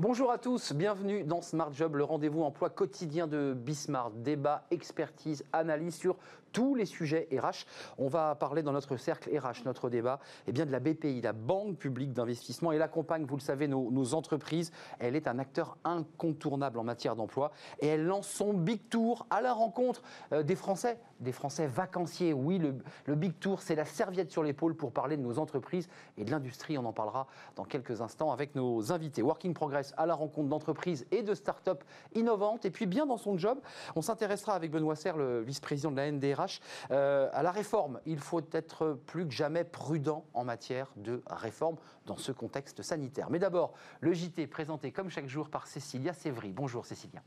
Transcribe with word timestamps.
Bonjour 0.00 0.30
à 0.30 0.38
tous, 0.38 0.72
bienvenue 0.72 1.24
dans 1.24 1.42
Smart 1.42 1.70
Job, 1.74 1.96
le 1.96 2.04
rendez-vous 2.04 2.42
emploi 2.42 2.70
quotidien 2.70 3.26
de 3.26 3.52
Bismart. 3.54 4.12
Débat, 4.12 4.64
expertise, 4.70 5.44
analyse 5.52 5.94
sur 5.94 6.16
tous 6.52 6.74
les 6.74 6.86
sujets 6.86 7.28
RH. 7.30 7.66
On 7.98 8.08
va 8.08 8.34
parler 8.34 8.62
dans 8.62 8.72
notre 8.72 8.96
cercle 8.96 9.30
RH, 9.36 9.64
notre 9.66 9.90
débat, 9.90 10.18
eh 10.46 10.52
bien 10.52 10.64
de 10.64 10.72
la 10.72 10.80
BPI, 10.80 11.20
la 11.20 11.34
Banque 11.34 11.76
publique 11.76 12.14
d'investissement. 12.14 12.72
Elle 12.72 12.80
accompagne, 12.80 13.26
vous 13.26 13.36
le 13.36 13.42
savez, 13.42 13.68
nos, 13.68 14.14
entreprises. 14.14 14.72
Elle 14.98 15.16
est 15.16 15.28
un 15.28 15.38
acteur 15.38 15.76
incontournable 15.84 16.78
en 16.78 16.84
matière 16.84 17.14
d'emploi 17.14 17.52
et 17.80 17.86
elle 17.86 18.06
lance 18.06 18.26
son 18.26 18.54
Big 18.54 18.88
Tour 18.88 19.26
à 19.28 19.42
la 19.42 19.52
rencontre 19.52 20.02
euh, 20.32 20.42
des 20.42 20.56
Français, 20.56 20.98
des 21.20 21.32
Français 21.32 21.66
vacanciers. 21.66 22.32
Oui, 22.32 22.58
le, 22.58 22.74
le 23.04 23.14
Big 23.14 23.38
Tour, 23.38 23.60
c'est 23.60 23.74
la 23.74 23.84
serviette 23.84 24.30
sur 24.30 24.42
l'épaule 24.42 24.74
pour 24.74 24.92
parler 24.92 25.18
de 25.18 25.22
nos 25.22 25.38
entreprises 25.38 25.88
et 26.16 26.24
de 26.24 26.30
l'industrie. 26.30 26.78
On 26.78 26.86
en 26.86 26.92
parlera 26.94 27.26
dans 27.54 27.64
quelques 27.64 28.00
instants 28.00 28.32
avec 28.32 28.54
nos 28.54 28.92
invités. 28.92 29.22
Working 29.22 29.52
Progress 29.52 29.89
à 29.96 30.06
la 30.06 30.14
rencontre 30.14 30.48
d'entreprises 30.48 31.06
et 31.10 31.22
de 31.22 31.34
start-up 31.34 31.84
innovantes. 32.14 32.64
Et 32.64 32.70
puis, 32.70 32.86
bien 32.86 33.06
dans 33.06 33.16
son 33.16 33.36
job, 33.38 33.58
on 33.96 34.02
s'intéressera 34.02 34.54
avec 34.54 34.70
Benoît 34.70 34.96
Serre, 34.96 35.16
le 35.16 35.40
vice-président 35.42 35.90
de 35.90 35.96
la 35.96 36.10
NDR 36.10 36.46
euh, 36.90 37.28
à 37.32 37.42
la 37.42 37.50
réforme. 37.50 38.00
Il 38.06 38.18
faut 38.18 38.42
être 38.52 38.98
plus 39.06 39.26
que 39.26 39.32
jamais 39.32 39.64
prudent 39.64 40.24
en 40.34 40.44
matière 40.44 40.92
de 40.96 41.22
réforme 41.28 41.76
dans 42.06 42.16
ce 42.16 42.32
contexte 42.32 42.82
sanitaire. 42.82 43.30
Mais 43.30 43.38
d'abord, 43.38 43.72
le 44.00 44.12
JT 44.12 44.46
présenté 44.46 44.92
comme 44.92 45.10
chaque 45.10 45.28
jour 45.28 45.48
par 45.48 45.66
Cécilia 45.66 46.12
Sévry. 46.12 46.52
Bonjour 46.52 46.86
Cécilia. 46.86 47.22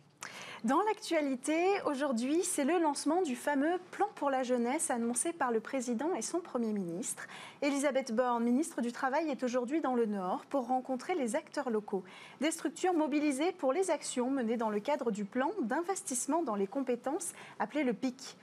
Dans 0.64 0.82
l'actualité, 0.84 1.62
aujourd'hui, 1.86 2.42
c'est 2.44 2.64
le 2.64 2.80
lancement 2.80 3.22
du 3.22 3.36
fameux 3.36 3.80
plan 3.92 4.08
pour 4.16 4.30
la 4.30 4.44
jeunesse 4.44 4.92
annoncé 4.92 5.34
par 5.34 5.52
le 5.52 5.60
président 5.60 6.14
et 6.16 6.22
son 6.22 6.40
Premier 6.40 6.72
ministre. 6.72 7.28
Elisabeth 7.62 8.14
Borne, 8.16 8.46
ministre 8.46 8.80
du 8.80 8.94
Travail, 8.94 9.30
est 9.30 9.44
aujourd'hui 9.44 9.82
dans 9.82 9.94
le 9.94 10.06
Nord 10.06 10.46
pour 10.50 10.68
rencontrer 10.68 11.16
les 11.16 11.36
acteurs 11.36 11.70
locaux. 11.70 12.06
Des 12.40 12.52
structures 12.52 12.94
mobilisées 12.94 13.52
pour 13.52 13.74
les 13.74 13.92
actions 13.92 14.32
menées 14.32 14.56
dans 14.56 14.70
le 14.70 14.80
cadre 14.80 15.12
du 15.12 15.26
plan 15.26 15.52
d'investissement 15.62 16.44
dans 16.44 16.56
les 16.56 16.68
compétences 16.68 17.34
appelé 17.60 17.84
le 17.84 17.94
PIC. 17.94 18.38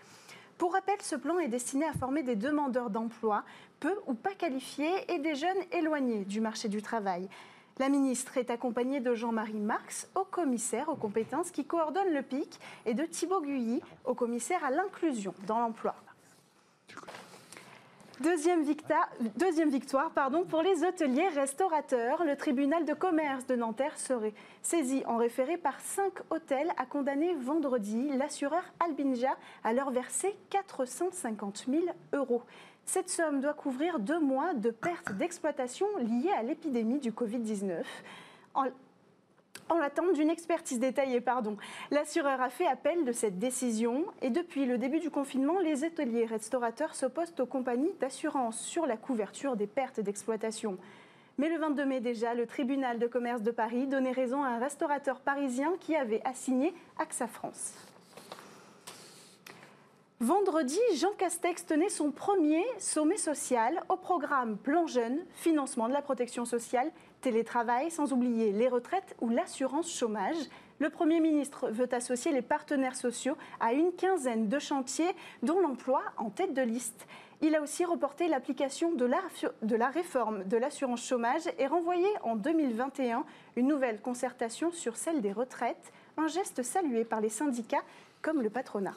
Pour 0.59 0.75
rappel, 0.75 1.01
ce 1.01 1.17
plan 1.17 1.39
est 1.39 1.49
destiné 1.49 1.87
à 1.87 1.95
former 1.95 2.23
des 2.23 2.37
demandeurs 2.37 2.91
d'emploi, 2.91 3.45
peu 3.81 3.95
ou 4.07 4.13
pas 4.13 4.35
qualifiés, 4.35 5.11
et 5.11 5.19
des 5.21 5.37
jeunes 5.37 5.57
éloignés 5.73 6.27
du 6.27 6.43
marché 6.43 6.69
du 6.69 6.83
travail. 6.83 7.31
La 7.81 7.89
ministre 7.89 8.37
est 8.37 8.51
accompagnée 8.51 9.01
de 9.01 9.15
Jean-Marie 9.15 9.55
Marx, 9.55 10.07
au 10.15 10.25
commissaire 10.25 10.91
aux 10.91 10.97
compétences 10.97 11.51
qui 11.51 11.65
coordonne 11.65 12.13
le 12.13 12.21
PIC, 12.21 12.61
et 12.85 12.93
de 12.93 13.07
Thibaut 13.07 13.41
Gully, 13.41 13.81
au 14.05 14.13
commissaire 14.13 14.63
à 14.63 14.71
l'inclusion 14.71 15.33
dans 15.47 15.61
l'emploi. 15.61 15.95
Deuxième, 18.21 18.65
victoire 19.71 20.11
pour 20.51 20.61
les 20.61 20.85
hôteliers 20.85 21.29
restaurateurs. 21.29 22.23
Le 22.23 22.37
tribunal 22.37 22.85
de 22.85 22.93
commerce 22.93 23.47
de 23.47 23.57
Nanterre 23.57 23.99
serait 23.99 24.35
saisi 24.61 25.03
en 25.07 25.17
référé 25.17 25.57
par 25.57 25.81
cinq 25.81 26.13
hôtels 26.29 26.71
a 26.77 26.85
condamné 26.85 27.33
vendredi 27.35 28.11
l'assureur 28.19 28.63
Albinja 28.79 29.35
à 29.65 29.73
leur 29.73 29.91
verser 29.91 30.37
450 30.51 31.65
000 31.67 31.85
euros. 32.13 32.43
Cette 32.85 33.09
somme 33.09 33.41
doit 33.41 33.55
couvrir 33.55 33.99
deux 33.99 34.21
mois 34.21 34.53
de 34.53 34.71
pertes 34.71 35.13
d'exploitation 35.13 35.87
liées 35.99 36.33
à 36.37 36.43
l'épidémie 36.43 36.99
du 36.99 37.13
Covid-19 37.13 37.85
en 39.71 39.79
l'attente 39.79 40.13
d'une 40.13 40.29
expertise 40.29 40.79
détaillée. 40.79 41.21
Pardon. 41.21 41.57
L'assureur 41.91 42.41
a 42.41 42.51
fait 42.51 42.67
appel 42.67 43.05
de 43.05 43.13
cette 43.13 43.39
décision 43.39 44.05
et 44.21 44.31
depuis 44.31 44.67
le 44.67 44.77
début 44.77 45.01
du 45.01 45.11
confinement, 45.11 45.59
les 45.61 45.85
ateliers 45.85 46.27
restaurateurs 46.27 46.95
s'opposent 46.95 47.33
aux 47.39 47.47
compagnies 47.47 47.95
d'assurance 48.01 48.61
sur 48.61 48.87
la 48.87 48.97
couverture 48.97 49.57
des 49.57 49.67
pertes 49.67 50.01
d'exploitation. 50.01 50.77
Mais 51.39 51.49
le 51.49 51.59
22 51.59 51.85
mai 51.87 52.01
déjà, 52.01 52.35
le 52.35 52.47
tribunal 52.47 52.99
de 52.99 53.07
commerce 53.07 53.41
de 53.43 53.51
Paris 53.51 53.87
donnait 53.87 54.13
raison 54.13 54.43
à 54.43 54.49
un 54.49 54.59
restaurateur 54.59 55.21
parisien 55.21 55.73
qui 55.81 55.97
avait 55.97 56.21
assigné 56.25 56.75
AXA 56.99 57.29
France. 57.29 57.75
Vendredi, 60.23 60.79
Jean 60.97 61.13
Castex 61.17 61.65
tenait 61.65 61.89
son 61.89 62.11
premier 62.11 62.63
sommet 62.79 63.17
social 63.17 63.81
au 63.89 63.97
programme 63.97 64.59
Plan 64.59 64.87
Jeune, 64.87 65.25
financement 65.33 65.89
de 65.89 65.95
la 65.95 66.03
protection 66.03 66.45
sociale 66.45 66.93
télétravail, 67.21 67.91
sans 67.91 68.13
oublier 68.13 68.53
les 68.53 68.69
retraites 68.69 69.17
ou 69.21 69.29
l'assurance 69.29 69.91
chômage. 69.91 70.37
Le 70.79 70.91
Premier 70.91 71.21
ministre 71.21 71.69
veut 71.71 71.93
associer 71.93 72.33
les 72.33 72.43
partenaires 72.43 72.97
sociaux 72.97 73.37
à 73.61 73.73
une 73.73 73.93
quinzaine 73.93 74.49
de 74.49 74.59
chantiers, 74.59 75.15
dont 75.43 75.61
l'emploi 75.61 76.03
en 76.17 76.31
tête 76.31 76.55
de 76.55 76.63
liste. 76.63 77.07
Il 77.43 77.55
a 77.55 77.63
aussi 77.63 77.85
reporté 77.85 78.29
l'application 78.29 78.93
de 78.93 79.07
la, 79.07 79.89
réforme 79.89 80.45
de 80.45 80.57
l'assurance 80.57 81.07
chômage 81.07 81.49
et 81.59 81.67
renvoyé 81.67 82.07
en 82.23 82.37
2021 82.37 83.25
une 83.57 83.69
nouvelle 83.69 84.01
concertation 84.01 84.73
sur 84.73 84.97
celle 84.97 85.23
des 85.23 85.33
retraites, 85.33 85.93
un 86.19 86.29
geste 86.29 86.63
salué 86.63 87.05
par 87.05 87.21
les 87.21 87.31
syndicats 87.31 87.85
comme 88.21 88.43
le 88.43 88.51
patronat. 88.51 88.97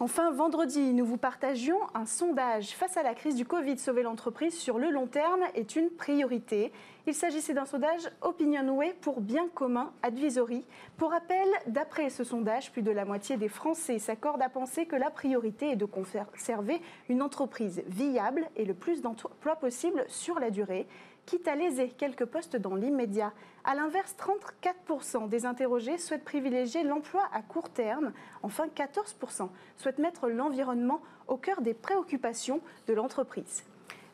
Enfin, 0.00 0.30
vendredi, 0.30 0.94
nous 0.94 1.04
vous 1.04 1.16
partagions 1.16 1.80
un 1.92 2.06
sondage. 2.06 2.68
Face 2.76 2.96
à 2.96 3.02
la 3.02 3.14
crise 3.14 3.34
du 3.34 3.44
Covid, 3.44 3.78
sauver 3.78 4.04
l'entreprise 4.04 4.56
sur 4.56 4.78
le 4.78 4.90
long 4.90 5.08
terme 5.08 5.42
est 5.56 5.74
une 5.74 5.90
priorité. 5.90 6.70
Il 7.08 7.14
s'agissait 7.14 7.52
d'un 7.52 7.64
sondage 7.64 8.08
Opinionway 8.20 8.94
pour 9.00 9.20
bien 9.20 9.48
commun 9.54 9.92
advisory. 10.04 10.64
Pour 10.98 11.10
rappel, 11.10 11.48
d'après 11.66 12.10
ce 12.10 12.22
sondage, 12.22 12.70
plus 12.70 12.82
de 12.82 12.92
la 12.92 13.04
moitié 13.04 13.36
des 13.36 13.48
Français 13.48 13.98
s'accordent 13.98 14.42
à 14.42 14.48
penser 14.48 14.86
que 14.86 14.94
la 14.94 15.10
priorité 15.10 15.72
est 15.72 15.76
de 15.76 15.84
conserver 15.84 16.80
une 17.08 17.20
entreprise 17.20 17.82
viable 17.88 18.48
et 18.54 18.66
le 18.66 18.74
plus 18.74 19.02
d'emplois 19.02 19.56
possible 19.56 20.04
sur 20.06 20.38
la 20.38 20.50
durée 20.50 20.86
quitte 21.28 21.46
à 21.46 21.54
léser 21.54 21.90
quelques 21.90 22.24
postes 22.24 22.56
dans 22.56 22.74
l'immédiat. 22.74 23.34
A 23.62 23.74
l'inverse, 23.74 24.16
34% 24.18 25.28
des 25.28 25.44
interrogés 25.44 25.98
souhaitent 25.98 26.24
privilégier 26.24 26.82
l'emploi 26.84 27.22
à 27.34 27.42
court 27.42 27.68
terme. 27.68 28.12
Enfin, 28.42 28.66
14% 28.74 29.50
souhaitent 29.76 29.98
mettre 29.98 30.30
l'environnement 30.30 31.02
au 31.26 31.36
cœur 31.36 31.60
des 31.60 31.74
préoccupations 31.74 32.62
de 32.86 32.94
l'entreprise. 32.94 33.62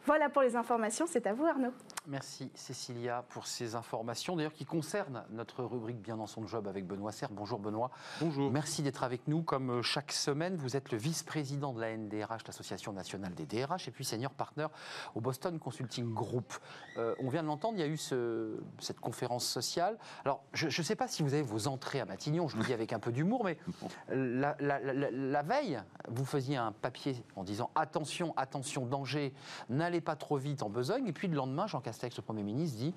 Voilà 0.07 0.29
pour 0.29 0.43
les 0.43 0.57
informations, 0.57 1.07
c'est 1.09 1.29
à 1.29 1.33
vous 1.33 1.47
Arnaud. 1.47 1.73
Merci 2.07 2.51
Cécilia 2.55 3.25
pour 3.31 3.47
ces 3.47 3.77
informations, 3.77 4.37
d'ailleurs 4.37 4.53
qui 4.53 4.67
concernent 4.67 5.25
notre 5.31 5.65
rubrique 5.65 6.03
Bien 6.03 6.19
dans 6.19 6.27
son 6.27 6.47
job 6.47 6.69
avec 6.69 6.87
Benoît 6.87 7.13
Serre. 7.13 7.31
Bonjour 7.33 7.59
Benoît. 7.59 7.91
Bonjour. 8.21 8.51
Merci 8.51 8.83
d'être 8.83 9.05
avec 9.05 9.27
nous. 9.27 9.41
Comme 9.41 9.71
euh, 9.71 9.83
chaque 9.83 10.13
semaine, 10.13 10.55
vous 10.57 10.77
êtes 10.77 10.93
le 10.93 10.99
vice-président 10.99 11.73
de 11.73 11.81
la 11.81 11.97
NDRH, 11.97 12.47
l'Association 12.47 12.93
nationale 12.93 13.33
des 13.33 13.47
DRH, 13.47 13.89
et 13.89 13.91
puis 13.91 14.05
senior 14.05 14.33
partner 14.33 14.67
au 15.15 15.23
Boston 15.23 15.59
Consulting 15.59 16.13
Group. 16.13 16.53
Euh, 16.99 17.15
on 17.21 17.31
vient 17.31 17.43
de 17.43 17.49
l'entendre, 17.49 17.79
il 17.79 17.81
y 17.81 17.85
a 17.85 17.87
eu 17.87 17.97
cette 17.97 19.01
conférence 19.01 19.47
sociale. 19.47 19.97
Alors, 20.27 20.45
je 20.53 20.67
ne 20.67 20.85
sais 20.85 20.97
pas 20.97 21.09
si 21.09 21.23
vous 21.23 21.33
avez 21.33 21.43
vos 21.43 21.69
entrées 21.69 22.01
à 22.01 22.05
Matignon, 22.05 22.49
je 22.49 22.59
le 22.59 22.65
dis 22.65 22.75
avec 22.75 22.93
un 22.93 22.99
peu 22.99 23.13
d'humour, 23.13 23.45
mais 23.45 23.57
la, 24.09 24.55
la, 24.61 25.43
veille, 25.43 25.81
vous 26.09 26.27
faisiez 26.27 26.59
un 26.59 26.73
papier 26.73 27.25
en 27.35 27.45
disant 27.45 27.71
attention, 27.75 28.35
attention, 28.37 28.85
danger, 28.85 29.33
n'allez 29.71 30.03
pas 30.03 30.17
trop 30.17 30.37
vite 30.37 30.63
en 30.63 30.69
besogne, 30.69 31.07
et 31.07 31.13
puis 31.15 31.29
le 31.29 31.35
lendemain, 31.35 31.67
Jean 31.67 31.81
Castex, 31.81 31.94
le 32.03 32.23
Premier 32.23 32.43
ministre, 32.43 32.79
dit 32.79 32.95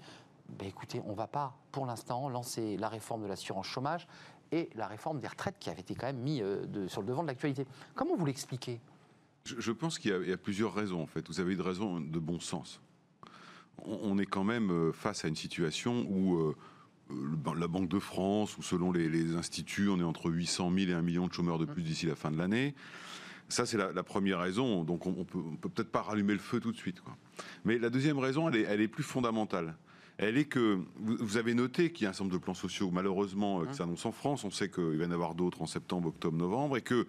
ben 0.50 0.68
écoutez, 0.68 1.02
on 1.06 1.12
ne 1.12 1.16
va 1.16 1.28
pas, 1.28 1.58
pour 1.72 1.86
l'instant, 1.86 2.30
lancer 2.30 2.78
la 2.78 2.90
réforme 2.90 3.24
de 3.24 3.28
l'assurance 3.28 3.68
chômage 3.68 4.08
et 4.52 4.70
la 4.76 4.88
réforme 4.88 5.20
des 5.20 5.28
retraites 5.28 5.58
qui 5.60 5.70
avait 5.70 5.82
été 5.82 5.94
quand 5.94 6.08
même 6.08 6.20
mis 6.20 6.42
euh, 6.42 6.88
sur 6.88 7.02
le 7.02 7.08
devant 7.08 7.22
de 7.22 7.28
l'actualité. 7.28 7.66
Comment 7.96 8.16
vous 8.16 8.26
l'expliquez? 8.26 8.80
Je, 9.44 9.72
pense 9.72 10.00
qu'il 10.00 10.12
y, 10.12 10.32
a 10.32 10.38
plusieurs 10.38 10.74
raisons, 10.74 11.02
en 11.02 11.08
fait. 11.08 11.28
Vous 11.28 11.40
avez 11.40 11.54
une 11.54 11.62
raison 11.62 12.02
de 12.02 12.20
bon 12.20 12.40
sens. 12.40 12.82
On, 13.86 14.18
est 14.18 14.26
quand 14.26 14.44
même 14.44 14.72
euh, 14.72 14.92
face 14.92 15.24
à 15.24 15.28
une 15.28 15.36
situation 15.36 16.06
où 16.10 16.36
euh, 16.36 16.56
la 17.58 17.68
Banque 17.68 17.88
de 17.88 18.00
France, 18.00 18.58
ou 18.58 18.64
selon 18.64 18.92
les, 18.92 19.36
instituts, 19.36 19.90
on 19.90 20.00
est 20.00 20.04
entre 20.04 20.30
800 20.30 20.72
000 20.76 20.92
et 20.92 20.94
1 20.94 21.02
million 21.02 21.28
de 21.28 21.34
chômeurs 21.34 21.60
de 21.60 21.66
plus 21.66 21.84
d'ici 21.84 22.06
la 22.06 22.16
fin 22.16 22.32
de 22.32 22.38
l'année. 22.38 22.74
Ça, 23.50 23.66
c'est 23.66 23.78
la, 23.78 24.04
première 24.04 24.40
raison. 24.40 24.84
Donc, 24.84 25.06
on, 25.06 25.12
ne 25.12 25.24
peut, 25.24 25.70
peut-être 25.70 25.90
pas 25.90 26.02
rallumer 26.02 26.34
le 26.34 26.40
feu 26.40 26.60
tout 26.60 26.72
de 26.72 26.78
suite. 26.78 27.00
Quoi. 27.00 27.16
Mais 27.64 27.78
la 27.78 27.90
deuxième 27.90 28.20
raison, 28.20 28.50
elle 28.50 28.82
est, 28.82 28.88
plus 28.88 29.04
fondamentale. 29.04 29.76
Elle 30.18 30.38
est 30.38 30.46
que 30.46 30.80
vous, 30.98 31.38
avez 31.38 31.54
noté 31.54 31.92
qu'il 31.92 32.04
y 32.04 32.08
a 32.08 32.10
un 32.10 32.14
certain 32.14 32.26
nombre 32.26 32.40
de 32.40 32.44
plans 32.44 32.54
sociaux, 32.54 32.90
malheureusement, 32.92 33.62
euh, 33.62 33.66
qui 33.66 33.72
mmh. 33.72 33.74
s'annoncent 33.74 34.10
en 34.10 34.12
France. 34.12 34.44
On 34.44 34.52
sait 34.52 34.70
qu'il 34.70 34.98
va 34.98 35.06
y 35.06 35.08
en 35.08 35.12
avoir 35.12 35.36
d'autres 35.36 35.62
en 35.62 35.66
septembre, 35.66 36.10
octobre, 36.10 36.38
novembre, 36.38 36.76
et 36.76 36.82
que 36.82 37.08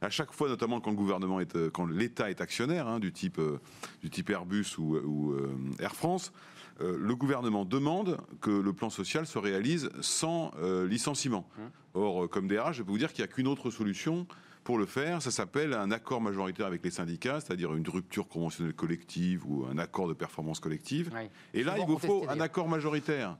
à 0.00 0.10
chaque 0.10 0.32
fois, 0.32 0.48
notamment 0.48 0.80
quand 0.80 0.90
le 0.90 0.96
gouvernement 0.96 1.40
est, 1.40 1.56
euh, 1.56 1.70
quand 1.70 1.86
l'État 1.86 2.30
est 2.30 2.40
actionnaire, 2.40 2.86
hein, 2.86 3.00
du 3.00 3.12
type 3.12 3.38
euh, 3.38 3.58
du 4.02 4.10
type 4.10 4.30
Airbus 4.30 4.76
ou, 4.76 5.34
Air 5.78 5.94
France, 5.94 6.32
le 6.80 7.16
gouvernement 7.16 7.64
demande 7.64 8.18
que 8.40 8.50
le 8.50 8.72
plan 8.72 8.88
social 8.88 9.26
se 9.26 9.36
réalise 9.38 9.90
sans 10.00 10.52
licenciement. 10.84 11.48
Mmh. 11.56 11.62
Or, 11.94 12.30
comme 12.30 12.46
DRH, 12.46 12.76
je 12.76 12.82
peux 12.84 12.92
vous 12.92 12.98
dire 12.98 13.12
qu'il 13.12 13.24
n'y 13.24 13.28
a 13.28 13.32
qu'une 13.32 13.48
autre 13.48 13.70
solution 13.70 14.28
pour 14.68 14.76
le 14.76 14.84
faire, 14.84 15.22
ça 15.22 15.30
s'appelle 15.30 15.72
un 15.72 15.90
accord 15.90 16.20
majoritaire 16.20 16.66
avec 16.66 16.84
les 16.84 16.90
syndicats, 16.90 17.40
c'est-à-dire 17.40 17.74
une 17.74 17.88
rupture 17.88 18.28
conventionnelle 18.28 18.74
collective 18.74 19.46
ou 19.46 19.64
un 19.64 19.78
accord 19.78 20.08
de 20.08 20.12
performance 20.12 20.60
collective. 20.60 21.10
Et 21.54 21.62
là, 21.62 21.76
il 21.78 21.86
vous 21.86 21.98
faut 21.98 22.28
un 22.28 22.38
accord 22.38 22.68
majoritaire. 22.68 23.38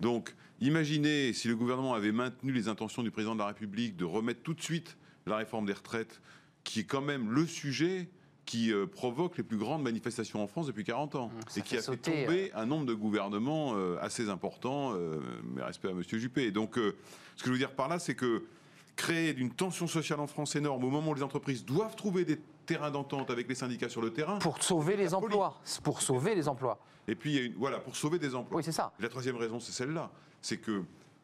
Donc, 0.00 0.34
imaginez 0.58 1.34
si 1.34 1.48
le 1.48 1.54
gouvernement 1.54 1.92
avait 1.92 2.12
maintenu 2.12 2.50
les 2.50 2.68
intentions 2.68 3.02
du 3.02 3.10
président 3.10 3.34
de 3.34 3.40
la 3.40 3.48
République 3.48 3.94
de 3.94 4.06
remettre 4.06 4.40
tout 4.40 4.54
de 4.54 4.62
suite 4.62 4.96
la 5.26 5.36
réforme 5.36 5.66
des 5.66 5.74
retraites, 5.74 6.22
qui 6.64 6.80
est 6.80 6.84
quand 6.84 7.02
même 7.02 7.30
le 7.30 7.44
sujet 7.44 8.08
qui 8.46 8.72
euh, 8.72 8.86
provoque 8.86 9.36
les 9.36 9.44
plus 9.44 9.58
grandes 9.58 9.82
manifestations 9.82 10.42
en 10.42 10.46
France 10.46 10.66
depuis 10.66 10.84
40 10.84 11.14
ans 11.14 11.28
Mmh, 11.28 11.40
ça 11.48 11.60
et 11.60 11.62
qui 11.62 11.76
a 11.76 11.82
fait 11.82 11.96
tomber 11.98 12.52
un 12.54 12.64
nombre 12.64 12.86
de 12.86 12.94
gouvernements 12.94 13.74
euh, 13.76 13.98
assez 14.00 14.30
important, 14.30 14.94
euh, 14.94 15.20
mais 15.44 15.62
respect 15.62 15.88
à 15.88 15.92
Monsieur 15.92 16.18
Juppé. 16.18 16.50
Donc, 16.50 16.78
euh, 16.78 16.96
ce 17.36 17.42
que 17.42 17.48
je 17.48 17.52
veux 17.52 17.58
dire 17.58 17.72
par 17.72 17.88
là, 17.88 17.98
c'est 17.98 18.14
que 18.14 18.44
créer 19.00 19.34
une 19.34 19.50
tension 19.50 19.86
sociale 19.86 20.20
en 20.20 20.26
France 20.26 20.54
énorme 20.56 20.84
au 20.84 20.90
moment 20.90 21.10
où 21.10 21.14
les 21.14 21.22
entreprises 21.22 21.64
doivent 21.64 21.96
trouver 21.96 22.24
des 22.26 22.38
terrains 22.66 22.90
d'entente 22.90 23.30
avec 23.30 23.48
les 23.48 23.54
syndicats 23.54 23.88
sur 23.88 24.02
le 24.02 24.12
terrain, 24.12 24.38
Pour 24.38 24.62
sauver 24.62 24.94
les 24.96 25.14
emplois. 25.14 25.58
Pour 25.82 26.02
sauver 26.02 26.34
les 26.34 26.46
emplois. 26.48 26.78
et 27.08 27.14
puis 27.14 27.30
il 27.32 27.36
y 27.36 27.38
a 27.38 27.42
une, 27.46 27.54
voilà, 27.54 27.78
pour 27.80 27.96
sauver 27.96 28.18
des 28.18 28.34
emplois. 28.34 28.58
Oui, 28.58 28.62
c'est 28.64 28.72
ça. 28.72 28.92
La 29.00 29.08
troisième 29.08 29.36
raison, 29.36 29.58
c'est 29.58 29.72
celle-là. 29.72 30.10
C'est 30.42 30.58
que, 30.58 30.82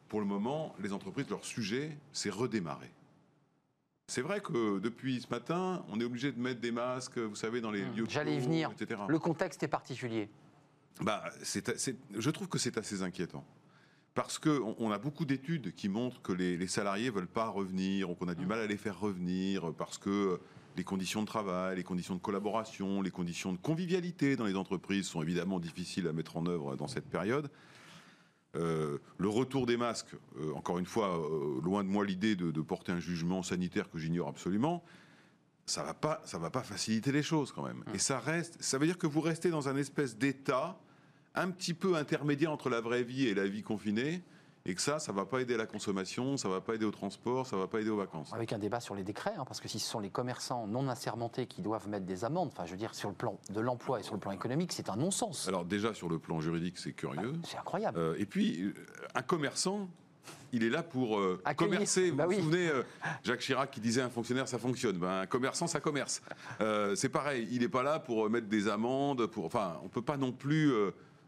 pour 0.09 0.19
le 0.19 0.25
moment, 0.25 0.73
les 0.81 0.91
entreprises, 0.91 1.29
leur 1.29 1.45
sujet, 1.45 1.95
c'est 2.11 2.29
redémarrer. 2.31 2.91
C'est 4.07 4.21
vrai 4.21 4.39
que 4.41 4.79
depuis 4.79 5.21
ce 5.21 5.27
matin, 5.29 5.83
on 5.89 5.99
est 5.99 6.03
obligé 6.05 6.31
de 6.31 6.39
mettre 6.39 6.61
des 6.61 6.71
masques, 6.71 7.17
vous 7.19 7.35
savez, 7.35 7.61
dans 7.61 7.71
les 7.71 7.81
lieux 7.81 8.03
Mmh. 8.05 8.09
J'allais 8.09 8.35
y 8.35 8.39
venir. 8.39 8.71
etc. 8.71 9.01
Le 9.07 9.19
contexte 9.19 9.61
est 9.63 9.67
particulier. 9.67 10.29
Bah, 11.01 11.23
c'est- 11.43 11.77
c'est- 11.77 11.97
je 12.17 12.29
trouve 12.31 12.47
que 12.47 12.57
c'est 12.57 12.77
assez 12.77 13.01
inquiétant. 13.03 13.43
Parce 14.17 14.39
qu'on 14.39 14.75
on 14.79 14.89
a 14.89 14.97
beaucoup 14.97 15.25
d'études 15.25 15.75
qui 15.75 15.89
montrent 15.89 16.23
que 16.23 16.31
les, 16.31 16.57
les 16.57 16.65
salariés 16.65 17.05
ne 17.05 17.11
veulent 17.11 17.27
pas 17.27 17.49
revenir, 17.49 18.09
ou 18.09 18.15
qu'on 18.15 18.27
a 18.27 18.33
du 18.33 18.47
mal 18.47 18.59
à 18.59 18.65
les 18.65 18.75
faire 18.75 18.99
revenir, 18.99 19.71
parce 19.77 19.99
que 19.99 20.39
les 20.75 20.83
conditions 20.83 21.21
de 21.21 21.27
travail, 21.27 21.75
les 21.75 21.83
conditions 21.83 22.15
de 22.15 22.19
collaboration, 22.19 23.03
les 23.03 23.11
conditions 23.11 23.53
de 23.53 23.59
convivialité 23.59 24.35
dans 24.35 24.45
les 24.45 24.55
entreprises 24.55 25.05
sont 25.05 25.21
évidemment 25.21 25.59
difficiles 25.59 26.07
à 26.07 26.13
mettre 26.13 26.35
en 26.35 26.47
œuvre 26.47 26.75
dans 26.75 26.87
cette 26.87 27.07
période. 27.07 27.51
Euh, 28.55 28.97
le 29.19 29.29
retour 29.29 29.67
des 29.67 29.77
masques, 29.77 30.15
euh, 30.39 30.51
encore 30.55 30.79
une 30.79 30.87
fois, 30.87 31.15
euh, 31.15 31.61
loin 31.61 31.83
de 31.83 31.89
moi 31.89 32.03
l'idée 32.03 32.35
de, 32.35 32.49
de 32.49 32.61
porter 32.61 32.93
un 32.93 32.99
jugement 32.99 33.43
sanitaire 33.43 33.87
que 33.87 33.99
j'ignore 33.99 34.29
absolument, 34.29 34.83
ça 35.67 35.83
va 35.83 35.93
pas, 35.93 36.23
ça 36.25 36.39
va 36.39 36.49
pas 36.49 36.63
faciliter 36.63 37.11
les 37.11 37.21
choses 37.21 37.51
quand 37.51 37.61
même. 37.61 37.83
Et 37.93 37.99
ça 37.99 38.17
reste, 38.17 38.57
ça 38.63 38.79
veut 38.79 38.87
dire 38.87 38.97
que 38.97 39.05
vous 39.05 39.21
restez 39.21 39.51
dans 39.51 39.69
un 39.69 39.75
espèce 39.75 40.17
d'état 40.17 40.79
un 41.37 41.51
petit 41.51 41.73
peu 41.73 41.95
intermédiaire 41.95 42.51
entre 42.51 42.69
la 42.69 42.81
vraie 42.81 43.03
vie 43.03 43.27
et 43.27 43.33
la 43.33 43.47
vie 43.47 43.63
confinée, 43.63 44.21
et 44.65 44.75
que 44.75 44.81
ça, 44.81 44.99
ça 44.99 45.13
va 45.13 45.25
pas 45.25 45.39
aider 45.39 45.53
à 45.53 45.57
la 45.57 45.65
consommation, 45.65 46.35
ça 46.35 46.49
va 46.49 46.59
pas 46.59 46.75
aider 46.75 46.83
au 46.83 46.91
transport, 46.91 47.47
ça 47.47 47.55
va 47.55 47.67
pas 47.67 47.79
aider 47.79 47.89
aux 47.89 47.95
vacances. 47.97 48.33
Avec 48.33 48.51
un 48.51 48.59
débat 48.59 48.81
sur 48.81 48.95
les 48.95 49.03
décrets, 49.03 49.33
hein, 49.37 49.45
parce 49.45 49.61
que 49.61 49.69
si 49.69 49.79
ce 49.79 49.89
sont 49.89 50.01
les 50.01 50.09
commerçants 50.09 50.67
non 50.67 50.89
assermentés 50.89 51.45
qui 51.45 51.61
doivent 51.61 51.87
mettre 51.87 52.05
des 52.05 52.25
amendes, 52.25 52.49
enfin, 52.51 52.65
je 52.65 52.71
veux 52.71 52.77
dire, 52.77 52.93
sur 52.93 53.07
le 53.07 53.15
plan 53.15 53.39
de 53.49 53.61
l'emploi 53.61 54.01
et 54.01 54.03
sur 54.03 54.13
le 54.13 54.19
plan 54.19 54.31
économique, 54.31 54.73
c'est 54.73 54.89
un 54.89 54.97
non-sens. 54.97 55.47
Alors 55.47 55.63
déjà 55.63 55.93
sur 55.93 56.09
le 56.09 56.19
plan 56.19 56.41
juridique, 56.41 56.77
c'est 56.77 56.91
curieux. 56.91 57.33
C'est 57.45 57.57
incroyable. 57.57 57.97
Euh, 57.97 58.15
et 58.17 58.25
puis, 58.25 58.61
euh, 58.61 58.73
un 59.15 59.21
commerçant, 59.21 59.87
il 60.51 60.63
est 60.63 60.69
là 60.69 60.83
pour 60.83 61.17
euh, 61.17 61.41
commercer. 61.55 62.09
Vous 62.09 62.17
Bah 62.17 62.25
vous 62.25 62.31
oui. 62.31 62.37
souvenez, 62.41 62.67
euh, 62.67 62.83
Jacques 63.23 63.39
Chirac 63.39 63.71
qui 63.71 63.79
disait 63.79 64.01
un 64.01 64.09
fonctionnaire, 64.09 64.49
ça 64.49 64.57
fonctionne. 64.57 64.97
Ben, 64.97 65.21
un 65.21 65.25
commerçant, 65.27 65.67
ça 65.67 65.79
commerce. 65.79 66.21
Euh, 66.59 66.93
c'est 66.95 67.07
pareil, 67.09 67.47
il 67.51 67.61
n'est 67.61 67.69
pas 67.69 67.83
là 67.83 67.99
pour 67.99 68.29
mettre 68.29 68.47
des 68.47 68.67
amendes. 68.67 69.27
Pour, 69.27 69.45
enfin, 69.45 69.77
on 69.81 69.85
ne 69.85 69.89
peut 69.89 70.01
pas 70.01 70.17
non 70.17 70.33
plus 70.33 70.73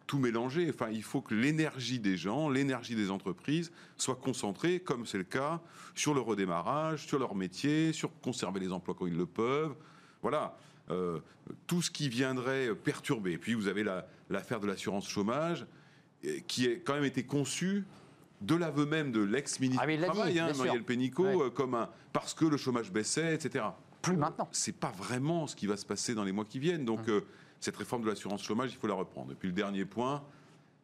tout 0.09 0.17
mélanger. 0.17 0.67
Enfin, 0.73 0.89
il 0.91 1.03
faut 1.03 1.21
que 1.21 1.35
l'énergie 1.35 1.99
des 1.99 2.17
gens, 2.17 2.49
l'énergie 2.49 2.95
des 2.95 3.11
entreprises 3.11 3.71
soit 3.95 4.15
concentrée, 4.15 4.79
comme 4.79 5.05
c'est 5.05 5.19
le 5.19 5.23
cas, 5.23 5.61
sur 5.93 6.15
le 6.15 6.19
redémarrage, 6.19 7.05
sur 7.05 7.19
leur 7.19 7.35
métier, 7.35 7.93
sur 7.93 8.09
conserver 8.19 8.59
les 8.59 8.71
emplois 8.71 8.95
quand 8.97 9.05
ils 9.05 9.15
le 9.15 9.27
peuvent. 9.27 9.75
Voilà. 10.23 10.57
Euh, 10.89 11.19
tout 11.67 11.83
ce 11.83 11.91
qui 11.91 12.09
viendrait 12.09 12.73
perturber. 12.73 13.33
Et 13.33 13.37
puis, 13.37 13.53
vous 13.53 13.67
avez 13.67 13.83
la- 13.83 14.07
l'affaire 14.31 14.59
de 14.59 14.65
l'assurance 14.65 15.07
chômage, 15.07 15.67
euh, 16.25 16.39
qui 16.47 16.65
a 16.67 16.71
quand 16.77 16.95
même 16.95 17.05
été 17.05 17.21
conçue 17.23 17.85
de 18.41 18.55
l'aveu 18.55 18.87
même 18.87 19.11
de 19.11 19.21
l'ex-ministre 19.21 19.83
Ah, 19.83 19.87
du 19.87 19.95
dit, 19.95 20.03
Travail, 20.03 20.39
hein, 20.39 20.51
Pénicaud, 20.87 21.23
Ouais. 21.23 21.45
euh, 21.45 21.49
comme 21.51 21.75
un, 21.75 21.87
parce 22.13 22.33
que 22.33 22.45
le 22.45 22.57
chômage 22.57 22.91
baissait, 22.91 23.35
etc. 23.35 23.63
Plus 24.01 24.17
maintenant. 24.17 24.47
C'est 24.51 24.75
pas 24.75 24.91
vraiment 24.97 25.45
ce 25.45 25.55
qui 25.55 25.67
va 25.67 25.77
se 25.77 25.85
passer 25.85 26.15
dans 26.15 26.23
les 26.23 26.31
mois 26.31 26.45
qui 26.45 26.57
viennent. 26.57 26.85
Donc, 26.85 27.01
Hum. 27.01 27.05
euh, 27.09 27.21
cette 27.59 27.75
réforme 27.77 28.03
de 28.03 28.07
l'assurance 28.07 28.43
chômage, 28.43 28.71
il 28.71 28.77
faut 28.77 28.87
la 28.87 28.93
reprendre. 28.93 29.31
Et 29.31 29.35
puis, 29.35 29.47
le 29.49 29.53
dernier 29.53 29.85
point, 29.85 30.23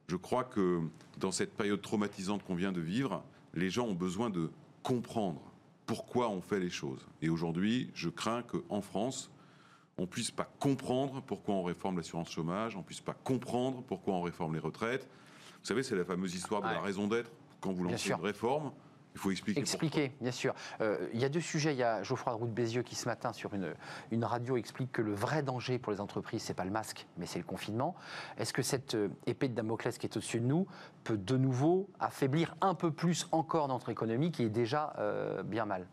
je 0.08 0.16
crois 0.16 0.44
que 0.44 0.82
dans 1.18 1.32
cette 1.32 1.54
période 1.56 1.82
traumatisante 1.82 2.44
qu'on 2.44 2.56
vient 2.56 2.72
de 2.72 2.82
vivre, 2.82 3.24
les 3.54 3.70
gens 3.70 3.86
ont 3.88 3.94
besoin 3.94 4.30
de 4.30 4.50
comprendre 4.84 5.42
pourquoi 5.86 6.30
on 6.30 6.42
fait 6.42 6.60
les 6.60 6.70
choses. 6.70 7.06
Et 7.22 7.30
aujourd'hui, 7.30 7.90
je 7.94 8.10
crains 8.10 8.44
qu'en 8.44 8.82
France, 8.82 9.32
on 9.98 10.08
puisse 10.08 10.32
pas 10.32 10.52
comprendre 10.60 11.22
pourquoi 11.22 11.56
on 11.56 11.64
réforme 11.64 11.98
l'assurance 11.98 12.30
chômage, 12.30 12.76
on 12.76 12.84
puisse 12.84 13.00
pas 13.02 13.14
comprendre 13.14 13.82
pourquoi 13.88 14.14
on 14.16 14.22
réforme 14.22 14.54
les 14.54 14.60
retraites. 14.60 15.08
Vous 15.62 15.66
savez, 15.68 15.84
c'est 15.84 15.96
la 15.96 16.04
fameuse 16.04 16.36
histoire 16.36 16.62
de 16.62 16.68
Ouais. 16.68 16.74
la 16.74 16.82
raison 16.82 17.08
d'être. 17.08 17.32
Quand 17.62 17.72
vous 17.72 17.84
lancez 17.86 18.10
une 18.12 18.16
réforme, 18.22 18.72
il 19.16 19.20
faut 19.20 19.32
expliquer. 19.32 19.60
Expliquer, 19.62 20.12
bien 20.22 20.32
sûr. 20.32 20.54
Euh, 20.82 21.08
Il 21.14 21.20
y 21.20 21.26
a 21.26 21.30
deux 21.30 21.40
sujets. 21.42 21.74
Il 21.74 21.78
y 21.80 21.84
a 21.84 22.04
Geoffroy 22.04 22.34
de 22.34 22.38
Roux 22.38 22.48
de 22.48 22.52
Bézieux 22.52 22.84
qui, 22.84 22.96
ce 22.96 23.08
matin, 23.08 23.32
sur 23.34 23.54
une, 23.54 23.74
une 24.12 24.26
radio, 24.26 24.58
explique 24.58 24.92
que 24.92 25.02
le 25.02 25.14
vrai 25.14 25.42
danger 25.42 25.80
pour 25.80 25.94
les 25.94 26.02
entreprises, 26.02 26.44
c'est 26.44 26.54
pas 26.54 26.66
le 26.66 26.72
masque, 26.72 27.08
mais 27.18 27.26
c'est 27.26 27.40
le 27.40 27.46
confinement. 27.46 27.96
Est-ce 28.38 28.52
que 28.54 28.62
cette 28.62 28.96
euh, 28.96 29.08
épée 29.26 29.48
de 29.48 29.56
Damoclès 29.56 29.98
qui 29.98 30.06
est 30.06 30.18
au-dessus 30.18 30.42
de 30.42 30.46
nous 30.46 30.68
peut 31.06 31.18
de 31.18 31.38
nouveau 31.38 31.90
affaiblir 32.00 32.56
un 32.62 32.76
peu 32.76 32.92
plus 32.92 33.28
encore 33.32 33.68
notre 33.70 33.90
économie 33.90 34.32
qui 34.32 34.44
est 34.44 34.50
déjà 34.50 34.94
euh, 35.00 35.44
bien 35.44 35.66
mal? 35.66 35.88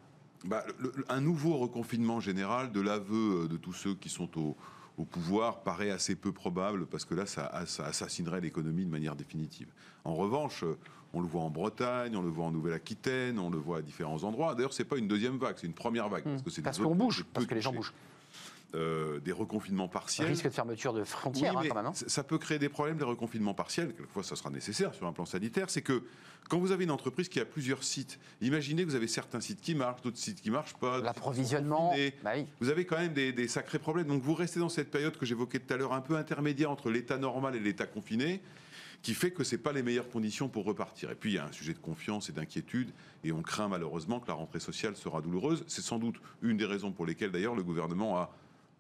Bah, 0.44 0.64
le- 0.80 0.92
le- 0.96 1.04
un 1.08 1.20
nouveau 1.20 1.56
reconfinement 1.58 2.19
général 2.19 2.72
de 2.72 2.80
l'aveu 2.80 3.46
de 3.48 3.56
tous 3.56 3.72
ceux 3.72 3.94
qui 3.94 4.08
sont 4.08 4.36
au, 4.36 4.56
au 4.98 5.04
pouvoir 5.04 5.60
paraît 5.62 5.92
assez 5.92 6.16
peu 6.16 6.32
probable 6.32 6.86
parce 6.86 7.04
que 7.04 7.14
là, 7.14 7.26
ça, 7.26 7.64
ça 7.66 7.84
assassinerait 7.86 8.40
l'économie 8.40 8.84
de 8.84 8.90
manière 8.90 9.14
définitive. 9.14 9.69
En 10.04 10.14
revanche, 10.14 10.64
on 11.14 11.20
le 11.20 11.26
voit 11.26 11.43
en 11.43 11.50
Bretagne, 11.50 12.17
on 12.17 12.23
le 12.23 12.31
voit 12.31 12.47
en 12.47 12.50
Nouvelle-Aquitaine, 12.53 13.38
on 13.38 13.50
le 13.50 13.59
voit 13.59 13.79
à 13.79 13.82
différents 13.82 14.23
endroits. 14.25 14.55
D'ailleurs, 14.55 14.73
c'est 14.73 14.85
pas 14.85 14.97
une 14.97 15.09
deuxième 15.09 15.37
vague, 15.38 15.56
c'est 15.61 15.67
une 15.67 15.75
première 15.75 16.09
vague 16.09 16.25
parce 16.25 16.43
que 16.43 16.50
c'est. 16.50 16.62
Parce 16.62 16.79
qu'on 16.79 16.94
bouge, 16.94 17.25
parce 17.32 17.47
que 17.47 17.55
les 17.55 17.61
gens 17.61 17.73
bougent. 17.73 17.93
Euh, 18.75 19.20
des 19.20 19.32
reconfinements 19.32 19.87
partiels. 19.88 20.26
Risque 20.29 20.47
de 20.47 20.50
fermeture 20.50 20.94
de 20.94 21.05
frontières, 21.05 21.55
Oui, 21.55 21.67
hein, 21.67 21.69
quand 21.69 21.75
même. 21.75 21.87
hein. 21.88 21.93
ça- 21.94 22.25
peut 22.25 22.38
créer 22.38 22.59
des 22.59 22.70
problèmes, 22.70 22.97
des 22.97 23.05
reconfinements 23.05 23.53
partiels. 23.53 23.93
Quelquefois, 23.94 24.23
ça 24.23 24.35
sera 24.35 24.49
nécessaire 24.49 24.94
sur 24.94 25.06
un 25.06 25.12
plan 25.12 25.26
sanitaire. 25.26 25.69
C'est 25.69 25.82
que 25.82 26.05
quand 26.49 26.59
vous 26.59 26.73
avez 26.73 26.85
une 26.85 26.91
entreprise 26.91 27.29
qui 27.29 27.38
a 27.38 27.44
plusieurs 27.44 27.85
sites, 27.85 28.19
imaginez 28.41 28.82
que 28.85 28.88
vous 28.88 28.94
avez 28.94 29.08
certains 29.08 29.43
sites 29.43 29.61
qui 29.61 29.75
marchent, 29.75 30.00
d'autres 30.00 30.17
sites 30.17 30.41
qui 30.41 30.50
marchent 30.50 30.73
pas. 30.76 31.03
L'approvisionnement, 31.03 31.93
bah 32.25 32.31
oui. 32.35 32.47
Vous 32.62 32.70
avez 32.70 32.87
quand 32.87 32.97
même 32.97 33.12
des, 33.12 33.35
des 33.35 33.47
sacrés 33.47 33.79
problèmes. 33.79 34.06
Donc 34.06 34.23
vous 34.23 34.32
restez 34.32 34.58
dans 34.58 34.70
cette 34.70 34.91
période 34.91 35.19
que 35.19 35.26
j'évoquais 35.26 35.58
tout 35.58 35.75
à 35.75 35.76
l'heure, 35.76 35.93
un 35.93 36.00
peu 36.00 36.17
intermédiaire 36.17 36.70
entre 36.70 36.88
l'état 36.88 37.19
normal 37.19 37.55
et 37.55 37.61
l'état 37.61 37.85
confiné, 37.87 38.41
qui 39.02 39.14
fait 39.14 39.32
que 39.32 39.44
c'est 39.44 39.58
pas 39.58 39.72
les 39.72 39.82
meilleures 39.82 40.08
conditions 40.08 40.49
pour 40.49 40.64
repartir. 40.64 41.10
Et 41.10 41.14
puis 41.14 41.32
il 41.32 41.34
y 41.34 41.38
a 41.38 41.44
un 41.44 41.52
sujet 41.52 41.75
de 41.75 41.78
confiance 41.78 42.28
et 42.31 42.32
d'inquiétude, 42.32 42.90
et 43.25 43.32
on 43.32 43.43
craint 43.43 43.69
malheureusement 43.69 44.20
que 44.20 44.28
la 44.28 44.34
rentrée 44.34 44.60
sociale 44.60 44.96
sera 44.96 45.20
douloureuse. 45.20 45.64
C'est 45.66 45.82
sans 45.82 45.99
doute 45.99 46.16
une 46.40 46.56
des 46.56 46.66
raisons 46.66 46.93
pour 46.93 47.04
lesquelles 47.04 47.32
d'ailleurs 47.32 47.54
le 47.54 47.64
gouvernement 47.64 48.16
a, 48.16 48.31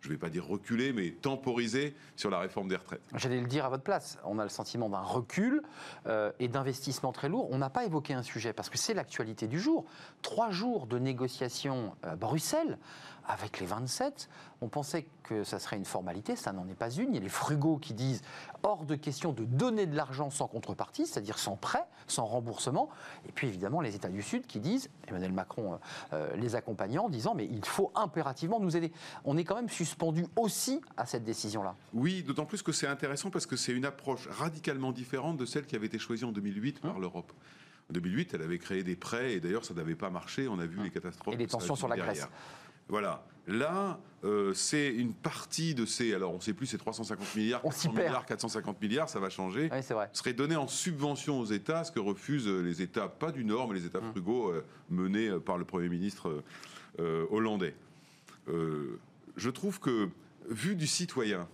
je 0.00 0.08
ne 0.08 0.14
vais 0.14 0.18
pas 0.18 0.30
dire 0.30 0.46
reculé, 0.46 0.92
mais 0.92 1.10
temporisé 1.10 1.94
sur 2.16 2.30
la 2.30 2.38
réforme 2.38 2.68
des 2.68 2.76
retraites. 2.76 3.02
J'allais 3.14 3.40
le 3.40 3.46
dire 3.46 3.64
à 3.64 3.68
votre 3.68 3.82
place. 3.82 4.18
On 4.24 4.38
a 4.38 4.44
le 4.44 4.48
sentiment 4.48 4.88
d'un 4.88 5.00
recul 5.00 5.62
euh, 6.06 6.32
et 6.38 6.48
d'investissement 6.48 7.12
très 7.12 7.28
lourd. 7.28 7.48
On 7.50 7.58
n'a 7.58 7.70
pas 7.70 7.84
évoqué 7.84 8.14
un 8.14 8.22
sujet 8.22 8.52
parce 8.52 8.68
que 8.68 8.78
c'est 8.78 8.94
l'actualité 8.94 9.48
du 9.48 9.60
jour. 9.60 9.84
Trois 10.22 10.50
jours 10.50 10.86
de 10.86 10.98
négociations 10.98 11.94
à 12.02 12.16
Bruxelles 12.16 12.78
avec 13.26 13.60
les 13.60 13.66
27. 13.66 14.28
On 14.62 14.68
pensait 14.68 15.06
que 15.24 15.42
ça 15.42 15.58
serait 15.58 15.76
une 15.76 15.84
formalité, 15.84 16.36
ça 16.36 16.52
n'en 16.52 16.68
est 16.68 16.74
pas 16.74 16.90
une. 16.90 17.10
Il 17.10 17.14
y 17.14 17.18
a 17.18 17.20
les 17.20 17.28
frugaux 17.28 17.78
qui 17.78 17.94
disent 17.94 18.22
hors 18.62 18.84
de 18.84 18.94
question 18.94 19.32
de 19.32 19.44
donner 19.44 19.86
de 19.86 19.96
l'argent 19.96 20.30
sans 20.30 20.46
contrepartie, 20.46 21.04
c'est-à-dire 21.04 21.36
sans 21.36 21.56
prêt, 21.56 21.84
sans 22.06 22.24
remboursement. 22.24 22.88
Et 23.28 23.32
puis 23.32 23.48
évidemment 23.48 23.80
les 23.80 23.96
États 23.96 24.08
du 24.08 24.22
Sud 24.22 24.46
qui 24.46 24.60
disent, 24.60 24.88
Emmanuel 25.08 25.32
Macron 25.32 25.74
euh, 25.74 25.76
euh, 26.12 26.36
les 26.36 26.54
accompagnant, 26.54 27.06
en 27.06 27.08
disant 27.08 27.34
mais 27.34 27.46
il 27.50 27.64
faut 27.64 27.90
impérativement 27.96 28.60
nous 28.60 28.76
aider. 28.76 28.92
On 29.24 29.36
est 29.36 29.42
quand 29.42 29.56
même 29.56 29.68
suspendu 29.68 30.26
aussi 30.36 30.80
à 30.96 31.06
cette 31.06 31.24
décision-là. 31.24 31.74
Oui, 31.92 32.22
d'autant 32.22 32.46
plus 32.46 32.62
que 32.62 32.70
c'est 32.70 32.86
intéressant 32.86 33.30
parce 33.30 33.46
que 33.46 33.56
c'est 33.56 33.72
une 33.72 33.84
approche 33.84 34.28
radicalement 34.28 34.92
différente 34.92 35.38
de 35.38 35.44
celle 35.44 35.66
qui 35.66 35.74
avait 35.74 35.86
été 35.86 35.98
choisie 35.98 36.24
en 36.24 36.30
2008 36.30 36.80
par 36.80 37.00
l'Europe. 37.00 37.32
En 37.90 37.94
2008, 37.94 38.34
elle 38.34 38.42
avait 38.42 38.58
créé 38.58 38.84
des 38.84 38.94
prêts 38.94 39.32
et 39.32 39.40
d'ailleurs 39.40 39.64
ça 39.64 39.74
n'avait 39.74 39.96
pas 39.96 40.08
marché. 40.08 40.46
On 40.46 40.60
a 40.60 40.66
vu 40.66 40.82
les 40.84 40.90
catastrophes. 40.90 41.34
Et 41.34 41.36
les 41.36 41.48
tensions 41.48 41.74
sur 41.74 41.88
la 41.88 41.96
derrière. 41.96 42.14
Grèce. 42.14 42.28
Voilà. 42.88 43.24
Là, 43.48 43.98
euh, 44.22 44.54
c'est 44.54 44.88
une 44.94 45.14
partie 45.14 45.74
de 45.74 45.84
ces. 45.84 46.14
Alors, 46.14 46.32
on 46.32 46.36
ne 46.36 46.40
sait 46.40 46.52
plus, 46.52 46.66
c'est 46.66 46.78
350 46.78 47.34
milliards, 47.34 47.60
On 47.64 47.70
s'y 47.72 47.88
400 47.88 47.92
perd. 47.94 48.06
milliards, 48.06 48.26
450 48.26 48.80
milliards, 48.80 49.08
ça 49.08 49.18
va 49.18 49.30
changer. 49.30 49.68
Oui, 49.72 49.78
c'est 49.82 49.94
vrai. 49.94 50.08
Serait 50.12 50.32
donné 50.32 50.54
en 50.54 50.68
subvention 50.68 51.40
aux 51.40 51.44
États, 51.46 51.82
ce 51.82 51.90
que 51.90 51.98
refusent 51.98 52.46
euh, 52.46 52.60
les 52.62 52.82
États, 52.82 53.08
pas 53.08 53.32
du 53.32 53.44
Nord, 53.44 53.68
mais 53.68 53.74
les 53.74 53.86
États 53.86 54.00
Mmh. 54.00 54.10
frugaux 54.12 54.50
euh, 54.50 54.64
menés 54.90 55.30
par 55.44 55.58
le 55.58 55.64
Premier 55.64 55.88
ministre 55.88 56.42
euh, 57.00 57.26
hollandais. 57.30 57.74
Je 58.46 59.50
trouve 59.50 59.80
que, 59.80 60.08
vu 60.48 60.76
du 60.76 60.86
citoyen 60.86 61.48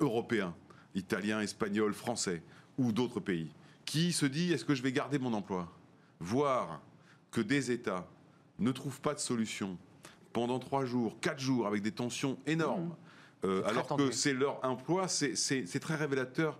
européen, 0.00 0.54
italien, 0.94 1.40
espagnol, 1.40 1.94
français 1.94 2.42
ou 2.78 2.92
d'autres 2.92 3.20
pays, 3.20 3.50
qui 3.84 4.12
se 4.12 4.26
dit 4.26 4.52
est-ce 4.52 4.64
que 4.64 4.74
je 4.74 4.82
vais 4.82 4.92
garder 4.92 5.18
mon 5.18 5.32
emploi? 5.32 5.72
Voir 6.20 6.80
que 7.30 7.40
des 7.40 7.70
États 7.70 8.06
ne 8.58 8.72
trouvent 8.72 9.00
pas 9.00 9.14
de 9.14 9.20
solution 9.20 9.78
pendant 10.36 10.58
trois 10.58 10.84
jours, 10.84 11.18
quatre 11.22 11.40
jours, 11.40 11.66
avec 11.66 11.80
des 11.80 11.92
tensions 11.92 12.36
énormes, 12.46 12.94
euh, 13.42 13.60
Mmh. 13.60 13.62
très 13.62 13.70
alors 13.70 13.86
tendu. 13.86 14.04
que 14.04 14.12
c'est 14.12 14.34
leur 14.34 14.62
emploi, 14.62 15.08
c'est- 15.08 15.80
très 15.80 15.94
révélateur 15.96 16.58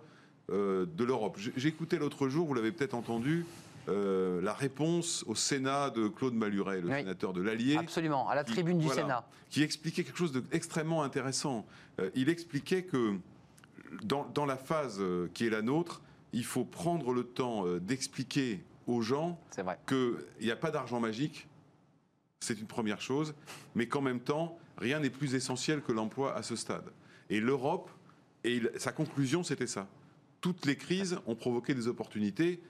euh, 0.49 0.87
de 0.87 1.03
l'Europe. 1.03 1.37
J'écoutais 1.57 1.97
l'autre 1.99 2.27
jour, 2.27 2.47
vous 2.47 2.55
l'avez 2.55 2.71
peut-être 2.71 2.95
entendu, 2.95 3.45
euh, 3.87 4.41
la 4.41 4.53
réponse 4.53 5.23
au 5.27 5.35
Sénat 5.35 5.91
de 5.91 6.07
Claude 6.07 6.33
Maluret, 6.33 6.81
le 6.81 6.87
Oui. 6.89 6.99
sénateur 6.99 7.33
de 7.33 7.41
l'Allier. 7.41 7.77
Absolument, 7.77 8.27
à 8.29 8.33
la 8.33 8.43
qui- 8.43 8.53
tribune 8.53 8.79
du 8.79 8.85
voilà, 8.87 9.01
Sénat. 9.01 9.27
Qui 9.51 9.61
expliquait 9.61 10.03
quelque 10.05 10.17
chose 10.17 10.31
d'extrêmement 10.31 11.03
intéressant. 11.03 11.67
Euh, 11.99 12.09
il 12.15 12.29
expliquait 12.29 12.81
que 12.83 13.13
dans, 14.03 14.25
dans 14.33 14.45
la 14.47 14.57
phase 14.57 14.97
euh, 15.01 15.27
qui 15.35 15.45
est 15.45 15.49
la 15.51 15.61
nôtre, 15.61 16.01
il 16.33 16.45
faut 16.45 16.63
prendre 16.65 17.11
le 17.13 17.23
temps 17.25 17.67
euh, 17.67 17.79
d'expliquer 17.79 18.63
aux 18.87 19.01
gens 19.01 19.39
qu'il 19.87 20.15
n'y 20.41 20.49
a 20.51 20.55
pas 20.55 20.71
d'argent 20.71 20.99
magique, 20.99 21.47
c'est 22.39 22.59
une 22.59 22.67
première 22.67 23.01
chose, 23.01 23.33
mais 23.75 23.87
qu'en 23.87 24.01
même 24.01 24.19
temps, 24.19 24.57
rien 24.77 24.99
n'est 24.99 25.09
plus 25.09 25.35
essentiel 25.35 25.81
que 25.81 25.91
l'emploi 25.91 26.35
à 26.35 26.43
ce 26.43 26.55
stade. 26.55 26.91
Et 27.29 27.39
l'Europe, 27.39 27.89
et 28.43 28.61
sa 28.77 28.91
conclusion, 28.91 29.43
c'était 29.43 29.67
ça. 29.67 29.87
Toutes 30.39 30.65
les 30.65 30.77
crises 30.77 31.17
ont 31.25 31.35
provoqué 31.35 31.73
des 31.73 31.87
opportunités. 31.87 32.61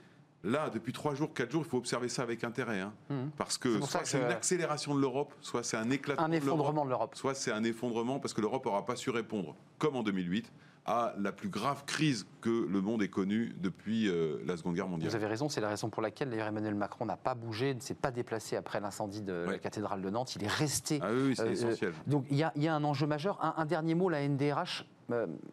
Là, 0.43 0.69
depuis 0.69 0.93
trois 0.93 1.15
jours, 1.15 1.33
quatre 1.33 1.51
jours, 1.51 1.63
il 1.65 1.69
faut 1.69 1.77
observer 1.77 2.07
ça 2.09 2.21
avec 2.23 2.43
intérêt. 2.43 2.79
hein. 2.79 2.93
Mhm. 3.09 3.31
parce 3.37 3.57
que 3.57 3.81
soit 3.81 4.05
c'est 4.05 4.19
une 4.19 4.25
accélération 4.25 4.95
de 4.95 5.01
l'Europe, 5.01 5.33
soit 5.41 5.63
c'est 5.63 5.77
un 5.77 5.89
éclatement 5.89 6.25
Un 6.25 6.29
de 6.29 6.33
l'Europe, 6.35 6.47
effondrement 6.53 6.85
de 6.85 6.89
l'Europe. 6.89 7.15
soit 7.15 7.33
c'est 7.35 7.51
un 7.51 7.63
effondrement 7.63 8.19
parce 8.19 8.33
que 8.33 8.41
l'Europe 8.41 8.65
n'aura 8.65 8.85
pas 8.85 8.95
su 8.95 9.09
répondre, 9.09 9.55
comme 9.77 9.95
en 9.95 10.03
2008, 10.03 10.51
à 10.87 11.13
la 11.19 11.31
plus 11.33 11.49
grave 11.49 11.83
crise 11.85 12.25
que 12.41 12.49
le 12.67 12.81
monde 12.81 13.03
ait 13.03 13.09
connue 13.09 13.53
depuis 13.59 14.07
euh, 14.09 14.37
la 14.45 14.55
Seconde 14.55 14.75
Guerre 14.75 14.87
mondiale. 14.87 15.09
Vous 15.09 15.15
avez 15.15 15.27
raison, 15.27 15.49
c'est 15.49 15.59
la 15.61 15.67
raison 15.69 15.89
pour 15.89 16.01
laquelle 16.01 16.29
d'ailleurs 16.29 16.47
Emmanuel 16.47 16.75
Macron 16.75 17.05
n'a 17.05 17.17
pas 17.17 17.35
bougé, 17.35 17.75
ne 17.75 17.81
s'est 17.81 17.93
pas 17.93 18.09
déplacé 18.09 18.55
après 18.55 18.79
l'incendie 18.79 19.21
de 19.21 19.45
la 19.49 19.57
cathédrale 19.59 20.01
de 20.01 20.09
Nantes. 20.09 20.35
Il 20.37 20.43
est 20.45 20.47
resté. 20.47 20.99
Ah 21.03 21.09
oui, 21.13 21.33
c'est 21.35 21.43
Euh, 21.43 21.51
essentiel. 21.51 21.93
Donc 22.07 22.25
il 22.29 22.37
y, 22.37 22.43
a- 22.43 22.53
il 22.55 22.63
y 22.63 22.67
a 22.69 22.73
un 22.75 22.83
enjeu 22.85 23.05
majeur. 23.05 23.37
Un, 23.43 23.53
un 23.61 23.65
dernier 23.65 23.95
mot, 23.95 24.07
la 24.09 24.21
NDRH, 24.27 24.81
euh, 24.81 24.85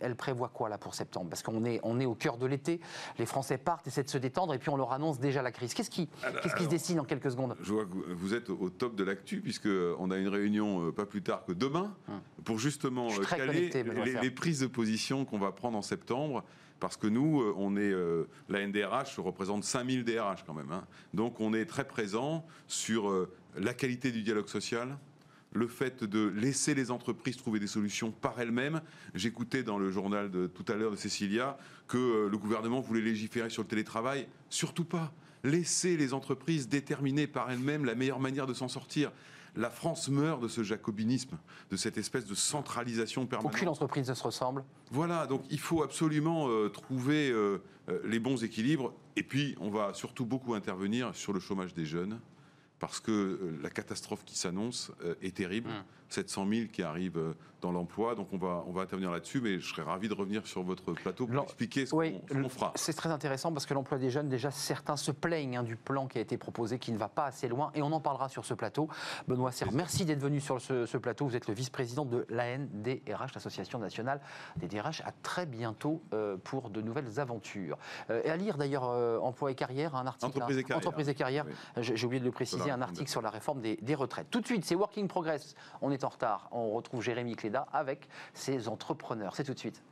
elle 0.01 0.17
prévoit 0.17 0.49
quoi 0.49 0.69
là 0.69 0.79
pour 0.79 0.95
septembre? 0.95 1.29
Parce 1.31 1.43
qu'on 1.43 1.65
est, 1.65 1.81
on 1.83 2.01
est 2.01 2.07
au 2.07 2.15
cœur 2.15 2.37
de 2.39 2.47
l'été, 2.47 2.81
les 3.19 3.27
Français 3.27 3.59
partent, 3.59 3.87
essaient 3.87 4.03
de 4.03 4.09
se 4.09 4.19
détendre 4.19 4.55
et 4.55 4.59
puis 4.59 4.69
on 4.71 4.77
leur 4.77 4.93
annonce 4.93 5.19
déjà 5.21 5.43
la 5.43 5.53
crise. 5.53 5.75
Qu'est-ce 5.75 5.91
qui, 5.91 6.09
Alors- 6.23 6.41
qu'est-ce 6.41 6.55
qui 6.57 6.65
se 6.65 6.69
dessine 6.69 7.01
en 7.01 7.05
quelques 7.05 7.31
secondes? 7.31 7.57
Je 7.63 7.73
vois 7.73 7.85
que 7.85 7.91
vous- 8.13 8.35
êtes 8.35 8.51
au 8.51 8.69
top 8.71 8.97
de 8.97 9.05
l'actu, 9.05 9.41
puisqu'on 9.41 10.11
a 10.11 10.17
une 10.19 10.29
réunion 10.29 10.89
euh, 10.89 10.93
pas 10.93 11.07
plus 11.07 11.23
tard 11.23 11.45
que 11.45 11.53
demain, 11.53 11.95
Hum. 12.09 12.21
pour 12.45 12.59
justement 12.59 13.09
euh, 13.13 13.25
caler 13.25 13.71
les, 14.23 14.31
prises 14.31 14.61
de 14.61 14.67
position 14.67 15.25
qu'on 15.25 15.39
va 15.39 15.53
prendre 15.53 15.79
en 15.79 15.83
septembre. 15.83 16.43
Parce 16.81 16.97
que 16.97 17.07
nous, 17.07 17.41
euh, 17.41 17.55
on 17.57 17.77
est, 17.77 17.93
euh, 17.93 18.29
la 18.49 18.61
NDRH 18.67 19.19
représente 19.21 19.63
5000 19.65 20.05
DRH 20.05 20.45
quand 20.45 20.53
même. 20.55 20.73
hein. 20.73 20.85
Donc 21.15 21.41
on 21.41 21.55
est 21.55 21.65
très 21.67 21.85
présent 21.87 22.45
sur 22.67 23.09
euh, 23.09 23.33
la 23.57 23.73
qualité 23.73 24.11
du 24.11 24.23
dialogue 24.23 24.49
social, 24.49 24.99
le 25.55 25.69
fait 25.69 26.05
de 26.05 26.27
laisser 26.27 26.75
les 26.75 26.91
entreprises 26.91 27.37
trouver 27.37 27.61
des 27.61 27.67
solutions 27.67 28.11
par 28.11 28.39
elles-mêmes. 28.41 28.83
J'écoutais 29.15 29.63
dans 29.63 29.79
le 29.79 29.91
journal 29.91 30.31
de 30.31 30.47
tout 30.47 30.65
à 30.71 30.75
l'heure 30.75 30.91
de 30.91 30.97
Cécilia 30.97 31.57
que 31.87 31.97
euh, 31.97 32.29
le 32.29 32.37
gouvernement 32.37 32.81
voulait 32.81 33.01
légiférer 33.01 33.51
sur 33.51 33.63
le 33.63 33.69
télétravail. 33.69 34.27
Surtout 34.51 34.85
pas. 34.85 35.13
Laissez 35.45 35.97
les 35.97 36.13
entreprises 36.13 36.69
déterminer 36.69 37.27
par 37.27 37.51
elles-mêmes 37.51 37.85
la 37.85 37.95
meilleure 37.95 38.21
manière 38.21 38.47
de 38.47 38.55
s'en 38.55 38.69
sortir. 38.69 39.13
La 39.57 39.71
France 39.71 40.09
meurt 40.09 40.43
de 40.43 40.49
ce 40.49 40.65
jacobinisme, 40.65 41.39
de 41.71 41.77
cette 41.77 41.97
espèce 41.97 42.27
de 42.27 42.35
centralisation 42.35 43.25
permanente. 43.27 43.55
Aucune 43.55 43.69
entreprise 43.69 44.09
ne 44.09 44.15
se 44.15 44.23
ressemble? 44.25 44.65
Voilà, 44.91 45.29
donc 45.29 45.45
il 45.51 45.61
faut 45.61 45.85
absolument 45.85 46.49
euh, 46.49 46.69
trouver 46.69 47.31
euh, 47.31 47.59
les 48.05 48.19
bons 48.19 48.43
équilibres. 48.43 48.93
Et 49.15 49.23
puis, 49.23 49.55
on 49.61 49.71
va 49.71 49.95
surtout 49.95 50.27
beaucoup 50.27 50.55
intervenir 50.55 51.15
sur 51.15 51.33
le 51.33 51.39
chômage 51.39 51.73
des 51.73 51.87
jeunes, 51.87 52.19
parce 52.87 53.01
que 53.01 53.11
euh, 53.11 53.59
la 53.63 53.71
catastrophe 53.71 54.25
qui 54.27 54.37
s'annonce 54.37 54.93
euh, 55.05 55.15
est 55.23 55.37
terrible. 55.37 55.71
Mm. 55.71 55.85
700 56.15 56.47
000 56.49 56.67
qui 56.73 56.83
arrivent 56.83 57.19
euh, 57.19 57.35
dans 57.65 57.73
l'emploi, 57.73 58.15
donc 58.15 58.29
on 58.33 58.37
va, 58.37 58.63
on 58.67 58.73
va 58.73 58.83
intervenir 58.83 59.11
là-dessus, 59.11 59.41
mais 59.41 59.59
je 59.59 59.67
serais 59.71 59.83
ravi 59.83 60.07
de 60.07 60.13
revenir 60.13 60.47
sur 60.47 60.63
votre 60.63 60.93
plateau 60.93 61.27
pour 61.27 61.45
expliquer 61.45 61.87
ce 61.87 61.95
Oui, 61.95 62.21
qu'on 62.31 62.51
fera. 62.51 62.73
c'est 62.75 62.93
très 62.93 63.09
intéressant 63.09 63.53
parce 63.53 63.65
que 63.65 63.73
l'emploi 63.73 63.97
des 63.97 64.11
jeunes, 64.11 64.29
déjà 64.29 64.51
certains 64.51 64.99
se 64.99 65.11
plaignent 65.11 65.57
hein, 65.57 65.63
du 65.63 65.77
plan 65.77 66.07
qui 66.07 66.19
a 66.19 66.21
été 66.21 66.37
proposé, 66.37 66.79
qui 66.79 66.93
ne 66.93 66.99
va 66.99 67.09
pas 67.09 67.25
assez 67.25 67.49
loin, 67.49 67.71
et 67.75 67.81
on 67.81 67.91
en 67.91 68.01
parlera 68.01 68.29
sur 68.29 68.45
ce 68.45 68.53
plateau. 68.53 68.89
Benoît 69.29 69.51
Serre, 69.51 69.73
merci 69.73 70.05
d'être 70.05 70.21
venu 70.21 70.41
sur 70.41 70.61
ce, 70.61 70.85
ce 70.85 70.99
plateau. 70.99 71.27
Vous 71.27 71.37
êtes 71.37 71.49
le 71.49 71.55
vice-président 71.55 72.05
de 72.05 72.27
l'ANDRH, 72.29 73.33
l'Association 73.35 73.79
nationale 73.79 74.21
des 74.57 74.69
DRH. 74.69 75.01
À 75.01 75.13
très 75.23 75.47
bientôt 75.47 76.03
euh, 76.13 76.37
pour 76.37 76.69
de 76.69 76.83
nouvelles 76.83 77.19
aventures. 77.19 77.79
Euh, 78.11 78.21
et 78.25 78.31
à 78.31 78.37
lire 78.37 78.59
d'ailleurs 78.59 78.85
euh, 78.85 79.19
Emploi 79.21 79.53
et 79.53 79.55
carrière, 79.55 79.97
un 79.97 80.07
article. 80.07 80.27
Entreprise 80.27 80.59
hein, 80.59 80.61
et 80.61 80.65
carrière. 80.65 80.77
Entreprise 80.87 81.09
et 81.09 81.15
carrière. 81.15 81.47
Oui. 81.47 81.83
J'ai 81.83 82.07
oublié 82.07 82.21
de 82.21 82.27
le 82.27 82.31
préciser, 82.31 82.71
un 82.71 82.83
article 82.83 83.09
sur 83.09 83.23
la 83.23 83.31
réforme 83.31 83.63
des, 83.63 83.77
des 83.81 83.95
retraites. 83.95 84.29
Tout 84.31 84.43
de 84.43 84.47
suite, 84.47 84.67
c'est 84.67 84.75
Working 84.75 85.09
Progress. 85.09 85.55
On 85.81 85.91
est 85.91 86.04
en 86.05 86.09
retard. 86.09 86.49
On 86.53 86.71
retrouve 86.71 87.03
Jérémy 87.03 87.37
Cléda 87.37 87.67
avec 87.73 88.09
ses 88.33 88.69
entrepreneurs. 88.69 89.35
C'est 89.37 89.45
tout 89.45 89.55
de 89.55 89.59
suite. 89.59 89.83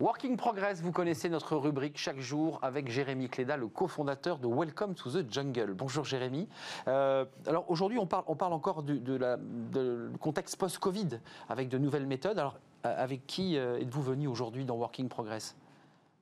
Working 0.00 0.36
Progress, 0.36 0.80
vous 0.80 0.92
connaissez 0.92 1.28
notre 1.28 1.56
rubrique 1.56 1.98
chaque 1.98 2.20
jour 2.20 2.60
avec 2.62 2.88
Jérémy 2.88 3.28
Cléda, 3.28 3.56
le 3.56 3.66
cofondateur 3.66 4.38
de 4.38 4.46
Welcome 4.46 4.94
to 4.94 5.10
the 5.10 5.26
Jungle. 5.28 5.74
Bonjour 5.74 6.04
Jérémy. 6.04 6.48
Euh, 6.86 7.24
alors 7.48 7.68
aujourd'hui, 7.68 7.98
on 7.98 8.06
parle, 8.06 8.22
on 8.28 8.36
parle 8.36 8.52
encore 8.52 8.84
du 8.84 9.02
contexte 10.20 10.56
post-Covid 10.56 11.18
avec 11.48 11.68
de 11.68 11.78
nouvelles 11.78 12.06
méthodes. 12.06 12.38
Alors 12.38 12.58
euh, 12.86 12.94
avec 12.96 13.26
qui 13.26 13.56
euh, 13.56 13.80
êtes-vous 13.80 14.02
venu 14.02 14.28
aujourd'hui 14.28 14.64
dans 14.64 14.76
Working 14.76 15.08
Progress? 15.08 15.56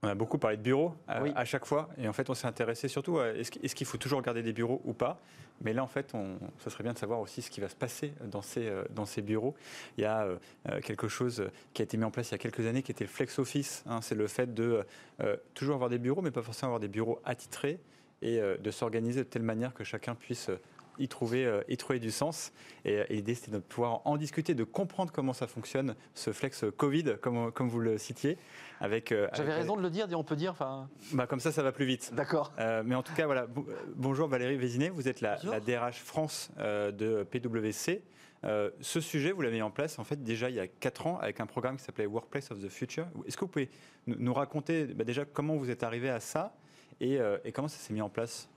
On 0.02 0.08
a 0.08 0.14
beaucoup 0.14 0.38
parlé 0.38 0.56
de 0.58 0.62
bureaux 0.62 0.94
à, 1.08 1.22
Oui. 1.22 1.32
à 1.34 1.44
chaque 1.44 1.64
fois, 1.64 1.88
et 1.98 2.06
en 2.06 2.12
fait, 2.12 2.28
on 2.30 2.34
s'est 2.34 2.46
intéressé 2.46 2.86
surtout 2.86 3.18
à 3.18 3.28
est-ce 3.30 3.50
qu'- 3.50 3.58
est-ce 3.64 3.74
qu'il 3.74 3.86
faut 3.86 3.96
toujours 3.98 4.20
garder 4.22 4.42
des 4.42 4.52
bureaux 4.52 4.80
ou 4.84 4.92
pas. 4.92 5.18
Mais 5.62 5.72
là, 5.72 5.82
en 5.82 5.86
fait, 5.86 6.10
on, 6.14 6.36
ça 6.58 6.68
serait 6.68 6.84
bien 6.84 6.92
de 6.92 6.98
savoir 6.98 7.18
aussi 7.20 7.40
ce 7.40 7.50
qui 7.50 7.60
va 7.62 7.68
se 7.70 7.74
passer 7.76 8.12
dans 8.30 8.42
ces, 8.42 8.68
euh, 8.68 8.84
dans 8.90 9.06
ces 9.06 9.22
bureaux. 9.22 9.54
Il 9.96 10.02
y 10.02 10.04
a 10.04 10.24
euh, 10.24 10.36
euh, 10.68 10.80
quelque 10.82 11.08
chose 11.08 11.48
qui 11.72 11.80
a 11.80 11.84
été 11.84 11.96
mis 11.96 12.04
en 12.04 12.10
place 12.10 12.28
il 12.28 12.32
y 12.32 12.34
a 12.34 12.38
quelques 12.38 12.66
années, 12.66 12.82
qui 12.82 12.92
était 12.92 13.04
le 13.04 13.10
flex 13.10 13.38
office. 13.38 13.82
hein. 13.86 14.00
C'est 14.02 14.14
le 14.14 14.26
fait 14.26 14.52
de 14.52 14.84
euh, 15.22 15.36
toujours 15.54 15.74
avoir 15.76 15.88
des 15.88 15.98
bureaux, 15.98 16.20
mais 16.20 16.30
pas 16.30 16.42
forcément 16.42 16.68
avoir 16.68 16.80
des 16.80 16.88
bureaux 16.88 17.20
attitrés, 17.24 17.80
et 18.20 18.38
euh, 18.38 18.58
de 18.58 18.70
s'organiser 18.70 19.20
de 19.24 19.28
telle 19.28 19.42
manière 19.42 19.72
que 19.72 19.82
chacun 19.82 20.14
puisse 20.14 20.50
euh, 20.50 20.60
y 20.98 21.08
trouver, 21.08 21.44
euh, 21.46 21.62
y 21.68 21.76
trouver 21.76 21.98
du 21.98 22.10
sens. 22.10 22.52
Et, 22.84 22.98
euh, 22.98 23.04
et 23.08 23.14
l'idée, 23.16 23.34
c'était 23.34 23.52
de 23.52 23.58
pouvoir 23.58 24.00
en 24.06 24.16
discuter, 24.16 24.54
de 24.54 24.64
comprendre 24.64 25.12
comment 25.12 25.32
ça 25.32 25.46
fonctionne, 25.46 25.94
ce 26.14 26.32
flex 26.32 26.64
Covid, 26.76 27.16
comme, 27.20 27.52
comme 27.52 27.68
vous 27.68 27.80
le 27.80 27.98
citiez. 27.98 28.38
Avec, 28.80 29.12
euh, 29.12 29.28
J'avais 29.34 29.50
avec- 29.52 29.62
raison 29.62 29.76
de 29.76 29.82
le 29.82 29.90
dire, 29.90 30.06
on 30.14 30.24
peut 30.24 30.36
dire. 30.36 30.50
Enfin, 30.52 30.88
bah, 31.12 31.26
comme 31.26 31.40
ça, 31.40 31.52
ça 31.52 31.62
va 31.62 31.72
plus 31.72 31.86
vite. 31.86 32.12
d'accord. 32.14 32.52
Euh, 32.58 32.82
mais 32.84 32.94
en 32.94 33.02
tout 33.02 33.14
cas, 33.14 33.26
voilà. 33.26 33.46
Bo- 33.46 33.66
Bonjour 33.94 34.28
Valérie 34.28 34.56
Vézinet, 34.56 34.90
vous 34.90 35.08
êtes 35.08 35.20
la, 35.20 35.38
la 35.44 35.60
DRH 35.60 36.00
France 36.00 36.50
de 36.58 37.22
PwC. 37.30 38.02
Euh, 38.44 38.70
ce 38.82 39.00
sujet, 39.00 39.32
vous 39.32 39.40
l'avez 39.40 39.56
mis 39.56 39.62
en 39.62 39.70
place 39.70 39.98
en 39.98 40.04
fait 40.04 40.22
déjà 40.22 40.50
il 40.50 40.56
y 40.56 40.60
a 40.60 40.68
4 40.68 41.06
ans 41.06 41.18
avec 41.18 41.40
un 41.40 41.46
programme 41.46 41.78
qui 41.78 41.84
s'appelait 41.84 42.04
Workplace 42.06 42.50
of 42.50 42.60
the 42.62 42.68
Future. 42.68 43.06
Est-ce 43.26 43.34
que 43.36 43.40
vous 43.40 43.50
pouvez 43.50 43.70
nous, 44.06 44.14
nous 44.18 44.34
raconter 44.34 44.84
bah, 44.84 45.04
déjà 45.04 45.24
comment 45.24 45.56
vous 45.56 45.70
êtes 45.70 45.82
arrivé 45.82 46.10
à 46.10 46.20
ça 46.20 46.54
et, 47.00 47.18
euh, 47.18 47.38
et 47.44 47.50
comment 47.52 47.66
ça 47.66 47.78
s'est 47.78 47.94
mis 47.94 48.02
en 48.02 48.10
place? 48.10 48.48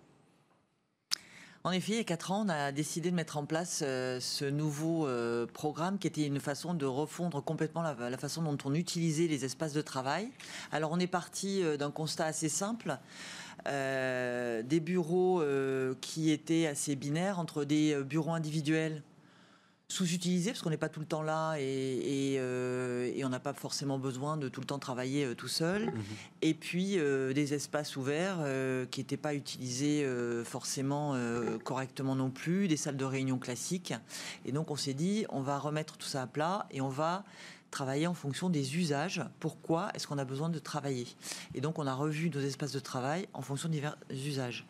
En 1.70 1.72
effet, 1.72 1.92
il 1.92 1.98
y 1.98 2.02
a 2.02 2.04
4 2.04 2.32
ans, 2.32 2.46
on 2.48 2.50
a 2.50 2.72
décidé 2.72 3.12
de 3.12 3.16
mettre 3.16 3.38
en 3.38 3.46
place 3.46 3.84
euh, 3.86 4.20
ce 4.20 4.44
nouveau 4.44 5.06
euh, 5.06 5.46
programme 5.46 6.00
qui 6.00 6.08
était 6.08 6.26
une 6.26 6.40
façon 6.40 6.74
de 6.74 6.88
refondre 6.88 7.44
complètement 7.44 7.84
la, 7.84 8.18
façon 8.18 8.42
dont 8.42 8.58
on 8.66 8.74
utilisait 8.74 9.28
les 9.28 9.46
espaces 9.46 9.74
de 9.74 9.82
travail. 9.82 10.32
Alors 10.72 10.90
on 10.92 11.00
est 11.00 11.06
parti 11.06 11.62
euh, 11.62 11.78
d'un 11.78 11.92
constat 11.92 12.26
assez 12.26 12.50
simple. 12.50 12.98
des 13.66 14.80
bureaux 14.80 15.44
qui 16.02 16.32
étaient 16.32 16.66
assez 16.66 16.96
binaires 16.96 17.38
entre 17.38 17.66
des 17.66 18.04
bureaux 18.04 18.34
individuels 18.34 19.04
sous-utilisés 19.90 20.52
parce 20.52 20.62
qu'on 20.62 20.70
n'est 20.70 20.78
pas 20.78 20.88
tout 20.88 21.00
le 21.00 21.06
temps 21.08 21.24
là 21.24 21.56
et, 21.58 21.64
et, 21.64 22.36
euh, 22.40 23.12
et 23.14 23.26
on 23.26 23.30
n'a 23.30 23.40
pas 23.40 23.54
forcément 23.54 23.98
besoin 23.98 24.38
de 24.38 24.48
tout 24.48 24.62
le 24.62 24.68
temps 24.68 24.78
travailler 24.78 25.26
euh, 25.26 25.34
tout 25.34 25.48
seul. 25.48 25.92
Et 26.44 26.54
puis 26.54 27.00
euh, 27.00 27.34
des 27.34 27.56
espaces 27.56 27.98
ouverts 27.98 28.38
qui 28.92 29.00
n'étaient 29.00 29.18
pas 29.18 29.34
utilisés 29.34 30.08
forcément 30.46 31.16
correctement 31.64 32.16
non 32.16 32.30
plus, 32.30 32.68
des 32.68 32.78
salles 32.78 32.98
de 32.98 33.06
réunion 33.06 33.40
classiques. 33.40 33.94
Et 34.46 34.52
donc 34.52 34.70
on 34.70 34.76
s'est 34.76 34.94
dit, 34.94 35.26
on 35.30 35.42
va 35.42 35.58
remettre 35.58 35.98
tout 35.98 36.08
ça 36.08 36.22
à 36.22 36.28
plat 36.28 36.68
et 36.72 36.82
on 36.82 36.90
va 36.90 37.24
travailler 37.72 38.08
en 38.08 38.14
fonction 38.14 38.50
des 38.50 38.78
usages. 38.78 39.24
Pourquoi 39.40 39.90
est-ce 39.94 40.08
qu'on 40.08 40.18
a 40.18 40.26
besoin 40.26 40.50
de 40.50 40.60
travailler? 40.60 41.08
Et 41.54 41.62
donc 41.62 41.78
on 41.80 41.86
a 41.88 41.94
revu 41.94 42.30
nos 42.30 42.40
espaces 42.42 42.72
de 42.72 42.80
travail 42.80 43.28
en 43.34 43.42
fonction 43.42 43.70
des 43.70 43.76
divers 43.76 43.96
usages. 44.12 44.66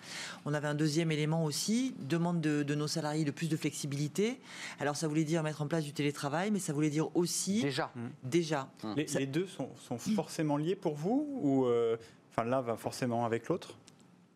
On 0.46 0.53
avait 0.53 0.68
un 0.68 0.75
deuxième 0.75 1.12
élément 1.12 1.44
aussi, 1.46 1.96
demande 2.00 2.41
de, 2.41 2.63
de 2.63 2.75
nos 2.75 2.88
salariés 2.88 3.24
de 3.25 3.32
plus 3.32 3.48
de 3.50 3.56
flexibilité. 3.58 4.39
Alors 4.79 4.96
ça 4.96 5.08
voulait 5.08 5.24
dire 5.24 5.44
mettre 5.44 5.62
en 5.62 5.68
place 5.68 5.84
du 5.84 5.94
télétravail, 5.94 6.51
mais 6.51 6.60
ça 6.60 6.74
voulait 6.74 6.89
dire 6.89 7.15
aussi 7.15 7.62
Déjà. 7.62 7.91
déjà 8.24 8.68
les, 8.96 9.08
Ça- 9.08 9.20
les 9.20 9.27
deux 9.27 9.48
sont, 9.48 9.70
sont 9.88 9.98
forcément 9.98 10.58
liés 10.58 10.75
pour 10.75 10.96
vous 10.96 11.27
ou 11.41 11.65
euh, 11.65 11.96
enfin 12.32 12.44
l'un 12.44 12.62
va 12.62 12.75
forcément 12.75 13.25
avec 13.25 13.48
l'autre? 13.48 13.75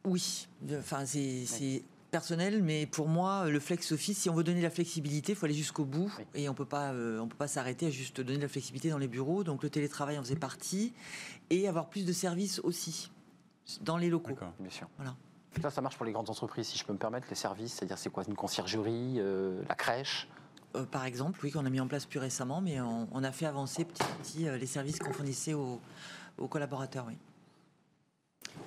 Oui, 0.05 0.48
enfin 0.79 1.05
c'est 1.05 1.46
c'est 1.46 1.84
personnel, 2.17 2.62
mais 2.62 2.86
pour 2.86 3.08
moi, 3.10 3.50
le 3.50 3.60
flex 3.60 3.91
office, 3.91 4.20
si 4.20 4.29
on 4.29 4.36
veut 4.36 4.43
donner 4.43 4.60
de 4.60 4.63
la 4.63 4.70
flexibilité, 4.70 5.32
il 5.32 5.36
faut 5.36 5.46
aller 5.46 5.55
jusqu'au 5.55 5.84
bout 5.84 6.13
Oui. 6.20 6.25
et 6.36 6.48
on 6.48 6.53
peut 6.53 6.63
pas, 6.63 6.91
euh, 6.93 7.20
on 7.20 7.27
peut 7.27 7.36
pas 7.36 7.48
s'arrêter 7.48 7.88
à 7.88 7.89
juste 7.89 8.22
donner 8.22 8.38
de 8.38 8.43
la 8.43 8.48
flexibilité 8.48 8.91
dans 8.91 9.00
les 9.00 9.08
bureaux. 9.08 9.43
Donc 9.43 9.63
le 9.63 9.70
télétravail 9.72 10.20
en 10.20 10.22
faisait 10.24 10.36
partie 10.36 10.93
et 11.50 11.67
avoir 11.67 11.89
plus 11.89 12.05
de 12.05 12.13
services 12.13 12.60
aussi 12.60 13.12
dans 13.82 13.98
les 13.98 14.10
locaux. 14.10 14.29
D'accord. 14.34 14.53
Bien 14.60 14.70
sûr. 14.70 14.88
Voilà. 14.98 15.15
Ça, 15.62 15.72
ça 15.72 15.82
marche 15.82 15.98
pour 15.98 16.05
les 16.05 16.12
grandes 16.12 16.29
entreprises, 16.29 16.67
si 16.67 16.77
je 16.77 16.86
peux 16.86 16.93
me 16.93 17.00
permettre, 17.00 17.25
les 17.29 17.36
services, 17.36 17.74
c'est-à-dire 17.74 17.98
c'est 17.98 18.12
quoi 18.12 18.24
Une 18.27 18.36
conciergerie, 18.36 19.15
euh, 19.17 19.62
la 19.67 19.75
crèche? 19.75 20.27
Euh, 20.75 20.86
par 20.86 21.05
exemple, 21.05 21.39
oui, 21.43 21.51
qu'on 21.51 21.65
a 21.65 21.70
mis 21.70 21.79
en 21.79 21.88
place 21.88 22.05
plus 22.05 22.20
récemment, 22.20 22.62
mais 22.62 22.79
on, 22.79 23.08
on 23.12 23.24
a 23.24 23.32
fait 23.32 23.48
avancer 23.48 23.86
petit 23.86 24.03
à 24.03 24.05
petit 24.22 24.48
euh, 24.48 24.58
les 24.58 24.65
services 24.67 25.00
qu'on 25.00 25.13
fournissait 25.13 25.53
aux, 25.55 25.79
aux 26.38 26.48
collaborateurs, 26.48 27.05
oui. 27.08 27.17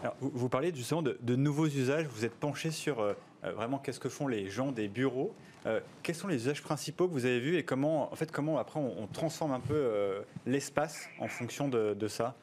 Alors, 0.02 0.16
vous, 0.20 0.30
vous 0.34 0.48
parlez 0.48 0.74
justement 0.74 1.02
de, 1.02 1.16
de 1.20 1.36
nouveaux 1.36 1.66
usages. 1.66 2.06
Vous 2.06 2.24
êtes 2.24 2.34
penché 2.34 2.70
sur 2.70 3.00
euh, 3.00 3.10
euh, 3.10 3.16
vraiment 3.52 3.78
qu'est-ce 3.78 4.00
que 4.00 4.08
font 4.08 4.28
les 4.28 4.48
gens 4.48 4.72
des 4.72 4.88
bureaux. 4.88 5.34
Euh, 5.66 5.80
quels 6.02 6.14
sont 6.14 6.28
les 6.28 6.36
usages 6.36 6.62
principaux 6.62 7.08
que 7.08 7.12
vous 7.12 7.24
avez 7.24 7.40
vus 7.40 7.56
et 7.56 7.64
comment, 7.64 8.12
en 8.12 8.16
fait, 8.16 8.30
comment 8.30 8.58
après 8.58 8.78
on, 8.78 9.02
on 9.02 9.06
transforme 9.06 9.52
un 9.52 9.60
peu 9.60 9.74
euh, 9.74 10.20
l'espace 10.46 11.08
en 11.18 11.28
fonction 11.28 11.68
de, 11.68 11.94
de 11.94 12.08
ça? 12.08 12.36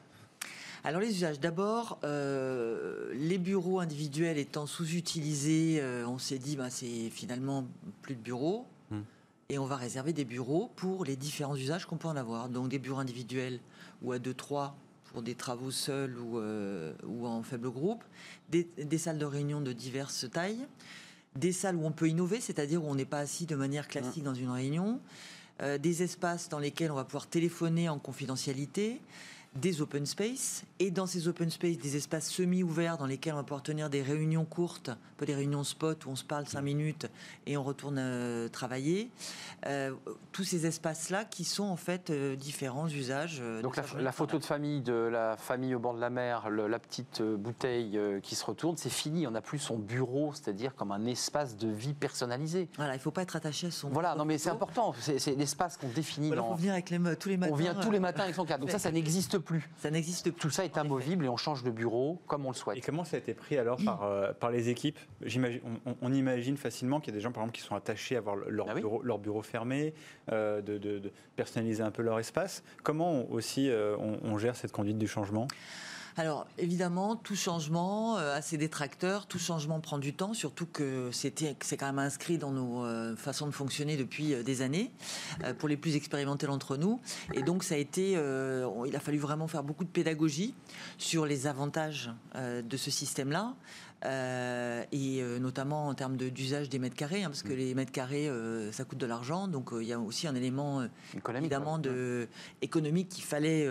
Alors 0.86 1.00
les 1.00 1.08
usages, 1.08 1.40
d'abord, 1.40 1.98
euh, 2.04 3.10
les 3.14 3.38
bureaux 3.38 3.80
individuels 3.80 4.36
étant 4.36 4.66
sous-utilisés, 4.66 5.78
euh, 5.80 6.06
on 6.06 6.18
s'est 6.18 6.38
dit, 6.38 6.56
bah, 6.56 6.68
c'est 6.68 7.08
finalement 7.08 7.64
plus 8.02 8.14
de 8.14 8.20
bureaux. 8.20 8.66
Hmm. 8.90 9.00
Et 9.48 9.58
on 9.58 9.64
va 9.64 9.76
réserver 9.76 10.12
des 10.12 10.26
bureaux 10.26 10.70
pour 10.76 11.06
les 11.06 11.16
différents 11.16 11.56
usages 11.56 11.86
qu'on 11.86 11.96
peut 11.96 12.08
en 12.08 12.16
avoir. 12.16 12.50
Donc 12.50 12.68
des 12.68 12.78
bureaux 12.78 12.98
individuels 12.98 13.60
ou 14.02 14.12
à 14.12 14.18
2-3 14.18 14.72
pour 15.14 15.22
des 15.22 15.36
travaux 15.36 15.70
seuls 15.70 16.18
ou, 16.18 16.38
euh, 16.38 16.92
ou 17.06 17.24
en 17.28 17.44
faible 17.44 17.70
groupe, 17.70 18.02
des, 18.50 18.68
des 18.76 18.98
salles 18.98 19.18
de 19.18 19.24
réunion 19.24 19.60
de 19.60 19.72
diverses 19.72 20.26
tailles, 20.28 20.66
des 21.36 21.52
salles 21.52 21.76
où 21.76 21.86
on 21.86 21.92
peut 21.92 22.08
innover, 22.08 22.40
c'est-à-dire 22.40 22.84
où 22.84 22.88
on 22.88 22.96
n'est 22.96 23.04
pas 23.04 23.20
assis 23.20 23.46
de 23.46 23.54
manière 23.54 23.86
classique 23.86 24.24
dans 24.24 24.34
une 24.34 24.50
réunion, 24.50 25.00
euh, 25.62 25.78
des 25.78 26.02
espaces 26.02 26.48
dans 26.48 26.58
lesquels 26.58 26.90
on 26.90 26.96
va 26.96 27.04
pouvoir 27.04 27.28
téléphoner 27.28 27.88
en 27.88 28.00
confidentialité, 28.00 29.00
des 29.56 29.80
open 29.80 30.04
space, 30.06 30.64
et 30.80 30.90
dans 30.90 31.06
ces 31.06 31.28
open 31.28 31.48
space, 31.50 31.78
des 31.78 31.96
espaces 31.96 32.28
semi-ouverts 32.28 32.98
dans 32.98 33.06
lesquels 33.06 33.34
on 33.34 33.36
va 33.36 33.42
pouvoir 33.44 33.62
tenir 33.62 33.88
des 33.88 34.02
réunions 34.02 34.44
courtes, 34.44 34.88
un 34.88 34.96
peu 35.16 35.26
des 35.26 35.34
réunions 35.34 35.62
spot 35.62 36.06
où 36.06 36.10
on 36.10 36.16
se 36.16 36.24
parle 36.24 36.46
cinq 36.46 36.62
minutes 36.62 37.06
et 37.46 37.56
on 37.56 37.62
retourne 37.62 37.98
euh, 37.98 38.48
travailler. 38.48 39.10
Euh, 39.66 39.92
tous 40.32 40.42
ces 40.44 40.66
espaces-là 40.66 41.24
qui 41.24 41.44
sont 41.44 41.64
en 41.64 41.76
fait 41.76 42.10
euh, 42.10 42.34
différents 42.34 42.88
usages. 42.88 43.40
Donc 43.62 43.76
la, 43.76 44.12
photo 44.12 44.38
de 44.40 44.44
famille 44.44 44.80
de 44.80 44.92
la 44.92 45.36
famille 45.36 45.74
au 45.74 45.78
bord 45.78 45.94
de 45.94 46.00
la 46.00 46.10
mer, 46.10 46.50
le- 46.50 46.66
la 46.66 46.78
petite 46.80 47.22
bouteille 47.22 47.98
qui 48.22 48.34
se 48.34 48.44
retourne, 48.44 48.76
c'est 48.76 48.90
fini. 48.90 49.26
On 49.26 49.30
n'a 49.30 49.40
plus 49.40 49.58
son 49.60 49.78
bureau, 49.78 50.32
c'est-à-dire 50.34 50.74
comme 50.74 50.90
un 50.90 51.06
espace 51.06 51.56
de 51.56 51.68
vie 51.68 51.94
personnalisé. 51.94 52.68
Voilà, 52.76 52.94
il 52.94 52.98
ne 52.98 53.02
faut 53.02 53.10
pas 53.12 53.22
être 53.22 53.36
attaché 53.36 53.68
à 53.68 53.70
son. 53.70 53.88
Voilà, 53.90 54.14
non 54.16 54.24
mais 54.24 54.38
c'est 54.38 54.50
important. 54.50 54.94
C'est 55.00 55.36
l'espace 55.36 55.76
qu'on 55.76 55.88
définit. 55.88 56.26
Voilà, 56.28 56.42
dans- 56.42 56.48
faut 56.50 56.56
venir 56.56 56.72
avec 56.72 56.90
les, 56.90 56.98
tous 57.16 57.28
les 57.28 57.36
matins. 57.36 57.52
On 57.52 57.56
vient 57.56 57.74
tous 57.74 57.90
les 57.92 58.00
matins 58.00 58.24
avec 58.24 58.34
son 58.34 58.44
cadre. 58.44 58.62
Donc 58.62 58.70
ça, 58.70 58.78
ça 58.80 58.90
n'existe 58.90 59.38
plus. 59.44 59.68
Ça 59.76 59.90
n'existe 59.90 60.30
plus. 60.30 60.40
Tout 60.40 60.50
ça 60.50 60.64
est 60.64 60.76
amovible 60.76 61.24
et 61.24 61.28
on 61.28 61.36
change 61.36 61.62
de 61.62 61.70
bureau 61.70 62.20
comme 62.26 62.44
on 62.46 62.50
le 62.50 62.56
Et 62.56 62.58
souhaite. 62.58 62.84
comment 62.86 63.04
ça 63.04 63.16
a 63.16 63.20
été 63.20 63.34
pris 63.34 63.56
alors 63.58 63.78
par, 63.84 64.02
euh, 64.02 64.32
par 64.32 64.50
les 64.50 64.68
équipes? 64.70 64.98
J'imagine- 65.22 65.60
on, 66.02 66.12
imagine 66.12 66.56
facilement 66.56 67.00
qu'il 67.00 67.12
y 67.12 67.14
a 67.14 67.18
des 67.18 67.22
gens, 67.22 67.32
par 67.32 67.42
exemple, 67.42 67.56
qui 67.58 67.62
sont 67.62 67.74
attachés 67.76 68.16
à 68.16 68.18
avoir 68.18 68.36
leur, 68.36 68.66
Ah 68.68 68.72
oui. 68.74 68.80
bureau, 68.80 69.02
leur 69.02 69.18
bureau 69.18 69.42
fermé, 69.42 69.94
euh, 70.32 70.60
de, 70.62 70.78
de- 70.78 70.98
de 70.98 71.12
personnaliser 71.36 71.82
un 71.82 71.90
peu 71.90 72.02
leur 72.02 72.18
espace. 72.18 72.62
Comment 72.82 73.10
on- 73.12 73.30
aussi 73.30 73.68
euh, 73.70 73.96
on, 73.98 74.18
on 74.24 74.38
gère 74.38 74.56
cette 74.56 74.72
conduite 74.72 74.98
du 74.98 75.06
changement? 75.08 75.46
Alors 76.16 76.46
évidemment, 76.58 77.16
tout 77.16 77.34
changement 77.34 78.18
euh, 78.18 78.36
a 78.36 78.40
ses 78.42 78.56
détracteurs, 78.56 79.26
tout 79.26 79.40
changement 79.40 79.80
prend 79.80 79.98
du 79.98 80.14
temps, 80.14 80.32
surtout 80.32 80.66
que 80.66 81.10
c'est 81.12 81.32
quand 81.76 81.86
même 81.86 81.98
inscrit 81.98 82.38
dans 82.38 82.52
nos 82.52 82.84
euh, 82.84 83.16
façons 83.16 83.46
de 83.46 83.50
fonctionner 83.50 83.96
depuis 83.96 84.32
euh, 84.32 84.44
des 84.44 84.62
années, 84.62 84.92
euh, 85.42 85.54
pour 85.54 85.68
les 85.68 85.76
plus 85.76 85.96
expérimentés 85.96 86.46
d'entre 86.46 86.76
nous. 86.76 87.00
Et 87.32 87.42
donc 87.42 87.64
ça 87.64 87.74
a 87.74 87.78
été, 87.78 88.14
euh, 88.16 88.68
il 88.86 88.94
a 88.94 89.00
fallu 89.00 89.18
vraiment 89.18 89.48
faire 89.48 89.64
beaucoup 89.64 89.82
de 89.82 89.88
pédagogie 89.88 90.54
sur 90.98 91.26
les 91.26 91.48
avantages 91.48 92.12
euh, 92.36 92.62
de 92.62 92.76
ce 92.76 92.92
système-là. 92.92 93.54
Euh, 94.04 94.84
et 94.92 95.22
euh, 95.22 95.38
notamment 95.38 95.88
en 95.88 95.94
termes 95.94 96.16
de- 96.16 96.28
d'usage 96.28 96.68
des 96.68 96.78
mètres 96.78 96.96
carrés, 96.96 97.22
hein, 97.24 97.28
parce 97.28 97.42
que 97.42 97.52
les 97.52 97.74
mètres 97.74 97.92
carrés, 97.92 98.28
euh, 98.28 98.70
ça 98.72 98.84
coûte 98.84 98.98
de 98.98 99.06
l'argent, 99.06 99.48
donc 99.48 99.70
il 99.80 99.86
y 99.86 99.92
a 99.92 99.98
aussi 99.98 100.26
un 100.26 100.34
élément 100.34 100.82
évidemment 101.44 101.78
de, 101.78 102.28
économique 102.62 103.08
qu'il 103.08 103.24
fallait 103.24 103.68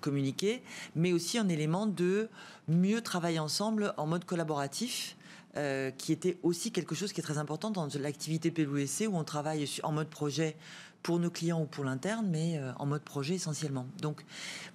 communiquer, 0.00 0.62
mais 0.94 1.12
aussi 1.12 1.38
un 1.38 1.48
élément 1.48 1.86
de 1.86 2.28
mieux 2.68 3.00
travailler 3.00 3.38
ensemble 3.38 3.92
en 3.96 4.06
mode 4.06 4.24
collaboratif. 4.24 5.16
euh, 5.58 5.90
qui 5.90 6.12
était 6.12 6.38
aussi 6.42 6.72
quelque 6.72 6.94
chose 6.94 7.12
qui 7.12 7.20
est 7.20 7.22
très 7.22 7.36
important 7.36 7.70
dans 7.70 7.86
l'activité 8.00 8.50
PWC 8.50 9.06
où 9.06 9.16
on 9.18 9.22
travaille 9.24 9.68
en 9.82 9.92
mode 9.92 10.08
projet 10.08 10.56
pour 11.02 11.18
nos 11.18 11.28
clients 11.28 11.60
ou 11.60 11.66
pour 11.66 11.84
l'interne, 11.84 12.26
mais 12.30 12.56
euh, 12.56 12.72
en 12.78 12.86
mode 12.86 13.02
projet 13.02 13.34
essentiellement. 13.34 13.86
Donc 14.00 14.24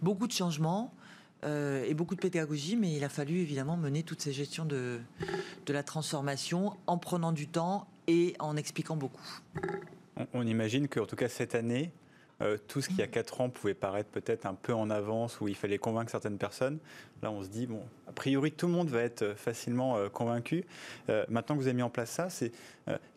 beaucoup 0.04 0.28
de 0.28 0.34
changements 0.34 0.94
euh, 1.44 1.86
et 1.88 1.94
beaucoup 1.94 2.16
de 2.16 2.20
pédagogie, 2.20 2.76
mais 2.76 2.94
il 2.94 3.04
a 3.04 3.10
fallu 3.10 3.40
évidemment 3.40 3.78
mener 3.78 4.04
toutes 4.04 4.22
ces 4.22 4.34
gestions 4.34 4.66
de, 4.66 5.00
de 5.66 5.74
la 5.74 5.84
transformation 5.84 6.74
en 6.88 6.98
prenant 6.98 7.32
du 7.32 7.48
temps 7.48 7.88
et 8.08 8.34
en 8.40 8.56
expliquant 8.58 8.96
beaucoup. 8.96 9.40
on, 10.18 10.26
on 10.34 10.48
imagine 10.48 10.88
qu'en 10.88 11.06
tout 11.06 11.16
cas 11.16 11.30
cette 11.30 11.56
année, 11.56 11.92
euh, 12.42 12.58
tout 12.68 12.82
ce 12.82 12.90
qui, 12.90 13.02
a 13.02 13.08
4 13.08 13.42
ans, 13.42 13.50
pouvait 13.50 13.74
paraître 13.74 14.10
peut-être 14.12 14.46
un 14.46 14.54
peu 14.54 14.72
en 14.72 14.92
avance, 14.92 15.42
où 15.42 15.48
il 15.48 15.56
fallait 15.56 15.80
convaincre 15.80 16.12
certaines 16.12 16.38
personnes. 16.38 16.78
Là, 17.24 17.32
on 17.32 17.42
se 17.42 17.48
dit, 17.48 17.66
bon, 17.66 17.82
a 18.08 18.12
priori, 18.12 18.52
tout 18.52 18.68
le 18.68 18.74
monde 18.74 18.90
va 18.90 19.02
être 19.02 19.24
euh, 19.24 19.36
facilement 19.36 19.98
euh, 19.98 20.08
convaincu. 20.08 20.64
Euh, 21.10 21.26
maintenant 21.30 21.56
que 21.56 21.62
vous 21.62 21.68
avez 21.68 21.76
mis 21.76 21.82
en 21.82 21.90
place 21.90 22.12
ça, 22.12 22.30
c'est 22.30 22.52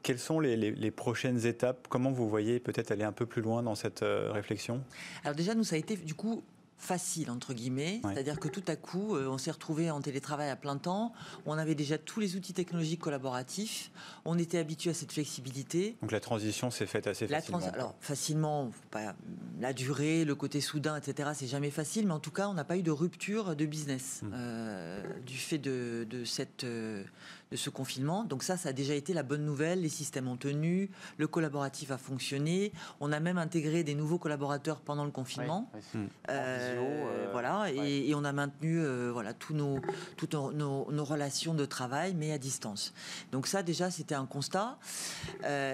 quelles 0.02 0.18
sont 0.18 0.40
les, 0.40 0.56
les- 0.56 0.70
les 0.72 0.90
prochaines 0.90 1.44
étapes? 1.44 1.86
Comment 1.90 2.10
vous 2.10 2.30
voyez 2.30 2.60
peut-être 2.60 2.92
aller 2.92 3.04
un 3.04 3.12
peu 3.12 3.26
plus 3.26 3.42
loin 3.42 3.62
dans 3.62 3.74
cette 3.74 4.02
réflexion? 4.02 4.82
Alors 5.22 5.36
déjà, 5.36 5.54
nous, 5.54 5.64
ça 5.64 5.76
a 5.76 5.78
été 5.78 5.96
du 5.96 6.14
coup 6.14 6.42
facile, 6.80 7.30
entre 7.30 7.52
guillemets. 7.54 8.00
Ouais. 8.02 8.14
C'est-à-dire 8.14 8.40
que 8.40 8.48
tout 8.48 8.64
à 8.66 8.74
coup, 8.74 9.14
euh, 9.14 9.28
on 9.28 9.38
s'est 9.38 9.50
retrouvé 9.50 9.90
en 9.90 10.00
télétravail 10.00 10.48
à 10.50 10.56
plein 10.56 10.76
temps. 10.78 11.12
On 11.46 11.56
avait 11.58 11.74
déjà 11.74 11.98
tous 11.98 12.20
les 12.20 12.36
outils 12.36 12.54
technologiques 12.54 13.00
collaboratifs. 13.00 13.90
On 14.24 14.38
était 14.38 14.58
habitué 14.58 14.90
à 14.90 14.94
cette 14.94 15.12
flexibilité. 15.12 15.96
Donc 16.00 16.10
la 16.10 16.20
transition 16.20 16.70
s'est 16.70 16.86
faite 16.86 17.06
assez 17.06 17.26
La 17.26 17.38
facilement. 17.40 17.58
trans- 17.60 17.68
alors 17.72 17.94
facilement, 18.00 18.70
pas- 18.90 19.14
la 19.60 19.72
durée, 19.72 20.24
le 20.24 20.34
côté 20.34 20.60
soudain, 20.60 20.96
etc. 20.96 21.30
C'est 21.34 21.46
jamais 21.46 21.70
facile, 21.70 22.06
mais 22.06 22.12
en 22.14 22.18
tout 22.20 22.30
cas, 22.32 22.48
on 22.48 22.54
n'a 22.54 22.64
pas 22.64 22.76
eu 22.78 22.82
de 22.82 22.90
rupture 22.90 23.54
de 23.54 23.66
business 23.66 24.20
Mm. 24.22 24.30
euh, 24.34 25.02
du 25.26 25.36
fait 25.36 25.58
de, 25.58 26.06
de 26.08 26.24
cette 26.24 26.64
euh, 26.64 27.04
de 27.50 27.56
ce 27.56 27.68
confinement. 27.70 28.24
Donc 28.24 28.42
ça, 28.42 28.56
ça 28.56 28.68
a 28.68 28.72
déjà 28.72 28.94
été 28.94 29.12
la 29.12 29.22
bonne 29.22 29.44
nouvelle. 29.44 29.80
Les 29.80 29.88
systèmes 29.88 30.28
ont 30.28 30.36
tenu, 30.36 30.90
le 31.18 31.26
collaboratif 31.26 31.90
a 31.90 31.98
fonctionné. 31.98 32.72
On 33.00 33.10
a 33.12 33.18
même 33.20 33.38
intégré 33.38 33.82
des 33.82 33.94
nouveaux 33.94 34.18
collaborateurs 34.18 34.80
pendant 34.80 35.04
le 35.04 35.10
confinement. 35.10 35.68
Oui, 35.74 35.80
oui. 35.94 36.00
Euh, 36.30 36.68
visio, 36.70 36.84
euh, 36.84 37.28
voilà, 37.32 37.70
et, 37.72 37.78
ouais. 37.78 37.90
et 38.08 38.14
on 38.14 38.24
a 38.24 38.32
maintenu 38.32 38.78
euh, 38.80 39.10
voilà 39.12 39.34
tous 39.34 39.54
nos 39.54 39.80
toutes 40.16 40.34
nos, 40.34 40.52
nos- 40.52 40.90
nos 40.92 41.04
relations 41.04 41.54
de 41.54 41.64
travail, 41.64 42.14
mais 42.14 42.30
à 42.32 42.38
distance. 42.38 42.92
Donc 43.32 43.46
ça, 43.46 43.62
déjà, 43.62 43.90
c'était 43.90 44.14
un 44.14 44.26
constat. 44.26 44.78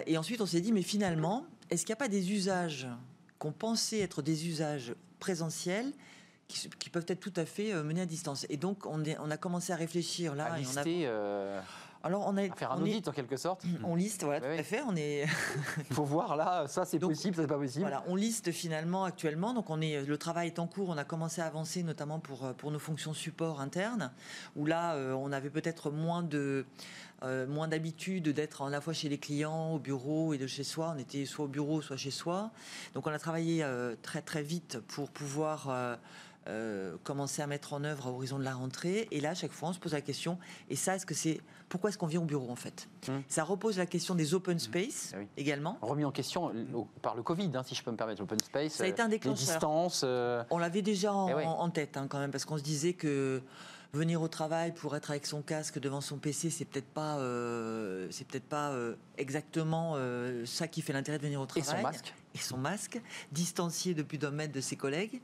Et 0.07 0.17
ensuite, 0.19 0.41
on 0.41 0.47
s'est 0.47 0.61
dit, 0.61 0.73
mais 0.73 0.83
finalement, 0.83 1.47
est-ce 1.71 1.85
qu'il 1.85 1.91
n'y 1.93 1.97
a 1.99 2.05
pas 2.05 2.09
des 2.09 2.33
usages 2.33 2.87
qu'on 3.39 3.53
pensait 3.53 3.99
être 4.01 4.23
des 4.23 4.49
usages 4.49 4.95
présentiels 5.21 5.93
qui, 6.49 6.91
peuvent 6.91 7.05
être 7.09 7.21
tout 7.21 7.33
à 7.37 7.45
fait 7.45 7.73
euh, 7.73 7.83
menés 7.83 8.03
à 8.03 8.07
distance 8.07 8.47
Et 8.49 8.57
donc, 8.57 8.87
on, 8.87 9.05
est- 9.05 9.19
on 9.21 9.31
a 9.31 9.37
commencé 9.37 9.73
à 9.73 9.77
réfléchir 9.77 10.35
là. 10.35 10.53
à 10.53 10.61
et 10.61 10.65
on 10.73 10.77
a- 10.77 10.87
euh, 10.87 11.61
alors, 12.05 12.25
on 12.29 12.37
a 12.37 12.43
à 12.45 12.55
faire 12.55 12.71
un 12.71 12.77
on 12.81 12.85
est- 12.85 12.91
audit 12.95 13.09
en 13.09 13.13
quelque 13.13 13.37
sorte. 13.37 13.65
on 13.85 13.97
liste, 13.97 14.23
voilà, 14.23 14.39
Oui, 14.41 14.47
tout 14.47 14.53
oui. 14.55 14.61
à 14.61 14.63
fait. 14.63 14.83
On 14.89 14.95
est 14.97 15.25
Il 15.91 15.95
faut 15.97 16.05
voir 16.05 16.37
là, 16.37 16.69
ça 16.69 16.85
c'est 16.85 16.99
possible, 17.01 17.35
ça 17.35 17.43
c'est 17.43 17.49
pas 17.49 17.59
possible. 17.59 17.81
Voilà, 17.83 18.05
on 18.07 18.15
liste 18.15 18.53
finalement 18.53 19.05
actuellement. 19.05 19.55
Donc 19.55 19.71
on 19.71 19.81
est, 19.81 20.03
le 20.05 20.19
travail 20.19 20.47
est 20.49 20.59
en 20.61 20.67
cours. 20.69 20.89
On 20.91 20.97
a 20.99 21.05
commencé 21.05 21.41
à 21.41 21.47
avancer, 21.47 21.83
notamment 21.83 22.21
pour 22.21 22.45
euh, 22.45 22.53
pour 22.53 22.71
nos 22.71 22.79
fonctions 22.79 23.13
support 23.13 23.61
internes, 23.61 24.13
où 24.55 24.67
là 24.67 24.95
euh, 24.95 25.13
on 25.15 25.33
avait 25.33 25.51
peut-être 25.51 25.91
moins 25.91 26.23
de 26.23 26.65
euh, 27.25 27.47
moins 27.49 27.67
d'habitude 27.67 28.29
d'être 28.29 28.63
à 28.63 28.71
la 28.71 28.81
fois 28.81 28.93
chez 28.93 29.09
les 29.09 29.19
clients, 29.19 29.73
au 29.73 29.79
bureau 29.81 30.33
et 30.33 30.39
de 30.39 30.47
chez 30.47 30.63
soi. 30.65 30.93
On 30.95 30.99
était 30.99 31.25
soit 31.25 31.47
au 31.47 31.49
bureau, 31.49 31.83
soit 31.83 31.97
chez 31.97 32.11
soi. 32.13 32.51
Donc 32.95 33.07
on 33.09 33.11
a 33.11 33.19
travaillé 33.19 33.65
euh, 33.65 33.97
très 34.03 34.23
très 34.23 34.43
vite 34.43 34.79
pour 34.87 35.11
pouvoir 35.11 35.69
euh, 36.49 36.97
commencer 37.05 37.43
à 37.43 37.47
mettre 37.47 37.73
en 37.73 37.83
œuvre 37.85 38.07
à 38.07 38.11
horizon 38.11 38.39
de 38.39 38.45
la 38.45 38.55
rentrée. 38.55 39.09
Et 39.11 39.21
là, 39.21 39.31
à 39.31 39.35
chaque 39.35 39.53
fois, 39.53 39.71
on 39.71 39.73
se 39.73 39.79
pose 39.79 39.93
la 39.93 40.01
question. 40.01 40.39
Et 40.71 40.77
ça, 40.77 40.97
est-ce 40.97 41.07
que 41.07 41.15
c'est 41.15 41.41
pourquoi 41.69 41.91
est-ce 41.91 41.99
qu'on 41.99 42.07
vient 42.07 42.21
au 42.21 42.25
bureau 42.27 42.51
en 42.51 42.57
fait? 42.57 42.89
Hum. 43.09 43.23
Ça 43.29 43.43
repose 43.43 43.79
la 43.79 43.87
question 43.87 44.15
des 44.15 44.35
open 44.35 44.59
space 44.59 45.13
Ah 45.15 45.19
oui. 45.21 45.27
également. 45.37 45.79
Remis 45.83 46.05
en 46.05 46.13
question 46.13 46.51
euh, 46.55 46.65
par 47.03 47.17
le 47.17 47.23
Covid, 47.23 47.51
hein, 47.55 47.63
si 47.67 47.75
je 47.75 47.83
peux 47.83 47.91
me 47.91 47.97
permettre, 47.97 48.21
l'open 48.21 48.39
space. 48.41 48.73
Ça 48.75 48.85
a 48.85 48.87
été 48.87 49.03
un 49.03 49.07
euh, 49.07 49.09
déclencheur. 49.09 49.41
Les 49.41 49.53
distances. 49.53 50.03
euh, 50.05 50.45
On 50.51 50.59
l'avait 50.59 50.83
déjà 50.83 51.13
en, 51.13 51.29
Eh 51.29 51.35
ouais. 51.35 51.45
en 51.45 51.69
tête 51.71 51.97
hein, 51.97 52.07
quand 52.09 52.19
même, 52.21 52.31
parce 52.31 52.45
qu'on 52.45 52.59
se 52.59 52.63
disait 52.63 52.93
que 52.93 53.43
venir 53.93 54.21
au 54.21 54.29
travail 54.29 54.73
pour 54.75 54.95
être 54.97 55.11
avec 55.11 55.27
son 55.27 55.41
casque 55.43 55.79
devant 55.79 56.01
son 56.01 56.19
PC, 56.19 56.51
c'est 56.51 56.65
peut-être 56.65 56.87
pas, 56.89 57.19
euh, 57.19 58.07
c'est 58.11 58.27
peut-être 58.27 58.45
pas 58.49 58.71
euh, 58.73 58.95
exactement 59.17 59.95
euh, 59.97 60.45
ça 60.45 60.69
qui 60.69 60.83
fait 60.83 60.93
l'intérêt 60.93 61.19
de 61.19 61.23
venir 61.23 61.41
au 61.41 61.45
et 61.45 61.63
travail. 61.63 61.77
son 61.83 61.83
masque. 61.83 62.15
Et 62.35 62.39
son 62.39 62.57
masque, 62.59 63.01
distancié 63.33 63.95
de 63.95 64.03
plus 64.03 64.19
d'un 64.19 64.31
mètre 64.31 64.53
de 64.53 64.61
ses 64.61 64.77
collègues. 64.77 65.21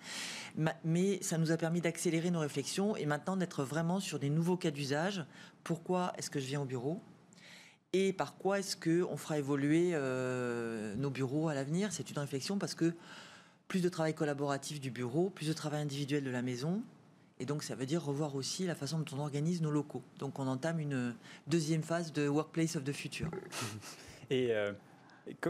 Ma- 0.56 0.74
Mais 0.84 1.22
ça 1.22 1.36
nous 1.36 1.52
a 1.52 1.56
permis 1.58 1.80
d'accélérer 1.82 2.30
nos 2.30 2.40
réflexions 2.40 2.96
et 2.96 3.04
maintenant 3.04 3.36
d'être 3.36 3.64
vraiment 3.64 4.00
sur 4.00 4.18
des 4.18 4.30
nouveaux 4.30 4.56
cas 4.56 4.70
d'usage. 4.70 5.24
Pourquoi 5.64 6.12
est-ce 6.16 6.30
que 6.30 6.40
je 6.40 6.46
viens 6.46 6.62
au 6.62 6.66
bureau? 6.66 7.02
Et 7.92 8.14
par 8.14 8.36
quoi 8.38 8.58
est-ce 8.58 8.74
que 8.74 9.02
on 9.10 9.18
fera 9.18 9.36
évoluer 9.38 9.90
euh, 9.92 10.94
nos 10.94 11.10
bureaux 11.10 11.48
à 11.48 11.54
l'avenir? 11.54 11.92
C'est 11.92 12.10
une 12.10 12.18
réflexion 12.18 12.56
parce 12.56 12.74
que 12.74 12.94
plus 13.68 13.82
de 13.82 13.90
travail 13.90 14.14
collaboratif 14.14 14.80
du 14.80 14.90
bureau, 14.90 15.28
plus 15.28 15.48
de 15.48 15.52
travail 15.52 15.82
individuel 15.82 16.24
de 16.24 16.30
la 16.30 16.40
maison. 16.40 16.80
Et 17.40 17.46
donc, 17.46 17.62
ça 17.62 17.74
veut 17.74 17.86
dire 17.86 18.04
revoir 18.04 18.36
aussi 18.36 18.66
la 18.66 18.74
façon 18.74 18.98
dont 18.98 19.16
on 19.16 19.20
organise 19.20 19.62
nos 19.62 19.70
locaux. 19.70 20.02
Donc, 20.18 20.38
on 20.38 20.46
entame 20.46 20.78
une 20.78 21.14
deuxième 21.46 21.82
phase 21.82 22.12
de 22.12 22.28
Workplace 22.28 22.76
of 22.76 22.84
the 22.84 22.92
Future. 22.92 23.28
Et 24.30 24.52
euh, 24.52 24.72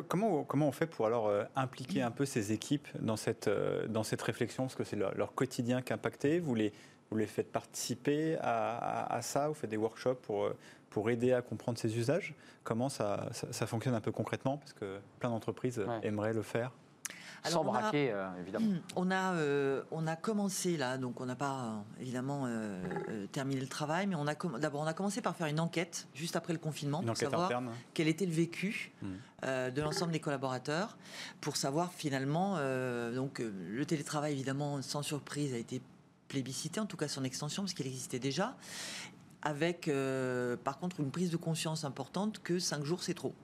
comment, 0.09 0.45
comment 0.45 0.69
on 0.69 0.73
fait 0.73 0.87
pour 0.87 1.07
alors 1.07 1.29
euh, 1.29 1.45
impliquer 1.55 2.03
un 2.03 2.11
peu 2.11 2.25
ces 2.25 2.53
équipes 2.53 2.89
dans 2.99 3.17
cette, 3.17 3.49
euh, 3.49 3.87
dans 3.87 4.03
cette 4.03 4.23
réflexion? 4.23 4.65
Parce 4.65 4.75
que 4.75 4.85
c'est 4.85 4.97
leur, 4.97 5.35
quotidien 5.35 5.83
qui 5.83 5.93
est 5.93 5.95
impacté. 5.95 6.41
Vous 6.41 6.55
les, 6.55 6.73
vous 7.11 7.17
les 7.17 7.27
faites 7.27 7.53
participer 7.53 8.37
à, 8.41 9.19
ça? 9.23 9.49
Vous 9.49 9.55
faites 9.55 9.71
des 9.71 9.77
workshops 9.77 10.21
pour, 10.23 10.51
pour 10.91 11.11
aider 11.11 11.33
à 11.33 11.43
comprendre 11.43 11.79
ces 11.79 11.97
usages? 11.97 12.35
Comment 12.65 12.89
ça, 12.89 13.29
ça, 13.33 13.67
fonctionne 13.67 13.95
un 13.95 14.01
peu 14.01 14.13
concrètement? 14.13 14.57
Parce 14.57 14.73
que 14.73 14.99
plein 15.19 15.31
d'entreprises 15.31 15.85
aimeraient 16.03 16.33
le 16.33 16.43
faire. 16.43 16.73
Sans 17.45 17.65
braquer, 17.65 18.11
euh, 18.13 18.29
évidemment. 18.41 18.67
On 18.95 19.11
a, 19.11 19.33
euh, 19.35 19.83
on 19.91 20.07
a 20.07 20.15
commencé 20.15 20.77
là, 20.77 20.97
donc 20.97 21.21
on 21.21 21.27
n'a 21.27 21.35
pas 21.35 21.55
euh, 21.55 22.01
évidemment 22.01 22.49
terminé 23.33 23.61
le 23.61 23.67
travail, 23.67 24.07
mais 24.07 24.15
on 24.15 24.27
a 24.27 24.35
d'abord 24.59 24.83
on 24.83 24.87
a 24.87 24.95
commencé 24.95 25.21
par 25.21 25.37
faire 25.37 25.49
une 25.49 25.61
enquête 25.61 26.07
juste 26.15 26.37
après 26.37 26.53
le 26.53 26.59
confinement 26.59 27.03
pour 27.03 27.17
savoir 27.17 27.51
quel 27.95 28.09
était 28.09 28.27
le 28.27 28.33
vécu 28.33 28.93
hmm. 29.03 29.71
de 29.71 29.83
l'ensemble 29.83 30.13
des 30.13 30.21
collaborateurs, 30.21 30.97
pour 31.41 31.57
savoir 31.57 31.93
finalement 31.93 32.57
donc 33.15 33.41
le 33.41 33.85
télétravail 33.87 34.33
évidemment 34.33 34.83
sans 34.83 35.03
surprise 35.03 35.53
a 35.55 35.59
été 35.59 35.81
plébiscité, 36.29 36.81
en 36.81 36.87
tout 36.87 36.97
cas 36.97 37.09
son 37.09 37.25
extension 37.25 37.63
parce 37.63 37.75
qu'il 37.75 37.87
existait 37.87 38.19
déjà, 38.19 38.57
avec 39.43 39.91
par 40.65 40.79
contre 40.79 41.01
une 41.01 41.11
prise 41.11 41.31
de 41.31 41.37
conscience 41.37 41.85
importante 41.85 42.41
que 42.43 42.59
5 42.59 42.85
jours 42.85 43.03
c'est 43.03 43.15
trop. 43.15 43.35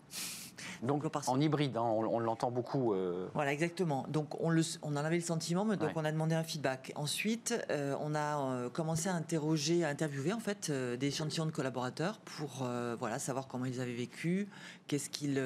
Donc 0.83 1.05
en 1.27 1.41
hybride, 1.41 1.77
hein, 1.77 1.83
on, 1.83 2.19
l'entend 2.19 2.51
beaucoup. 2.51 2.93
Euh. 2.93 3.29
Voilà, 3.35 3.53
exactement. 3.53 4.07
Donc 4.09 4.41
on, 4.41 4.51
le, 4.51 4.63
on, 4.83 4.93
en 4.93 5.05
avait 5.05 5.17
le 5.17 5.23
sentiment, 5.23 5.65
mais 5.65 5.77
donc 5.77 5.91
on 5.97 6.05
a 6.05 6.13
demandé 6.13 6.35
un 6.35 6.45
feedback. 6.45 6.93
Ensuite, 6.95 7.55
euh, 7.71 7.97
on 8.01 8.15
a 8.15 8.39
euh, 8.39 8.71
commencé 8.71 9.09
à 9.09 9.15
interroger, 9.15 9.85
à 9.85 9.89
interviewer 9.89 10.33
en 10.33 10.41
fait 10.41 10.71
des 10.71 11.07
échantillons 11.07 11.47
de 11.47 11.51
collaborateurs 11.51 12.19
pour 12.21 12.67
voilà 12.99 13.19
savoir 13.19 13.49
comment 13.49 13.65
ils 13.65 13.81
avaient 13.81 13.95
vécu, 13.95 14.49
qu'est-ce 14.87 15.11
qu'ils, 15.11 15.43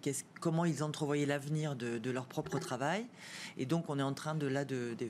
qu'est-ce, 0.00 0.24
comment 0.40 0.64
ils 0.64 0.82
entrevoyaient 0.82 1.26
l'avenir 1.26 1.76
de, 1.76 1.98
de, 1.98 2.10
leur 2.10 2.26
propre 2.26 2.58
travail. 2.58 3.06
Et 3.56 3.66
donc 3.66 3.84
on 3.88 3.98
est 3.98 4.02
en 4.02 4.14
train 4.14 4.34
de 4.34 4.46
là 4.46 4.64
de, 4.64 4.94
de, 4.98 5.08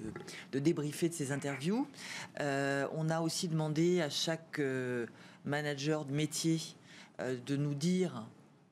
de 0.52 0.58
débriefer 0.58 1.08
de 1.08 1.14
ces 1.14 1.32
interviews. 1.32 1.86
on 2.38 3.10
a 3.10 3.20
aussi 3.20 3.48
demandé 3.48 4.00
à 4.00 4.10
chaque 4.10 4.60
manager 5.44 6.04
de 6.04 6.12
métier 6.12 6.60
de 7.46 7.56
nous 7.56 7.74
dire 7.74 8.24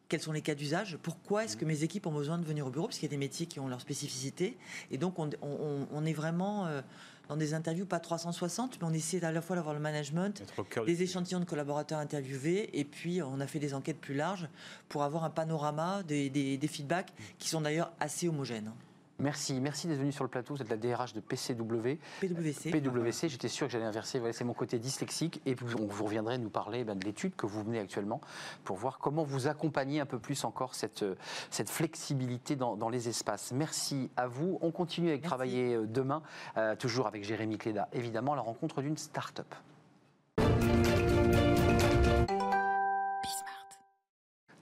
quels 0.08 0.20
sont 0.20 0.32
les 0.32 0.42
cas 0.42 0.54
d'usage 0.54 0.98
Pourquoi 1.02 1.44
est-ce 1.44 1.56
que 1.56 1.64
mes 1.64 1.82
équipes 1.82 2.06
ont 2.06 2.12
besoin 2.12 2.38
de 2.38 2.44
venir 2.44 2.66
au 2.66 2.70
bureau 2.70 2.86
Parce 2.86 2.98
qu'il 2.98 3.08
y 3.08 3.10
a 3.10 3.16
des 3.16 3.16
métiers 3.16 3.46
qui 3.46 3.60
ont 3.60 3.68
leur 3.68 3.80
spécificité. 3.80 4.56
Et 4.90 4.98
donc, 4.98 5.18
on, 5.18 6.06
est 6.06 6.12
vraiment 6.12 6.66
euh, 6.66 6.80
dans 7.28 7.36
des 7.36 7.54
interviews, 7.54 7.86
pas 7.86 7.98
360, 7.98 8.78
mais 8.80 8.86
on 8.86 8.92
essaie 8.92 9.24
à 9.24 9.32
la 9.32 9.40
fois 9.40 9.56
d'avoir 9.56 9.74
le 9.74 9.80
management, 9.80 10.42
des 10.86 11.02
échantillons 11.02 11.40
de 11.40 11.44
collaborateurs 11.44 11.98
interviewés, 11.98 12.70
et 12.78 12.84
puis 12.84 13.20
on 13.22 13.40
a 13.40 13.46
fait 13.46 13.58
des 13.58 13.74
enquêtes 13.74 14.00
plus 14.00 14.14
larges 14.14 14.48
pour 14.88 15.02
avoir 15.02 15.24
un 15.24 15.30
panorama 15.30 16.02
des, 16.04 16.30
des 16.30 16.68
feedbacks 16.68 17.12
qui 17.38 17.48
sont 17.48 17.60
d'ailleurs 17.60 17.92
assez 18.00 18.28
homogènes. 18.28 18.72
Merci, 19.18 19.60
merci 19.60 19.86
d'être 19.86 19.98
venu 19.98 20.12
sur 20.12 20.24
le 20.24 20.30
plateau. 20.30 20.54
Vous 20.54 20.62
êtes 20.62 20.68
la 20.68 20.76
DRH 20.76 21.14
de 21.14 21.20
PCW. 21.20 21.98
PWC. 22.20 22.70
PWC, 22.70 23.28
j'étais 23.28 23.48
sûr 23.48 23.66
que 23.66 23.72
j'allais 23.72 23.86
inverser. 23.86 24.18
Voilà, 24.18 24.34
c'est 24.34 24.44
mon 24.44 24.52
côté 24.52 24.78
dyslexique. 24.78 25.40
Et 25.46 25.54
puis, 25.54 25.66
on 25.80 25.86
vous 25.86 26.04
reviendrez 26.04 26.36
nous 26.36 26.50
parler 26.50 26.84
ben, 26.84 26.98
de 26.98 27.04
l'étude 27.04 27.34
que 27.34 27.46
vous 27.46 27.64
menez 27.64 27.78
actuellement 27.78 28.20
pour 28.64 28.76
voir 28.76 28.98
comment 28.98 29.24
vous 29.24 29.48
accompagnez 29.48 30.00
un 30.00 30.06
peu 30.06 30.18
plus 30.18 30.44
encore 30.44 30.74
cette, 30.74 31.04
cette 31.50 31.70
flexibilité 31.70 32.56
dans, 32.56 32.88
les 32.88 33.08
espaces. 33.08 33.52
Merci 33.52 34.10
à 34.16 34.26
vous. 34.28 34.58
On 34.60 34.70
continue 34.70 35.08
avec 35.08 35.22
travailler 35.22 35.74
euh, 35.74 35.86
demain, 35.86 36.22
euh, 36.56 36.76
toujours 36.76 37.06
avec 37.06 37.24
Jérémy 37.24 37.58
Cléda, 37.58 37.88
évidemment, 37.92 38.34
à 38.34 38.36
la 38.36 38.42
rencontre 38.42 38.82
d'une 38.82 38.96
start-up. 38.96 39.52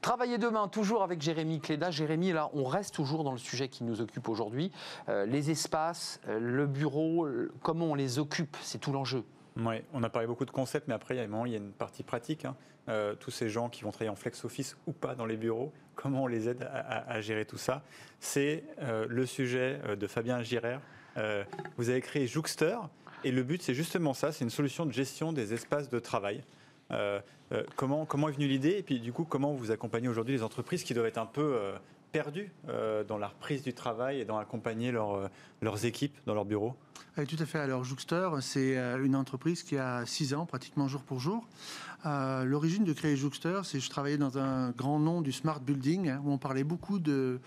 Travailler 0.04 0.36
demain, 0.36 0.68
toujours 0.68 1.02
avec 1.02 1.22
Jérémy 1.22 1.60
Cléda. 1.60 1.90
Jérémy, 1.90 2.32
là, 2.32 2.50
on 2.52 2.64
reste 2.64 2.94
toujours 2.94 3.24
dans 3.24 3.32
le 3.32 3.38
sujet 3.38 3.68
qui 3.68 3.84
nous 3.84 4.02
occupe 4.02 4.28
aujourd'hui. 4.28 4.70
Euh, 5.08 5.24
les 5.24 5.50
espaces, 5.50 6.20
euh, 6.28 6.38
le 6.38 6.66
bureau, 6.66 7.26
comment 7.62 7.86
on 7.86 7.94
les 7.94 8.18
occupe, 8.18 8.54
c'est 8.60 8.76
tout 8.76 8.92
l'enjeu. 8.92 9.24
Oui, 9.56 9.76
on 9.94 10.02
a 10.02 10.10
parlé 10.10 10.28
beaucoup 10.28 10.44
de 10.44 10.50
concepts, 10.50 10.88
mais 10.88 10.92
après, 10.92 11.14
il 11.14 11.16
y 11.16 11.20
a, 11.22 11.46
il 11.46 11.52
y 11.52 11.54
a 11.54 11.56
une 11.56 11.72
partie 11.72 12.02
pratique. 12.02 12.44
Hein. 12.44 12.54
Euh, 12.90 13.14
tous 13.14 13.30
ces 13.30 13.48
gens 13.48 13.70
qui 13.70 13.82
vont 13.82 13.92
travailler 13.92 14.10
en 14.10 14.14
flex 14.14 14.44
office 14.44 14.76
ou 14.86 14.92
pas 14.92 15.14
dans 15.14 15.24
les 15.24 15.38
bureaux, 15.38 15.72
comment 15.94 16.24
on 16.24 16.26
les 16.26 16.50
aide 16.50 16.68
à, 16.70 17.22
gérer 17.22 17.46
tout 17.46 17.56
ça? 17.56 17.82
C'est 18.20 18.64
le 19.08 19.24
sujet 19.24 19.80
de 19.96 20.06
Fabien 20.06 20.42
Girard. 20.42 20.82
vous 21.78 21.88
avez 21.88 22.02
créé 22.02 22.26
Jouxter, 22.26 22.76
et 23.24 23.32
le 23.32 23.42
but, 23.42 23.62
c'est 23.62 23.72
justement 23.72 24.12
ça, 24.12 24.32
c'est 24.32 24.44
une 24.44 24.50
solution 24.50 24.84
de 24.84 24.92
gestion 24.92 25.32
des 25.32 25.54
espaces 25.54 25.88
de 25.88 25.98
travail. 25.98 26.44
Euh, 26.90 27.20
euh, 27.52 27.62
comment, 27.76 28.04
comment 28.04 28.28
est 28.28 28.32
venue 28.32 28.48
l'idée 28.48 28.76
Et 28.78 28.82
puis, 28.82 29.00
du 29.00 29.12
coup, 29.12 29.24
comment 29.24 29.52
vous 29.52 29.70
accompagnez 29.70 30.08
aujourd'hui 30.08 30.34
les 30.34 30.42
entreprises 30.42 30.84
qui 30.84 30.94
doivent 30.94 31.06
être 31.06 31.18
un 31.18 31.26
peu 31.26 31.54
euh, 31.54 31.76
perdues 32.12 32.52
dans 33.08 33.18
la 33.18 33.26
reprise 33.26 33.62
du 33.62 33.74
travail 33.74 34.20
et 34.20 34.24
dans 34.24 34.38
accompagner 34.38 34.92
leurs 34.92 35.84
équipes 35.84 36.16
dans 36.26 36.34
leur 36.34 36.44
bureau? 36.44 36.74
Tout 37.16 37.36
à 37.40 37.44
fait. 37.44 37.58
Alors, 37.58 37.82
Jouxter, 37.82 38.28
c'est 38.40 38.76
une 38.76 39.16
entreprise 39.16 39.64
qui 39.64 39.76
a 39.76 40.06
6 40.06 40.34
ans, 40.34 40.46
pratiquement 40.46 40.86
jour 40.86 41.02
pour 41.02 41.18
jour. 41.18 41.48
L'origine 42.04 42.84
de 42.84 42.92
créer 42.92 43.16
Jouxter, 43.16 43.60
c'est 43.64 43.78
que 43.78 43.84
je 43.84 43.88
travaillais 43.88 44.18
dans 44.18 44.36
un 44.36 44.72
grand 44.72 44.98
nom 44.98 45.22
du 45.22 45.32
smart 45.32 45.60
building, 45.60 46.10
hein, 46.10 46.22
où 46.24 46.30
on 46.30 46.38
parlait 46.38 46.64
beaucoup 46.64 46.98
de, 46.98 47.40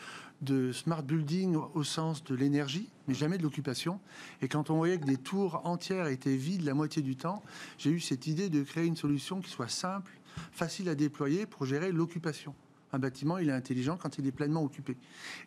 smart 0.74 1.04
building 1.04 1.56
au 1.56 1.84
sens 1.84 2.24
de 2.24 2.34
l'énergie, 2.34 2.90
mais 3.08 3.14
jamais 3.14 3.38
de 3.38 3.44
l'occupation. 3.44 4.00
Et 4.42 4.48
quand 4.48 4.72
on 4.72 4.78
voyait 4.78 4.98
que 4.98 5.06
des 5.06 5.18
tours 5.18 5.62
entières 5.66 6.08
étaient 6.08 6.36
vides 6.36 6.64
la 6.64 6.74
moitié 6.74 7.04
du 7.04 7.16
temps, 7.16 7.44
j'ai 7.78 7.92
eu 7.92 8.00
cette 8.00 8.26
idée 8.26 8.50
de 8.50 8.64
créer 8.64 8.86
une 8.86 8.96
solution 8.96 9.42
qui 9.42 9.52
soit 9.52 9.68
simple, 9.68 10.12
facile 10.52 10.90
à 10.90 10.96
déployer 10.96 11.46
pour 11.46 11.66
gérer 11.66 11.92
l'occupation. 11.92 12.56
Un 12.94 13.00
bâtiment, 13.00 13.38
il 13.38 13.50
est 13.50 13.54
intelligent 13.54 13.98
quand 14.02 14.18
il 14.18 14.26
est 14.26 14.32
pleinement 14.32 14.64
occupé. 14.64 14.98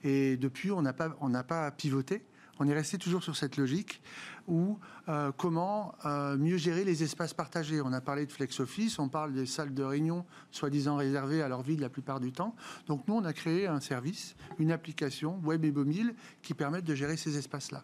Et 0.05 0.37
depuis, 0.37 0.70
on 0.70 0.83
n'a 0.83 0.92
pas, 0.92 1.16
on 1.20 1.31
n'a 1.31 1.42
pas 1.42 1.70
pivoté 1.73 2.23
on 2.61 2.68
est 2.68 2.75
resté 2.75 2.99
toujours 2.99 3.23
sur 3.23 3.35
cette 3.35 3.57
logique 3.57 4.03
où 4.46 4.79
euh, 5.09 5.33
comment 5.37 5.94
euh, 6.05 6.37
mieux 6.37 6.59
gérer 6.59 6.85
les 6.85 7.03
espaces 7.03 7.33
partagés. 7.33 7.81
On 7.81 7.92
a 7.92 8.03
parlé 8.03 8.27
de 8.27 8.33
flex 8.33 8.61
office, 8.61 8.99
on 8.99 9.09
parle 9.09 9.33
des 9.33 9.46
salles 9.46 9.73
de 9.73 9.83
réunion 9.83 10.27
soi-disant 10.51 10.96
réservées 10.96 11.42
à 11.42 11.49
leur 11.49 11.62
vie 11.62 11.77
la 11.79 11.88
plupart 11.88 12.20
du 12.20 12.33
temps. 12.33 12.55
Donc 12.87 13.09
nous, 13.09 13.14
on 13.14 13.25
a 13.25 13.33
créé 13.33 13.66
un 13.66 13.81
service, 13.81 14.37
une 14.59 14.73
application 14.73 15.40
web 15.42 15.64
et 15.64 15.73
mobile 15.73 16.14
qui 16.42 16.53
permettent 16.53 16.85
de 16.85 16.94
gérer 16.94 17.16
ces 17.16 17.38
espaces-là. 17.38 17.83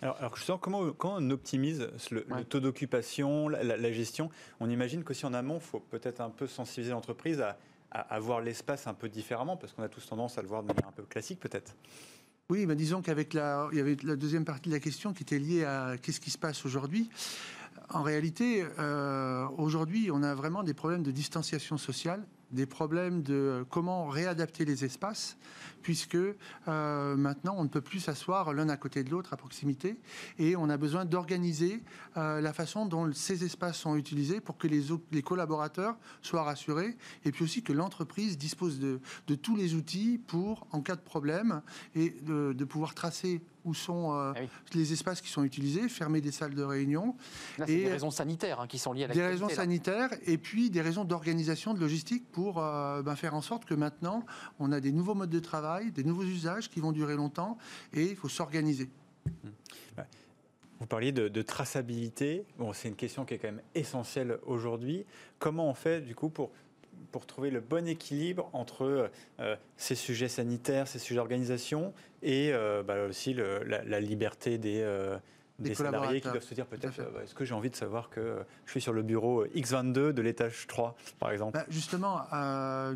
Alors, 0.00 0.16
alors 0.16 0.36
justement, 0.36 0.58
comment, 0.58 0.92
comment, 0.92 1.16
on 1.18 1.30
optimise 1.30 1.86
le, 2.10 2.24
taux 2.44 2.60
d'occupation, 2.60 3.48
la, 3.48 3.92
gestion? 3.92 4.30
On 4.58 4.70
imagine 4.70 5.04
qu'aussi 5.04 5.26
en 5.26 5.34
amont, 5.34 5.56
il 5.56 5.62
faut 5.62 5.80
peut-être 5.80 6.20
un 6.20 6.30
peu 6.30 6.46
sensibiliser 6.46 6.92
l'entreprise 6.92 7.40
à, 7.40 7.58
à, 7.90 8.18
voir 8.20 8.40
l'espace 8.40 8.86
un 8.86 8.94
peu 8.94 9.08
différemment, 9.08 9.56
parce 9.56 9.72
qu'on 9.72 9.82
a 9.82 9.88
tous 9.88 10.06
tendance 10.06 10.38
à 10.38 10.42
le 10.42 10.48
voir 10.48 10.62
de 10.62 10.68
manière 10.68 10.88
un 10.88 10.92
peu 10.92 11.04
classique 11.04 11.40
peut-être. 11.40 11.76
Oui, 12.50 12.66
mais 12.66 12.76
disons 12.76 13.00
qu'avec 13.00 13.32
la, 13.32 13.68
il 13.72 13.78
y 13.78 13.80
avait 13.80 13.96
la 14.02 14.16
deuxième 14.16 14.44
partie 14.44 14.68
de 14.68 14.74
la 14.74 14.80
question 14.80 15.14
qui 15.14 15.22
était 15.22 15.38
liée 15.38 15.64
à 15.64 15.96
qu'est-ce 15.96 16.20
qui 16.20 16.30
se 16.30 16.36
passe 16.36 16.66
aujourd'hui. 16.66 17.08
En 17.88 18.02
réalité, 18.02 18.66
euh, 18.78 19.46
aujourd'hui, 19.56 20.10
on 20.12 20.22
a 20.22 20.34
vraiment 20.34 20.62
des 20.62 20.74
problèmes 20.74 21.02
de 21.02 21.10
distanciation 21.10 21.78
sociale 21.78 22.26
des 22.54 22.66
problèmes 22.66 23.22
de 23.22 23.66
comment 23.68 24.06
réadapter 24.06 24.64
les 24.64 24.84
espaces, 24.84 25.36
puisque 25.82 26.16
euh, 26.16 27.16
maintenant 27.16 27.54
on 27.58 27.64
ne 27.64 27.68
peut 27.68 27.80
plus 27.80 28.00
s'asseoir 28.00 28.54
l'un 28.54 28.68
à 28.68 28.76
côté 28.76 29.04
de 29.04 29.10
l'autre 29.10 29.32
à 29.32 29.36
proximité, 29.36 29.96
et 30.38 30.56
on 30.56 30.70
a 30.70 30.76
besoin 30.76 31.04
d'organiser 31.04 31.82
euh, 32.16 32.40
la 32.40 32.52
façon 32.52 32.86
dont 32.86 33.12
ces 33.12 33.44
espaces 33.44 33.78
sont 33.78 33.96
utilisés 33.96 34.40
pour 34.40 34.56
que 34.56 34.66
les, 34.66 34.84
les 35.12 35.22
collaborateurs 35.22 35.96
soient 36.22 36.44
rassurés, 36.44 36.96
et 37.24 37.32
puis 37.32 37.44
aussi 37.44 37.62
que 37.62 37.72
l'entreprise 37.72 38.38
dispose 38.38 38.78
de, 38.78 39.00
tous 39.34 39.56
les 39.56 39.74
outils 39.74 40.18
pour, 40.26 40.66
en 40.70 40.80
cas 40.80 40.96
de 40.96 41.00
problème, 41.02 41.60
et 41.94 42.10
de 42.10 42.64
pouvoir 42.64 42.94
tracer 42.94 43.42
où 43.64 43.74
sont 43.74 44.12
euh, 44.12 44.32
ah 44.36 44.40
les 44.74 44.92
espaces 44.92 45.20
qui 45.20 45.28
sont 45.28 45.44
utilisés, 45.44 45.88
fermer 45.88 46.20
des 46.20 46.32
salles 46.32 46.54
de 46.54 46.62
réunion. 46.62 47.16
Là, 47.58 47.64
et 47.68 47.76
des 47.76 47.88
raisons 47.88 48.10
sanitaires 48.10 48.60
hein, 48.60 48.66
qui 48.66 48.78
sont 48.78 48.92
liées 48.92 49.04
à 49.04 49.08
la 49.08 49.14
Des 49.14 49.26
raisons 49.26 49.48
sanitaires 49.48 50.10
et 50.26 50.38
puis 50.38 50.70
des 50.70 50.80
raisons 50.80 51.04
d'organisation, 51.04 51.74
de 51.74 51.80
logistique 51.80 52.30
pour 52.30 52.58
euh, 52.58 53.02
ben, 53.02 53.16
faire 53.16 53.34
en 53.34 53.42
sorte 53.42 53.64
que 53.64 53.74
maintenant, 53.74 54.24
on 54.58 54.72
a 54.72 54.80
des 54.80 54.92
nouveaux 54.92 55.14
modes 55.14 55.30
de 55.30 55.40
travail, 55.40 55.92
des 55.92 56.04
nouveaux 56.04 56.24
usages 56.24 56.70
qui 56.70 56.80
vont 56.80 56.92
durer 56.92 57.16
longtemps 57.16 57.58
et 57.92 58.10
il 58.10 58.16
faut 58.16 58.28
s'organiser. 58.28 58.90
Mmh. 59.26 59.48
Vous 60.80 60.86
parliez 60.86 61.12
de, 61.12 61.42
traçabilité. 61.42 62.44
Bon, 62.58 62.74
c'est 62.74 62.88
une 62.88 62.94
question 62.94 63.24
qui 63.24 63.32
est 63.32 63.38
quand 63.38 63.48
même 63.48 63.62
essentielle 63.74 64.38
aujourd'hui. 64.44 65.06
Comment 65.38 65.70
on 65.70 65.74
fait 65.74 66.02
du 66.02 66.14
coup 66.14 66.28
pour 66.28 66.50
pour 67.14 67.26
trouver 67.26 67.52
le 67.52 67.60
bon 67.60 67.86
équilibre 67.86 68.50
entre 68.52 69.08
euh, 69.38 69.56
ces 69.76 69.94
sujets 69.94 70.26
sanitaires, 70.26 70.88
ces 70.88 70.98
sujets 70.98 71.14
d'organisation 71.14 71.94
et 72.24 72.50
euh, 72.52 72.82
bah, 72.82 73.04
aussi 73.08 73.34
la, 73.34 74.00
liberté 74.00 74.58
des, 74.58 74.80
euh, 74.80 75.16
des, 75.60 75.76
salariés 75.76 76.20
qui 76.20 76.28
doivent 76.28 76.42
se 76.42 76.54
dire 76.54 76.66
peut-être 76.66 76.96
bah, 77.12 77.20
est-ce 77.22 77.36
que 77.36 77.44
j'ai 77.44 77.54
envie 77.54 77.70
de 77.70 77.76
savoir 77.76 78.10
que 78.10 78.38
je 78.66 78.70
suis 78.72 78.80
sur 78.80 78.92
le 78.92 79.02
bureau 79.02 79.46
X22 79.46 80.10
de 80.10 80.22
l'étage 80.22 80.66
3 80.66 80.96
par 81.20 81.30
exemple? 81.30 81.56
Bah, 81.56 81.66
Justement, 81.68 82.22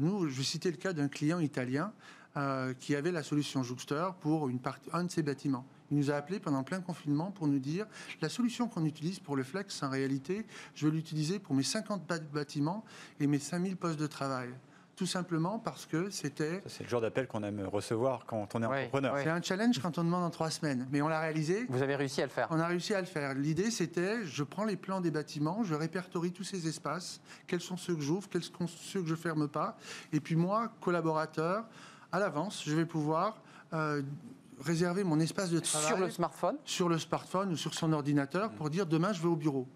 nous, 0.00 0.28
je 0.28 0.36
vais 0.36 0.42
citer 0.42 0.72
le 0.72 0.78
cas 0.78 0.92
d'un 0.92 1.06
client 1.06 1.38
italien 1.38 1.92
qui 2.80 2.96
avait 2.96 3.12
la 3.12 3.22
solution 3.22 3.62
Jouxter 3.62 4.08
pour 4.18 4.48
une 4.48 4.58
partie, 4.58 4.90
un 4.92 5.04
de 5.04 5.12
ses 5.12 5.22
bâtiments. 5.22 5.64
Il 5.90 5.96
nous 5.98 6.10
a 6.10 6.14
appelé 6.14 6.38
pendant 6.38 6.62
plein 6.62 6.80
confinement 6.80 7.30
pour 7.30 7.46
nous 7.48 7.58
dire 7.58 7.86
la 8.20 8.28
solution 8.28 8.68
qu'on 8.68 8.84
utilise 8.84 9.18
pour 9.20 9.36
le 9.36 9.42
flex, 9.42 9.82
en 9.82 9.90
réalité, 9.90 10.46
je 10.74 10.86
vais 10.86 10.94
l'utiliser 10.94 11.38
pour 11.38 11.54
mes 11.54 11.62
50 11.62 12.02
bâtiments 12.32 12.84
et 13.20 13.26
mes 13.26 13.38
5000 13.38 13.76
postes 13.76 13.98
de 14.00 14.06
travail. 14.06 14.50
tout 14.96 15.06
simplement 15.06 15.60
parce 15.60 15.86
que 15.86 16.10
c'était... 16.10 16.60
C'est 16.66 16.82
le 16.82 16.88
genre 16.88 17.00
d'appel 17.00 17.28
qu'on 17.28 17.44
aime 17.44 17.60
recevoir 17.66 18.26
quand 18.26 18.56
on 18.56 18.62
est 18.64 18.66
Ouais, 18.66 18.78
entrepreneur. 18.80 19.14
ouais. 19.14 19.22
C'est 19.22 19.30
un 19.30 19.40
challenge 19.40 19.78
quand 19.78 19.96
on 19.96 20.02
demande 20.02 20.24
en 20.24 20.30
trois 20.30 20.50
semaines, 20.50 20.88
mais 20.90 21.00
on 21.02 21.06
l'a 21.08 21.20
réalisé. 21.20 21.66
Vous 21.68 21.82
avez 21.82 21.94
réussi 21.94 22.20
à 22.20 22.24
le 22.24 22.30
faire. 22.32 22.48
On 22.50 22.58
a 22.58 22.66
réussi 22.66 22.94
à 22.94 23.00
le 23.00 23.06
faire. 23.06 23.32
L'idée, 23.34 23.70
c'était, 23.70 24.24
je 24.24 24.42
prends 24.42 24.64
les 24.64 24.74
plans 24.76 25.00
des 25.00 25.12
bâtiments, 25.12 25.62
je 25.62 25.74
répertorie 25.74 26.32
tous 26.32 26.42
ces 26.42 26.66
espaces, 26.66 27.20
quels 27.46 27.60
sont 27.60 27.76
ceux 27.76 27.94
que 27.94 28.00
j'ouvre, 28.02 28.28
quels 28.28 28.42
sont 28.42 28.66
ceux 28.66 29.00
que 29.02 29.06
je 29.08 29.14
ferme 29.14 29.46
pas, 29.46 29.78
et 30.12 30.18
puis 30.18 30.34
moi, 30.34 30.72
collaborateur, 30.80 31.64
à 32.10 32.18
l'avance, 32.18 32.64
je 32.66 32.74
vais 32.74 32.84
pouvoir 32.86 33.40
euh, 33.74 34.02
réserver 34.60 35.04
mon 35.04 35.20
espace 35.20 35.50
de 35.50 35.60
travail 35.60 35.86
Sur 35.88 35.98
le 35.98 36.10
smartphone. 36.10 36.56
sur 36.64 36.88
le 36.88 36.98
smartphone 36.98 37.52
ou 37.52 37.56
sur 37.56 37.74
son 37.74 37.92
ordinateur 37.92 38.50
pour 38.52 38.70
dire 38.70 38.86
demain 38.86 39.12
je 39.12 39.20
vais 39.22 39.28
au 39.28 39.36
bureau 39.36 39.66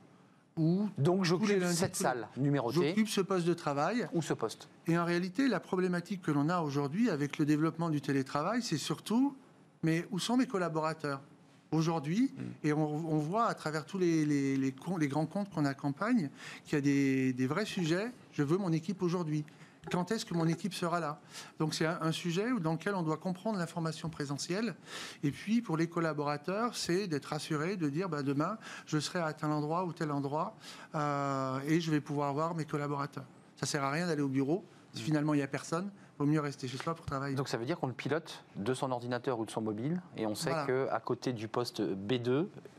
ou 0.56 0.88
Donc 0.98 1.24
j'occupe 1.24 1.64
cette 1.72 1.96
salle 1.96 2.28
numérotée 2.36 2.74
j'occupe 2.88 3.08
ce 3.08 3.20
poste 3.22 3.46
de 3.46 3.54
travail. 3.54 4.06
ou 4.12 4.20
ce 4.20 4.34
poste. 4.34 4.68
Et 4.86 4.98
en 4.98 5.04
réalité, 5.06 5.48
la 5.48 5.60
problématique 5.60 6.20
que 6.20 6.30
l'on 6.30 6.48
a 6.50 6.60
aujourd'hui 6.60 7.08
avec 7.08 7.38
le 7.38 7.46
développement 7.46 7.88
du 7.88 8.02
télétravail, 8.02 8.60
c'est 8.62 8.76
surtout, 8.76 9.34
mais 9.82 10.06
où 10.10 10.18
sont 10.18 10.36
mes 10.36 10.46
collaborateurs 10.46 11.22
Aujourd'hui, 11.70 12.34
et 12.62 12.74
on, 12.74 12.84
on 12.86 13.16
voit 13.16 13.46
à 13.46 13.54
travers 13.54 13.86
tous 13.86 13.96
les, 13.96 14.26
les- 14.26 14.58
les 14.58 15.08
grands 15.08 15.24
comptes 15.24 15.48
qu'on 15.48 15.64
accompagne 15.64 16.28
qu'il 16.66 16.74
y 16.74 16.76
a 16.76 16.80
des, 16.82 17.32
des 17.32 17.46
vrais 17.46 17.64
sujets. 17.64 18.12
Je 18.34 18.42
veux 18.42 18.58
mon 18.58 18.72
équipe 18.72 19.00
aujourd'hui. 19.02 19.46
Quand 19.90 20.12
est-ce 20.12 20.24
que 20.24 20.34
mon 20.34 20.46
équipe 20.46 20.74
sera 20.74 21.00
là? 21.00 21.18
Donc 21.58 21.74
c'est 21.74 21.86
un, 21.86 22.12
sujet 22.12 22.46
dans 22.60 22.72
lequel 22.72 22.94
on 22.94 23.02
doit 23.02 23.16
comprendre 23.16 23.58
l'information 23.58 24.08
présentielle. 24.08 24.76
Et 25.24 25.32
puis 25.32 25.60
pour 25.60 25.76
les 25.76 25.88
collaborateurs, 25.88 26.76
c'est 26.76 27.08
d'être 27.08 27.26
rassuré, 27.26 27.76
de 27.76 27.88
dire 27.88 28.08
bah, 28.08 28.22
demain, 28.22 28.58
je 28.86 28.98
serai 28.98 29.18
à 29.18 29.32
tel 29.32 29.50
endroit 29.50 29.84
ou 29.84 29.92
tel 29.92 30.12
endroit 30.12 30.56
euh, 30.94 31.58
et 31.66 31.80
je 31.80 31.90
vais 31.90 32.00
pouvoir 32.00 32.32
voir 32.32 32.54
mes 32.54 32.64
collaborateurs. 32.64 33.24
Ça 33.56 33.66
sert 33.66 33.82
à 33.82 33.90
rien 33.90 34.06
d'aller 34.06 34.22
au 34.22 34.28
bureau. 34.28 34.64
Si 34.94 35.02
finalement 35.02 35.34
il 35.34 35.38
n'y 35.38 35.42
a 35.42 35.48
personne, 35.48 35.90
vaut 36.18 36.26
mieux 36.26 36.40
rester 36.40 36.68
chez 36.68 36.76
soi 36.76 36.94
pour 36.94 37.04
travailler. 37.04 37.34
Donc 37.34 37.48
ça 37.48 37.56
veut 37.56 37.64
dire 37.64 37.78
qu'on 37.78 37.86
le 37.86 37.92
pilote 37.92 38.44
de 38.56 38.74
son 38.74 38.92
ordinateur 38.92 39.40
ou 39.40 39.46
de 39.46 39.50
son 39.50 39.62
mobile 39.62 40.00
et 40.16 40.26
on 40.26 40.34
sait 40.34 40.50
Voilà. 40.50 40.66
qu'à 40.66 41.00
côté 41.00 41.32
du 41.32 41.48
poste 41.48 41.80
B2 41.80 42.28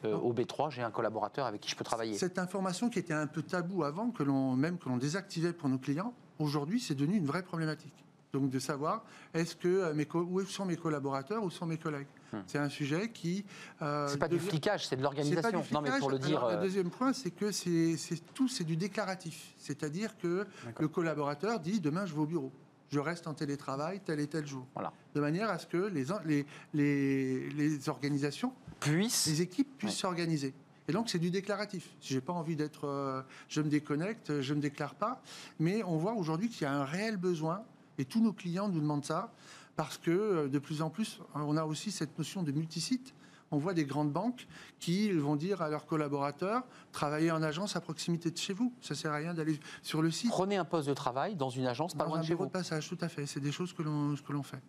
euh, 0.06 0.16
au 0.16 0.34
B3, 0.34 0.72
j'ai 0.72 0.84
un 0.84 0.92
collaborateur 0.92 1.46
avec 1.48 1.60
qui 1.60 1.70
je 1.70 1.76
peux 1.76 1.84
travailler. 1.84 2.18
Cette 2.18 2.40
information 2.40 2.90
qui 2.90 3.00
était 3.00 3.14
un 3.14 3.28
peu 3.28 3.42
tabou 3.42 3.84
avant, 3.84 4.12
que 4.12 4.24
l'on 4.24 4.56
même 4.56 4.78
que 4.78 4.88
l'on 4.88 4.98
désactivait 4.98 5.54
pour 5.54 5.70
nos 5.70 5.80
clients, 5.80 6.14
aujourd'hui 6.40 6.80
c'est 6.80 6.96
devenu 6.96 7.18
une 7.18 7.26
vraie 7.26 7.44
problématique. 7.44 7.94
Donc 8.34 8.50
de 8.50 8.58
savoir 8.58 9.06
est-ce 9.36 9.56
que 9.56 9.68
euh, 9.68 9.94
mes 9.94 10.08
où 10.12 10.42
sont 10.46 10.66
mes 10.66 10.76
collaborateurs, 10.76 11.44
où 11.44 11.52
sont 11.52 11.68
mes 11.68 11.78
collègues. 11.78 12.08
C'est 12.48 12.58
un 12.58 12.68
sujet 12.70 13.12
qui. 13.12 13.46
euh, 13.84 14.06
Hmm. 14.08 14.10
C'est 14.10 14.18
pas 14.18 14.28
du 14.28 14.40
flicage, 14.40 14.88
c'est 14.88 14.96
de 14.96 15.04
l'organisation. 15.04 15.64
Non 15.72 15.82
mais 15.82 15.92
pour 16.00 16.10
le 16.10 16.18
dire, 16.18 16.38
Alors, 16.40 16.50
euh, 16.50 16.56
Le 16.58 16.64
deuxième 16.64 16.90
point, 16.90 17.14
c'est 17.14 17.30
que 17.30 17.52
c'est 17.52 17.96
tout, 18.34 18.48
c'est 18.48 18.64
du 18.64 18.76
déclaratif. 18.76 19.54
C'est-à-dire 19.60 20.18
que 20.18 20.48
le 20.80 20.88
collaborateur 20.88 21.60
dit 21.60 21.80
demain 21.80 22.08
je 22.08 22.14
vais 22.16 22.22
au 22.22 22.26
bureau. 22.26 22.52
Je 22.90 23.00
reste 23.00 23.28
en 23.28 23.36
télétravail 23.36 24.02
tel 24.04 24.20
et 24.20 24.26
tel 24.28 24.48
jour. 24.48 24.66
Voilà. 24.74 24.94
De 25.14 25.22
manière 25.22 25.50
à 25.52 25.60
ce 25.60 25.68
que 25.68 25.78
les, 25.78 26.12
en- 26.12 26.20
les, 26.26 26.46
les, 26.74 27.50
les 27.52 27.90
organisations 27.90 28.52
puisse. 28.80 29.28
les 29.28 29.42
équipes 29.44 29.78
puissent 29.78 30.04
Ouais. 30.04 30.10
Et 30.88 30.92
donc 30.92 31.10
c'est 31.10 31.20
du 31.20 31.32
déclaratif. 31.32 31.90
Si 32.02 32.14
j'ai 32.14 32.22
pas 32.22 32.34
envie 32.34 32.56
d'être, 32.56 32.88
euh, 32.88 33.22
je 33.48 33.62
me 33.62 33.70
déconnecte, 33.70 34.42
je 34.42 34.54
me 34.54 34.60
déclare 34.60 34.96
pas. 34.96 35.22
Mais 35.60 35.84
on 35.84 35.98
voit 35.98 36.14
aujourd'hui 36.14 36.50
qu'il 36.50 36.64
y 36.64 36.66
a 36.66 36.74
un 36.74 36.84
réel 36.86 37.18
besoin, 37.18 37.64
et 37.98 38.06
tous 38.06 38.22
nos 38.22 38.34
clients 38.34 38.68
nous 38.68 38.82
demandent 38.82 39.06
ça, 39.06 39.32
parce 39.76 39.98
que 39.98 40.12
euh, 40.12 40.48
de 40.50 40.60
plus 40.60 40.82
en 40.82 40.90
plus, 40.90 41.20
on 41.36 41.58
a 41.58 41.64
aussi 41.64 41.92
cette 41.92 42.18
notion 42.18 42.44
de 42.44 42.52
multisite. 42.52 43.14
On 43.52 43.58
voit 43.58 43.76
des 43.76 43.86
grandes 43.86 44.12
banques 44.12 44.48
qui 44.80 45.12
vont 45.12 45.36
dire 45.36 45.62
à 45.62 45.70
leurs 45.70 45.86
collaborateurs 45.86 46.64
travaillez 46.92 47.30
en 47.30 47.44
agence 47.44 47.76
à 47.76 47.82
proximité 47.82 48.32
de 48.32 48.38
chez 48.38 48.52
vous. 48.52 48.74
Ça 48.82 48.96
sert 48.96 49.12
à 49.12 49.18
rien 49.18 49.36
d'aller 49.36 49.60
sur 49.84 50.02
le 50.02 50.10
site. 50.10 50.32
Prenez 50.32 50.58
un 50.58 50.66
poste 50.66 50.90
de 50.90 50.94
travail 50.96 51.36
dans 51.36 51.52
une 51.52 51.68
agence 51.68 51.94
pas 51.94 52.06
Dans 52.06 52.10
loin 52.10 52.18
un 52.18 52.22
de 52.22 52.26
chez 52.26 52.34
vous. 52.34 52.48
de 52.48 52.52
passage, 52.52 52.90
tout 52.90 52.98
à 53.00 53.10
fait. 53.10 53.28
C'est 53.28 53.40
des 53.40 53.52
choses 53.52 53.72
que 53.72 53.84
l'on 53.84 54.16
que 54.16 54.34
l'on 54.34 54.42
fait. 54.42 54.62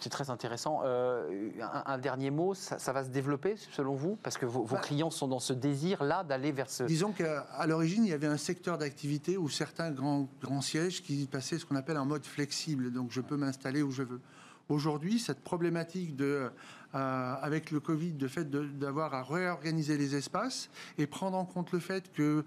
C'est 0.00 0.08
très 0.08 0.30
intéressant. 0.30 0.80
Euh, 0.84 1.50
un, 1.60 1.82
un 1.86 1.98
dernier 1.98 2.30
mot, 2.30 2.54
ça, 2.54 2.78
ça 2.78 2.92
va 2.92 3.04
se 3.04 3.10
développer 3.10 3.56
selon 3.72 3.94
vous? 3.94 4.16
Parce 4.22 4.38
que 4.38 4.46
vos, 4.46 4.62
vos 4.64 4.76
Bah, 4.76 4.80
clients 4.80 5.10
sont 5.10 5.28
dans 5.28 5.40
ce 5.40 5.52
désir-là 5.52 6.24
d'aller 6.24 6.52
vers 6.52 6.70
ce... 6.70 6.84
Disons 6.84 7.12
qu'à 7.12 7.46
l'origine, 7.66 8.04
il 8.04 8.10
y 8.10 8.14
avait 8.14 8.26
un 8.26 8.36
secteur 8.38 8.78
d'activité 8.78 9.36
où 9.36 9.48
certains 9.48 9.90
grands, 9.90 10.28
grands 10.42 10.62
sièges 10.62 11.02
qui 11.02 11.26
passaient 11.26 11.58
ce 11.58 11.66
qu'on 11.66 11.76
appelle 11.76 11.98
en 11.98 12.06
mode 12.06 12.24
flexible, 12.24 12.92
donc 12.92 13.10
je 13.10 13.20
peux 13.20 13.36
m'installer 13.36 13.82
où 13.82 13.90
je 13.90 14.02
veux. 14.02 14.20
Aujourd'hui, 14.68 15.18
cette 15.18 15.40
problématique 15.40 16.14
de, 16.14 16.48
euh, 16.94 17.34
avec 17.42 17.72
le 17.72 17.80
Covid, 17.80 18.12
de 18.12 18.28
fait 18.28 18.48
d'avoir 18.78 19.14
à 19.14 19.22
réorganiser 19.22 19.98
les 19.98 20.14
espaces 20.14 20.70
et 20.96 21.06
prendre 21.08 21.36
en 21.36 21.44
compte 21.44 21.72
le 21.72 21.80
fait 21.80 22.12
que 22.12 22.44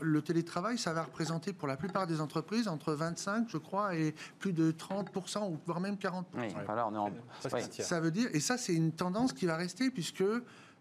le 0.00 0.22
télétravail, 0.22 0.78
ça 0.78 0.92
va 0.92 1.02
représenter 1.02 1.52
pour 1.52 1.66
la 1.68 1.76
plupart 1.76 2.06
des 2.06 2.20
entreprises 2.20 2.68
entre 2.68 2.92
25, 2.92 3.48
je 3.48 3.58
crois, 3.58 3.96
et 3.96 4.14
plus 4.38 4.52
de 4.52 4.70
30%, 4.72 5.50
ou 5.50 5.58
voire 5.66 5.80
même 5.80 5.96
40%. 5.96 6.24
Oui, 6.34 6.46
voilà, 6.66 6.86
on 6.86 6.94
est 6.94 6.98
en... 6.98 7.10
Oui. 7.10 7.60
Ça 7.80 8.00
veut 8.00 8.10
dire, 8.10 8.28
et 8.32 8.40
ça 8.40 8.56
c'est 8.58 8.74
une 8.74 8.92
tendance 8.92 9.32
qui 9.32 9.46
va 9.46 9.56
rester 9.56 9.90
puisque 9.90 10.24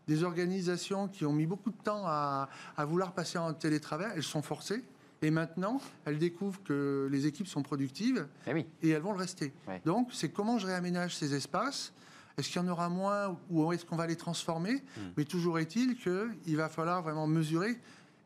des 0.07 0.23
organisations 0.23 1.07
qui 1.07 1.25
ont 1.25 1.33
mis 1.33 1.45
beaucoup 1.45 1.71
de 1.71 1.81
temps 1.83 2.03
à, 2.05 2.49
à 2.77 2.85
vouloir 2.85 3.13
passer 3.13 3.37
en 3.37 3.53
télétravail, 3.53 4.11
elles 4.15 4.23
sont 4.23 4.41
forcées. 4.41 4.83
Et 5.23 5.29
maintenant, 5.29 5.79
elles 6.05 6.17
découvrent 6.17 6.61
que 6.63 7.07
les 7.11 7.27
équipes 7.27 7.47
sont 7.47 7.61
productives 7.61 8.27
Eh 8.47 8.53
oui. 8.53 8.65
et 8.81 8.89
elles 8.89 9.01
vont 9.03 9.11
le 9.13 9.19
rester. 9.19 9.53
Donc, 9.85 10.09
c'est 10.11 10.29
comment 10.29 10.57
je 10.57 10.65
réaménage 10.65 11.15
ces 11.15 11.35
espaces? 11.35 11.93
Est-ce 12.37 12.49
qu'il 12.49 12.59
y 12.61 12.65
en 12.65 12.67
aura 12.67 12.89
moins 12.89 13.37
ou 13.51 13.71
est-ce 13.71 13.85
qu'on 13.85 13.97
va 13.97 14.07
les 14.07 14.15
transformer? 14.15 14.75
Hmm. 14.97 15.01
Mais 15.17 15.25
toujours 15.25 15.59
est-il 15.59 15.95
qu'il 15.95 16.57
va 16.57 16.69
falloir 16.69 17.03
vraiment 17.03 17.27
mesurer 17.27 17.79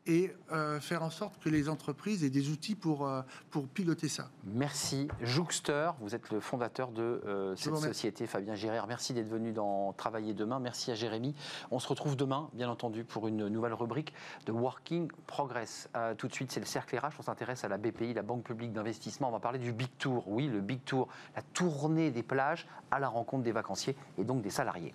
et 0.06 0.32
euh, 0.52 0.80
faire 0.80 1.02
en 1.02 1.10
sorte 1.10 1.38
que 1.42 1.48
les 1.48 1.68
entreprises 1.68 2.24
aient 2.24 2.30
des 2.30 2.50
outils 2.50 2.74
pour, 2.74 3.06
euh, 3.06 3.22
pour 3.50 3.66
piloter 3.66 4.08
ça. 4.08 4.30
Merci. 4.44 5.08
Jouxter, 5.20 5.90
vous 6.00 6.14
êtes 6.14 6.30
le 6.30 6.40
fondateur 6.40 6.90
de 6.92 7.22
euh, 7.26 7.56
cette 7.56 7.76
société, 7.76 8.26
Fabien 8.26 8.54
Gérard. 8.54 8.86
Merci 8.86 9.14
d'être 9.14 9.28
venu 9.28 9.52
dans 9.52 9.92
Travailler 9.92 10.34
demain. 10.34 10.60
Merci 10.60 10.90
à 10.90 10.94
Jérémy. 10.94 11.34
On 11.70 11.78
se 11.78 11.88
retrouve 11.88 12.16
demain, 12.16 12.48
bien 12.52 12.68
entendu, 12.68 13.04
pour 13.04 13.28
une 13.28 13.48
nouvelle 13.48 13.74
rubrique 13.74 14.12
de 14.46 14.52
Working 14.52 15.10
Progress. 15.26 15.88
Tout 16.18 16.28
de 16.28 16.32
suite, 16.32 16.52
c'est 16.52 16.60
le 16.60 16.66
cercle 16.66 16.96
RH. 16.96 17.18
On 17.18 17.22
s'intéresse 17.22 17.64
à 17.64 17.68
la 17.68 17.78
BPI, 17.78 18.14
la 18.14 18.22
Banque 18.22 18.44
publique 18.44 18.72
d'investissement. 18.72 19.28
On 19.28 19.32
va 19.32 19.40
parler 19.40 19.58
du 19.58 19.72
Big 19.72 19.90
Tour. 19.98 20.24
Oui, 20.28 20.46
le 20.46 20.60
Big 20.60 20.84
Tour, 20.84 21.08
la 21.34 21.42
tournée 21.42 22.10
des 22.10 22.22
plages 22.22 22.66
à 22.90 22.98
la 22.98 23.08
rencontre 23.08 23.42
des 23.42 23.52
vacanciers 23.52 23.96
et 24.18 24.24
donc 24.24 24.42
des 24.42 24.50
salariés. 24.50 24.92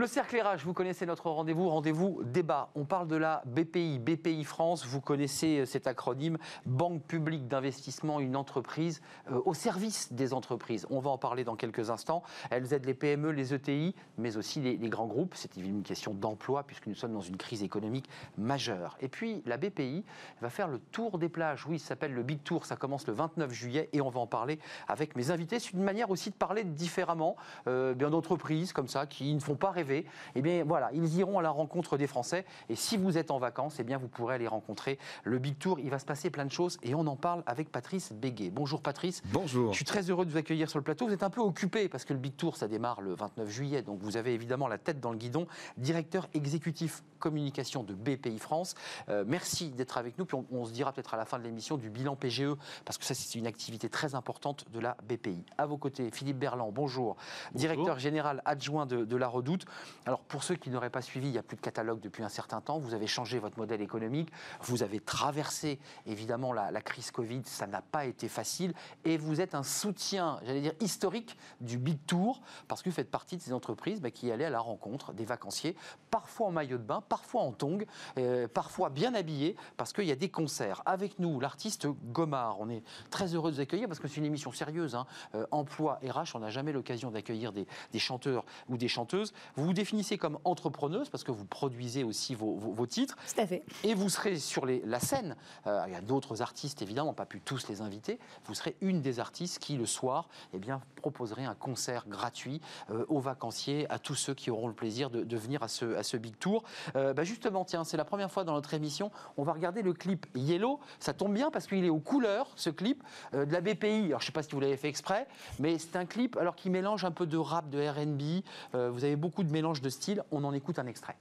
Le 0.00 0.06
cercle 0.06 0.42
vous 0.64 0.72
connaissez 0.72 1.04
notre 1.04 1.28
rendez-vous, 1.28 1.68
rendez-vous 1.68 2.22
débat. 2.24 2.70
On 2.74 2.86
parle 2.86 3.06
de 3.06 3.16
la 3.16 3.42
BPI, 3.44 3.98
BPI 3.98 4.44
France, 4.44 4.86
vous 4.86 5.02
connaissez 5.02 5.66
cet 5.66 5.86
acronyme, 5.86 6.38
Banque 6.64 7.02
publique 7.02 7.48
d'investissement, 7.48 8.18
une 8.18 8.34
entreprise 8.34 9.02
euh, 9.30 9.42
au 9.44 9.52
service 9.52 10.10
des 10.14 10.32
entreprises. 10.32 10.86
On 10.88 11.00
va 11.00 11.10
en 11.10 11.18
parler 11.18 11.44
dans 11.44 11.54
quelques 11.54 11.90
instants. 11.90 12.22
Elles 12.48 12.72
aident 12.72 12.86
les 12.86 12.94
PME, 12.94 13.30
les 13.32 13.52
ETI, 13.52 13.94
mais 14.16 14.38
aussi 14.38 14.60
les, 14.62 14.78
grands 14.88 15.06
groupes. 15.06 15.34
C'est 15.34 15.54
une 15.58 15.82
question 15.82 16.14
d'emploi 16.14 16.62
puisque 16.62 16.86
nous 16.86 16.94
sommes 16.94 17.12
dans 17.12 17.20
une 17.20 17.36
crise 17.36 17.62
économique 17.62 18.08
majeure. 18.38 18.96
Et 19.00 19.08
puis 19.08 19.42
la 19.44 19.58
BPI 19.58 20.02
va 20.40 20.48
faire 20.48 20.68
le 20.68 20.78
tour 20.78 21.18
des 21.18 21.28
plages. 21.28 21.66
Oui, 21.66 21.78
ça 21.78 21.88
s'appelle 21.88 22.14
le 22.14 22.22
Big 22.22 22.42
Tour, 22.42 22.64
ça 22.64 22.76
commence 22.76 23.06
le 23.06 23.12
29 23.12 23.52
juillet 23.52 23.90
et 23.92 24.00
on 24.00 24.08
va 24.08 24.20
en 24.20 24.26
parler 24.26 24.60
avec 24.88 25.14
mes 25.14 25.30
invités. 25.30 25.58
C'est 25.58 25.72
une 25.72 25.82
manière 25.82 26.08
aussi 26.08 26.30
de 26.30 26.36
parler 26.36 26.64
différemment 26.64 27.36
euh, 27.66 27.92
d'entreprises 27.92 28.72
comme 28.72 28.88
ça 28.88 29.04
qui 29.04 29.34
ne 29.34 29.40
font 29.40 29.56
pas 29.56 29.70
rêver. 29.70 29.89
Eh 30.34 30.42
bien 30.42 30.64
voilà, 30.64 30.90
ils 30.92 31.16
iront 31.18 31.38
à 31.38 31.42
la 31.42 31.50
rencontre 31.50 31.96
des 31.96 32.06
Français. 32.06 32.44
Et 32.68 32.76
si 32.76 32.96
vous 32.96 33.18
êtes 33.18 33.30
en 33.30 33.38
vacances, 33.38 33.76
eh 33.78 33.84
bien 33.84 33.98
vous 33.98 34.08
pourrez 34.08 34.34
aller 34.34 34.48
rencontrer 34.48 34.98
le 35.24 35.38
Big 35.38 35.58
Tour. 35.58 35.78
Il 35.80 35.90
va 35.90 35.98
se 35.98 36.04
passer 36.04 36.30
plein 36.30 36.44
de 36.44 36.50
choses 36.52 36.78
et 36.82 36.94
on 36.94 37.06
en 37.06 37.16
parle 37.16 37.42
avec 37.46 37.70
Patrice 37.70 38.12
Béguet. 38.12 38.50
Bonjour 38.50 38.82
Patrice. 38.82 39.22
Bonjour. 39.26 39.72
Je 39.72 39.76
suis 39.76 39.84
très 39.84 40.10
heureux 40.10 40.24
de 40.24 40.30
vous 40.30 40.36
accueillir 40.36 40.68
sur 40.70 40.78
le 40.78 40.84
plateau. 40.84 41.06
Vous 41.06 41.12
êtes 41.12 41.22
un 41.22 41.30
peu 41.30 41.40
occupé 41.40 41.88
parce 41.88 42.04
que 42.04 42.12
le 42.12 42.18
Big 42.18 42.36
Tour, 42.36 42.56
ça 42.56 42.68
démarre 42.68 43.00
le 43.00 43.14
29 43.14 43.48
juillet. 43.48 43.82
Donc 43.82 44.00
vous 44.02 44.16
avez 44.16 44.34
évidemment 44.34 44.68
la 44.68 44.78
tête 44.78 45.00
dans 45.00 45.10
le 45.10 45.18
guidon. 45.18 45.46
Directeur 45.76 46.28
exécutif 46.34 47.02
communication 47.18 47.82
de 47.82 47.94
BPI 47.94 48.38
France. 48.38 48.74
Euh, 49.08 49.24
merci 49.26 49.70
d'être 49.70 49.98
avec 49.98 50.18
nous. 50.18 50.24
Puis 50.24 50.36
on, 50.36 50.46
on 50.50 50.64
se 50.64 50.72
dira 50.72 50.92
peut-être 50.92 51.14
à 51.14 51.16
la 51.16 51.24
fin 51.24 51.38
de 51.38 51.44
l'émission 51.44 51.76
du 51.76 51.90
bilan 51.90 52.16
PGE 52.16 52.54
parce 52.84 52.98
que 52.98 53.04
ça, 53.04 53.14
c'est 53.14 53.38
une 53.38 53.46
activité 53.46 53.88
très 53.88 54.14
importante 54.14 54.64
de 54.72 54.80
la 54.80 54.96
BPI. 55.08 55.44
À 55.58 55.66
vos 55.66 55.76
côtés, 55.76 56.10
Philippe 56.10 56.38
Berland, 56.38 56.72
bonjour. 56.72 57.16
Directeur 57.54 57.98
général 57.98 58.42
adjoint 58.44 58.86
de, 58.86 59.04
de 59.04 59.16
la 59.16 59.28
Redoute. 59.28 59.64
Alors 60.06 60.20
pour 60.20 60.42
ceux 60.42 60.56
qui 60.56 60.70
n'auraient 60.70 60.90
pas 60.90 61.02
suivi, 61.02 61.28
il 61.28 61.32
n'y 61.32 61.38
a 61.38 61.42
plus 61.42 61.56
de 61.56 61.60
catalogue 61.60 62.00
depuis 62.00 62.22
un 62.22 62.28
certain 62.28 62.60
temps. 62.60 62.78
Vous 62.78 62.94
avez 62.94 63.06
changé 63.06 63.38
votre 63.38 63.58
modèle 63.58 63.80
économique. 63.80 64.30
Vous 64.62 64.82
avez 64.82 65.00
traversé 65.00 65.78
évidemment 66.06 66.52
la, 66.52 66.80
crise 66.80 67.10
Covid. 67.10 67.42
Ça 67.44 67.66
n'a 67.66 67.82
pas 67.82 68.06
été 68.06 68.28
facile. 68.28 68.72
Et 69.04 69.18
vous 69.18 69.40
êtes 69.40 69.54
un 69.54 69.62
soutien, 69.62 70.40
j'allais 70.44 70.62
dire, 70.62 70.72
historique 70.80 71.36
du 71.60 71.78
Big 71.78 71.98
Tour 72.06 72.40
parce 72.68 72.82
que 72.82 72.88
vous 72.88 72.94
faites 72.94 73.10
partie 73.10 73.36
de 73.36 73.42
ces 73.42 73.52
entreprises 73.52 74.00
bah, 74.00 74.10
qui 74.10 74.30
allaient 74.32 74.46
à 74.46 74.50
la 74.50 74.60
rencontre 74.60 75.12
des 75.12 75.24
vacanciers, 75.24 75.76
parfois 76.10 76.48
en 76.48 76.52
maillot 76.52 76.78
de 76.78 76.82
bain, 76.82 77.02
parfois 77.08 77.42
en 77.42 77.52
tongs, 77.52 77.84
euh, 78.18 78.48
parfois 78.48 78.90
bien 78.90 79.14
habillés 79.14 79.56
parce 79.76 79.92
qu'il 79.92 80.06
y 80.06 80.12
a 80.12 80.16
des 80.16 80.30
concerts. 80.30 80.82
Avec 80.86 81.18
nous, 81.18 81.40
l'artiste 81.40 81.86
Gomard. 82.12 82.60
On 82.60 82.70
est 82.70 82.82
très 83.10 83.34
heureux 83.34 83.50
de 83.50 83.56
vous 83.56 83.62
accueillir 83.62 83.88
parce 83.88 84.00
que 84.00 84.08
c'est 84.08 84.16
une 84.16 84.24
émission 84.24 84.52
sérieuse. 84.52 84.94
hein. 84.94 85.06
Euh, 85.34 85.46
emploi 85.50 86.00
RH, 86.02 86.34
on 86.34 86.40
n'a 86.40 86.50
jamais 86.50 86.72
l'occasion 86.72 87.10
d'accueillir 87.10 87.52
des 87.52 87.98
chanteurs 87.98 88.44
ou 88.68 88.76
des 88.76 88.88
chanteuses. 88.88 89.32
Vous 89.60 89.66
vous 89.66 89.72
définissez 89.74 90.16
comme 90.16 90.38
entrepreneuse 90.44 91.10
parce 91.10 91.22
que 91.22 91.30
vous 91.30 91.44
produisez 91.44 92.02
aussi 92.02 92.34
vos, 92.34 92.54
vos- 92.54 92.72
vos 92.72 92.86
titres. 92.86 93.14
Tout 93.34 93.40
à 93.42 93.46
fait. 93.46 93.62
Et 93.84 93.92
vous 93.92 94.08
serez 94.08 94.38
sur 94.38 94.64
les- 94.64 94.80
la 94.86 95.00
scène. 95.00 95.36
Euh, 95.66 95.84
il 95.86 95.92
y 95.92 95.96
a 95.96 96.00
d'autres 96.00 96.40
artistes, 96.40 96.80
évidemment, 96.80 97.12
pas 97.12 97.26
pu 97.26 97.42
tous 97.42 97.68
les 97.68 97.82
inviter. 97.82 98.18
Vous 98.46 98.54
serez 98.54 98.74
une 98.80 99.02
des 99.02 99.20
artistes 99.20 99.58
qui, 99.58 99.76
le 99.76 99.84
soir, 99.84 100.30
eh 100.54 100.58
bien, 100.58 100.80
proposerait 100.96 101.44
un 101.44 101.54
concert 101.54 102.06
gratuit 102.08 102.62
euh, 102.90 103.04
aux 103.10 103.20
vacanciers, 103.20 103.86
à 103.92 103.98
tous 103.98 104.14
ceux 104.14 104.32
qui 104.32 104.50
auront 104.50 104.66
le 104.66 104.72
plaisir 104.72 105.10
de, 105.10 105.24
de 105.24 105.36
venir 105.36 105.62
à 105.62 105.68
ce, 105.68 105.94
à 105.94 106.02
ce 106.04 106.16
Big 106.16 106.38
Tour. 106.38 106.64
Euh, 106.96 107.12
bah, 107.12 107.24
justement, 107.24 107.66
tiens, 107.66 107.84
c'est 107.84 107.98
la 107.98 108.06
première 108.06 108.30
fois 108.30 108.44
dans 108.44 108.54
notre 108.54 108.72
émission, 108.72 109.10
on 109.36 109.42
va 109.42 109.52
regarder 109.52 109.82
le 109.82 109.92
clip 109.92 110.26
Yellow. 110.34 110.80
Ça 111.00 111.12
tombe 111.12 111.34
bien 111.34 111.50
parce 111.50 111.66
qu'il 111.66 111.84
est 111.84 111.90
aux 111.90 111.98
couleurs, 112.00 112.48
ce 112.56 112.70
clip, 112.70 113.04
euh, 113.34 113.44
de 113.44 113.52
la 113.52 113.60
BPI. 113.60 114.06
Alors, 114.06 114.20
je 114.20 114.24
ne 114.24 114.26
sais 114.28 114.32
pas 114.32 114.42
si 114.42 114.52
vous 114.52 114.60
l'avez 114.60 114.78
fait 114.78 114.88
exprès, 114.88 115.26
mais 115.58 115.76
c'est 115.78 115.96
un 115.96 116.06
clip 116.06 116.38
alors 116.38 116.56
qui 116.56 116.70
mélange 116.70 117.04
un 117.04 117.10
peu 117.10 117.26
de 117.26 117.36
rap, 117.36 117.68
de 117.68 117.78
RB. 117.86 118.42
Vous 118.72 119.04
avez 119.04 119.16
beaucoup 119.16 119.42
de 119.42 119.49
mélange 119.50 119.82
de 119.82 119.88
styles. 119.88 120.22
On 120.30 120.44
en 120.44 120.52
écoute 120.52 120.78
un 120.78 120.86
extrait. 120.86 121.16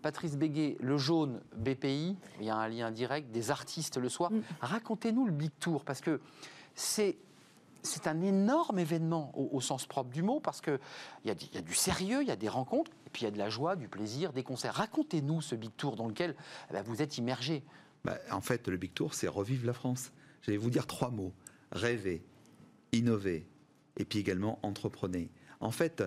Patrice 0.00 0.36
Béguet, 0.36 0.76
le 0.80 0.96
jaune 0.98 1.40
BPI, 1.56 2.16
il 2.40 2.46
y 2.46 2.50
a 2.50 2.56
un 2.56 2.68
lien 2.68 2.90
direct, 2.90 3.30
des 3.30 3.50
artistes 3.50 3.96
le 3.96 4.08
soir. 4.08 4.30
Racontez-nous 4.60 5.26
le 5.26 5.32
Big 5.32 5.50
Tour, 5.60 5.84
parce 5.84 6.00
que 6.00 6.20
c'est. 6.74 7.16
C'est 7.84 8.08
un 8.08 8.20
énorme 8.22 8.80
événement 8.80 9.30
au, 9.38 9.50
au 9.56 9.60
sens 9.60 9.86
propre 9.86 10.10
du 10.10 10.20
mot 10.20 10.40
parce 10.40 10.60
qu'il 10.60 10.80
y, 11.24 11.30
a 11.30 11.34
du- 11.36 11.46
il 11.46 11.54
y 11.54 11.58
a 11.58 11.62
du 11.62 11.74
sérieux, 11.74 12.22
il 12.22 12.26
y 12.28 12.30
a 12.32 12.36
des 12.36 12.48
rencontres, 12.48 12.90
et 13.06 13.10
puis 13.10 13.22
il 13.22 13.24
y 13.26 13.28
a 13.28 13.30
de 13.30 13.38
la 13.38 13.48
joie, 13.50 13.76
du 13.76 13.86
plaisir, 13.86 14.32
des 14.32 14.42
concerts. 14.42 14.74
Racontez-nous 14.74 15.40
ce 15.40 15.54
Big 15.54 15.70
Tour 15.76 15.94
dans 15.94 16.08
lequel 16.08 16.34
eh 16.68 16.72
ben, 16.72 16.82
vous 16.82 17.02
êtes 17.02 17.18
immergé. 17.18 17.62
Bah, 18.04 18.18
en 18.32 18.40
fait, 18.40 18.66
le 18.66 18.76
Big 18.76 18.92
Tour, 18.94 19.14
c'est 19.14 19.28
revivre 19.28 19.64
la 19.64 19.72
France. 19.72 20.10
J'allais 20.42 20.58
vous 20.58 20.70
dire 20.70 20.88
trois 20.88 21.10
mots. 21.10 21.32
Rêver, 21.70 22.24
innover, 22.92 23.46
et 23.96 24.04
puis 24.04 24.18
également 24.18 24.58
entreprenez. 24.64 25.30
En 25.60 25.70
fait, 25.70 26.02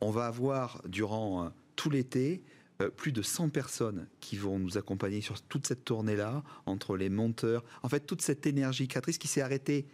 on 0.00 0.10
va 0.10 0.26
avoir 0.26 0.82
durant 0.86 1.44
euh, 1.44 1.48
tout 1.76 1.88
l'été 1.88 2.42
euh, 2.82 2.90
plus 2.90 3.12
de 3.12 3.22
100 3.22 3.48
personnes 3.48 4.08
qui 4.20 4.36
vont 4.36 4.58
nous 4.58 4.78
accompagner 4.78 5.20
sur 5.20 5.40
toute 5.42 5.66
cette 5.66 5.84
tournée-là, 5.84 6.42
entre 6.66 6.96
les 6.96 7.08
monteurs. 7.08 7.64
En 7.82 7.88
fait, 7.88 8.00
toute 8.00 8.22
cette 8.22 8.46
énergie 8.46 8.88
créatrice 8.88 9.18
qui 9.18 9.28
s'est 9.28 9.40
arrêtée 9.40 9.86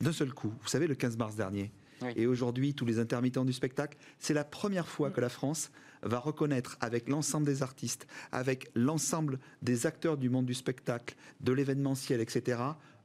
d'un 0.00 0.12
seul 0.12 0.32
coup. 0.32 0.52
Vous 0.62 0.68
savez, 0.68 0.86
le 0.86 0.94
15 0.94 1.16
mars 1.16 1.36
dernier. 1.36 1.72
Oui. 2.02 2.08
Et 2.16 2.26
aujourd'hui, 2.26 2.74
tous 2.74 2.84
les 2.84 2.98
intermittents 2.98 3.44
du 3.44 3.52
spectacle, 3.52 3.96
c'est 4.18 4.34
la 4.34 4.44
première 4.44 4.88
fois 4.88 5.10
que 5.10 5.20
la 5.20 5.28
France 5.28 5.70
va 6.02 6.18
reconnaître 6.18 6.76
avec 6.80 7.08
l'ensemble 7.08 7.46
des 7.46 7.62
artistes, 7.62 8.06
avec 8.32 8.70
l'ensemble 8.74 9.38
des 9.62 9.86
acteurs 9.86 10.16
du 10.16 10.28
monde 10.28 10.46
du 10.46 10.54
spectacle, 10.54 11.14
de 11.40 11.52
l'événementiel, 11.52 12.20
etc., 12.20 12.60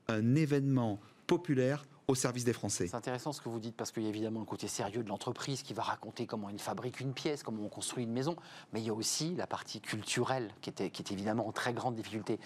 un 0.08 0.36
événement 0.36 1.00
populaire 1.28 1.86
au 2.10 2.16
service 2.16 2.44
des 2.44 2.54
Français. 2.54 2.88
C'est 2.88 2.96
intéressant 2.96 3.32
ce 3.32 3.40
que 3.40 3.50
vous 3.50 3.60
dites 3.60 3.76
parce 3.76 3.92
qu'il 3.92 4.04
y 4.04 4.08
a 4.08 4.10
évidemment 4.10 4.40
le 4.40 4.46
côté 4.46 4.68
sérieux 4.68 5.04
de 5.04 5.10
l'entreprise 5.10 5.62
qui 5.62 5.76
va 5.76 5.84
raconter 5.84 6.26
comment 6.26 6.50
il 6.50 6.60
fabrique 6.60 7.00
une 7.00 7.14
pièce, 7.14 7.44
comment 7.44 7.64
on 7.64 7.70
construit 7.70 8.04
une 8.04 8.12
maison, 8.12 8.36
mais 8.74 8.82
il 8.82 8.88
y 8.88 8.90
a 8.90 8.94
aussi 8.94 9.36
la 9.36 9.46
partie 9.46 9.80
culturelle 9.80 10.50
qui 10.62 10.72
est 10.72 11.12
évidemment 11.12 11.48
en 11.48 11.52
très 11.52 11.72
grande 11.72 11.96
difficulté. 11.96 12.40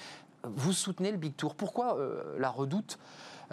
Vous 0.43 0.73
soutenez 0.73 1.11
le 1.11 1.17
Big 1.17 1.37
Tour. 1.37 1.55
Pourquoi 1.55 1.97
euh, 1.97 2.37
la 2.37 2.49
Redoute 2.49 2.99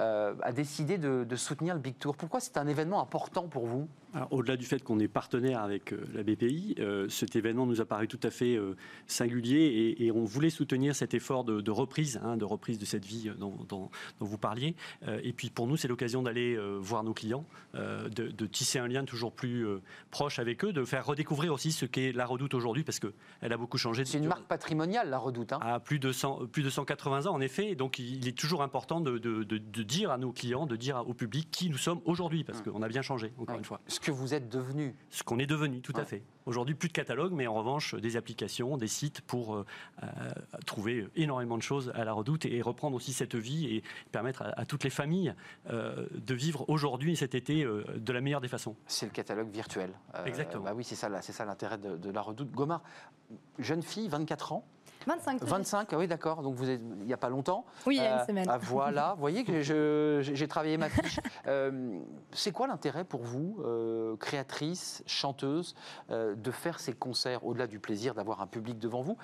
euh, 0.01 0.35
a 0.43 0.51
décidé 0.51 0.99
de, 0.99 1.37
soutenir 1.37 1.75
le 1.75 1.81
Big 1.81 1.97
Tour? 1.97 2.17
Pourquoi 2.17 2.41
c'est 2.41 2.57
un 2.57 2.67
événement 2.67 3.01
important 3.01 3.47
pour 3.47 3.67
vous? 3.67 3.89
Au-delà 4.31 4.57
du 4.57 4.65
fait 4.67 4.83
qu'on 4.83 4.99
est 4.99 5.09
partenaire 5.09 5.61
avec 5.61 5.93
euh, 5.93 6.01
la 6.15 6.23
BPI, 6.23 6.75
euh, 6.79 7.09
cet 7.09 7.37
événement 7.37 7.67
nous 7.67 7.81
a 7.81 7.85
paru 7.85 8.09
tout 8.09 8.19
à 8.23 8.31
fait 8.31 8.57
euh, 8.57 8.75
singulier 9.07 9.61
et, 9.99 10.07
et 10.07 10.13
on 10.13 10.25
voulait 10.25 10.51
soutenir 10.51 10.95
cet 10.95 11.15
effort 11.15 11.45
de, 11.45 11.61
de 11.61 11.71
reprise, 11.71 12.21
hein, 12.25 12.37
de 12.37 12.45
reprise 12.45 12.79
de 12.79 12.85
cette 12.85 13.05
vie 13.05 13.29
euh, 13.29 13.35
dont, 13.35 13.55
dont- 13.69 13.91
dont 14.21 14.27
vous 14.27 14.39
parliez. 14.39 14.75
Euh, 15.07 15.21
et 15.23 15.33
puis 15.33 15.51
pour 15.51 15.67
nous, 15.67 15.77
c'est 15.77 15.89
l'occasion 15.89 16.23
d'aller 16.23 16.57
euh, 16.57 16.77
voir 16.81 17.05
nos 17.05 17.15
clients, 17.15 17.45
euh, 17.75 18.09
de, 18.09 18.29
de 18.29 18.47
tisser 18.47 18.79
un 18.79 18.89
lien 18.89 19.05
toujours 19.05 19.33
plus 19.33 19.67
euh, 19.67 19.81
proche 20.11 20.39
avec 20.39 20.65
eux, 20.65 20.73
de 20.73 20.85
faire 20.85 21.07
redécouvrir 21.07 21.53
aussi 21.53 21.73
ce 21.73 21.87
qu'est 21.87 22.13
la 22.13 22.27
Redoute 22.27 22.55
aujourd'hui 22.55 22.85
parce 22.85 22.99
qu'elle 23.01 23.53
a 23.53 23.57
beaucoup 23.57 23.79
changé. 23.79 24.05
C'est 24.05 24.19
une 24.19 24.27
marque 24.27 24.47
patrimoniale, 24.47 25.09
la 25.11 25.19
Redoute. 25.19 25.53
hein. 25.53 25.59
à 25.63 25.81
plus 25.81 25.99
de, 25.99 26.13
100, 26.13 26.47
plus 26.47 26.63
de 26.63 26.71
180 26.71 27.27
ans, 27.27 27.35
en 27.35 27.41
effet. 27.41 27.75
Donc, 27.75 27.99
il 27.99 28.27
est 28.27 28.37
toujours 28.37 28.63
important 28.63 29.01
de, 29.01 29.19
de- 29.19 29.45
de- 29.45 29.59
de 29.59 29.83
dire 29.83 30.11
à 30.11 30.19
nos 30.19 30.33
clients, 30.33 30.67
de 30.67 30.77
dire 30.77 31.05
au 31.07 31.15
public 31.15 31.49
qui 31.51 31.71
nous 31.71 31.79
sommes 31.79 32.01
aujourd'hui, 32.05 32.45
parce 32.45 32.63
qu'on 32.63 32.83
a 32.83 32.89
bien 32.89 33.03
changé, 33.03 33.33
encore 33.39 33.55
Ouais. 33.55 33.59
une 33.59 33.65
fois. 33.65 33.81
Ce 34.01 34.07
que 34.07 34.11
vous 34.13 34.33
êtes 34.35 34.49
devenu. 34.49 34.95
Ce 35.11 35.23
qu'on 35.23 35.39
est 35.39 35.47
devenu, 35.47 35.81
tout 35.83 35.95
Ouais. 35.95 36.01
à 36.03 36.05
fait. 36.05 36.23
Aujourd'hui, 36.47 36.75
plus 36.75 36.89
de 36.89 36.93
catalogue, 36.95 37.33
mais 37.33 37.47
en 37.47 37.55
revanche, 37.55 37.95
des 37.95 38.17
applications, 38.17 38.77
des 38.79 38.89
sites 38.89 39.21
pour 39.21 39.55
euh, 39.55 39.67
euh, 40.03 40.07
trouver 40.67 41.07
énormément 41.15 41.59
de 41.59 41.63
choses 41.63 41.93
à 41.95 42.05
la 42.05 42.13
redoute 42.15 42.47
et 42.47 42.63
reprendre 42.63 42.97
aussi 42.97 43.13
cette 43.13 43.35
vie 43.37 43.67
et 43.77 43.83
permettre 44.11 44.43
à, 44.43 44.61
à 44.61 44.65
toutes 44.65 44.85
les 44.85 44.91
familles 44.91 45.35
euh, 45.71 46.07
de 46.15 46.35
vivre 46.35 46.65
aujourd'hui, 46.69 47.15
cet 47.15 47.35
été, 47.35 47.63
euh, 47.65 47.85
de 47.97 48.13
la 48.13 48.21
meilleure 48.23 48.41
des 48.41 48.49
façons. 48.49 48.75
C'est 48.87 49.07
le 49.07 49.13
catalogue 49.13 49.51
virtuel. 49.51 49.91
Exactement. 50.25 50.65
Bah 50.65 50.73
oui, 50.75 50.83
c'est 50.83 50.95
ça, 50.97 51.09
là, 51.11 51.21
c'est 51.21 51.33
ça 51.33 51.45
l'intérêt 51.45 51.77
de, 51.79 51.97
de 51.99 52.11
la 52.11 52.23
Redoute. 52.23 52.51
Gomard, 52.53 52.83
jeune 53.59 53.83
fille, 53.83 54.09
24 54.09 54.53
ans, 54.53 54.65
25. 55.07 55.33
tout 55.39 55.47
juste. 55.47 55.51
25, 55.57 55.93
ah 55.93 55.99
oui 55.99 56.07
d'accord, 56.07 56.43
donc 56.43 56.55
vous 56.55 56.69
êtes 56.71 56.81
il 57.01 57.07
n'y 57.07 57.13
a 57.13 57.17
pas 57.17 57.29
longtemps. 57.29 57.65
Oui, 57.87 57.97
il 57.97 58.03
y 58.03 58.07
a 58.07 58.17
Euh, 58.17 58.21
une 58.21 58.27
semaine. 58.27 58.47
ah, 58.49 58.59
voilà, 58.59 59.13
vous 59.15 59.21
voyez 59.21 59.45
que 59.45 59.61
j'ai 60.23 60.49
travaillé 60.49 60.77
ma 60.77 60.89
fiche. 60.89 61.21
Euh, 61.47 61.99
c'est 62.33 62.53
quoi 62.53 62.67
l'intérêt 62.67 63.03
pour 63.05 63.23
vous, 63.23 63.59
euh, 63.65 64.15
créatrice, 64.17 65.03
chanteuse, 65.07 65.75
euh, 66.11 66.35
de 66.35 66.51
faire 66.51 66.79
ces 66.81 66.93
concerts 66.93 67.45
au-delà 67.47 67.67
du 67.67 67.79
plaisir 67.79 68.15
d'avoir 68.15 68.41
un 68.43 68.47
public 68.47 68.79
devant 68.79 69.01
vous? 69.01 69.17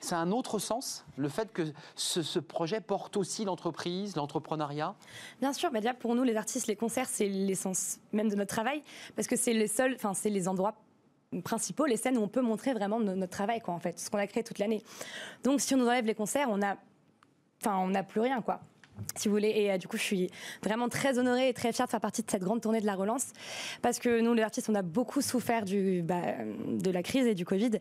C'est 0.00 0.14
un 0.14 0.30
autre 0.32 0.58
sens, 0.58 1.04
le 1.16 1.28
fait 1.28 1.52
que 1.52 1.62
ce, 1.96 2.22
ce 2.22 2.38
projet 2.38 2.80
porte 2.80 3.16
aussi 3.16 3.44
l'entreprise, 3.44 4.14
l'entrepreneuriat? 4.16 4.94
Bien 5.40 5.52
sûr, 5.52 5.70
mais 5.72 5.80
déjà 5.80 5.92
pour 5.92 6.14
nous, 6.14 6.22
les 6.22 6.36
artistes, 6.36 6.68
les 6.68 6.76
concerts, 6.76 7.08
c'est 7.08 7.28
l'essence 7.28 7.98
même 8.12 8.28
de 8.28 8.36
notre 8.36 8.54
travail, 8.54 8.82
parce 9.16 9.26
que 9.28 9.36
c'est 9.36 9.52
les 9.52 9.66
seuls, 9.66 9.94
enfin, 9.96 10.14
c'est 10.14 10.30
les 10.30 10.46
endroits 10.48 10.74
principaux, 11.44 11.86
les 11.86 11.96
scènes 11.96 12.16
où 12.18 12.22
on 12.22 12.28
peut 12.28 12.40
montrer 12.40 12.72
vraiment 12.72 12.98
no- 13.00 13.14
notre 13.14 13.32
travail, 13.32 13.60
quoi, 13.60 13.74
en 13.74 13.78
fait, 13.78 13.98
ce 13.98 14.10
qu'on 14.10 14.18
a 14.18 14.26
créé 14.26 14.42
toute 14.42 14.58
l'année. 14.58 14.82
Donc, 15.44 15.60
si 15.60 15.74
on 15.74 15.78
nous 15.78 15.86
enlève 15.86 16.04
les 16.06 16.14
concerts, 16.14 16.48
on 16.50 16.62
a, 16.62 16.76
enfin, 17.62 17.76
on 17.78 17.88
n'a 17.88 18.02
plus 18.02 18.20
rien, 18.20 18.40
quoi. 18.40 18.60
Si 19.16 19.28
vous 19.28 19.34
voulez, 19.34 19.48
et 19.48 19.72
euh, 19.72 19.78
du 19.78 19.88
coup, 19.88 19.96
je 19.96 20.02
suis 20.02 20.30
vraiment 20.62 20.88
très 20.88 21.18
honorée 21.18 21.48
et 21.48 21.54
très 21.54 21.72
fière 21.72 21.86
de 21.86 21.90
faire 21.90 22.00
partie 22.00 22.22
de 22.22 22.30
cette 22.30 22.42
grande 22.42 22.60
tournée 22.60 22.80
de 22.80 22.86
la 22.86 22.94
relance, 22.94 23.32
parce 23.82 23.98
que 23.98 24.20
nous, 24.20 24.34
les 24.34 24.42
artistes, 24.42 24.68
on 24.68 24.74
a 24.74 24.82
beaucoup 24.82 25.20
souffert 25.20 25.64
du, 25.64 26.02
bah, 26.02 26.20
de 26.66 26.90
la 26.90 27.02
crise 27.02 27.26
et 27.26 27.34
du 27.34 27.44
Covid, 27.44 27.72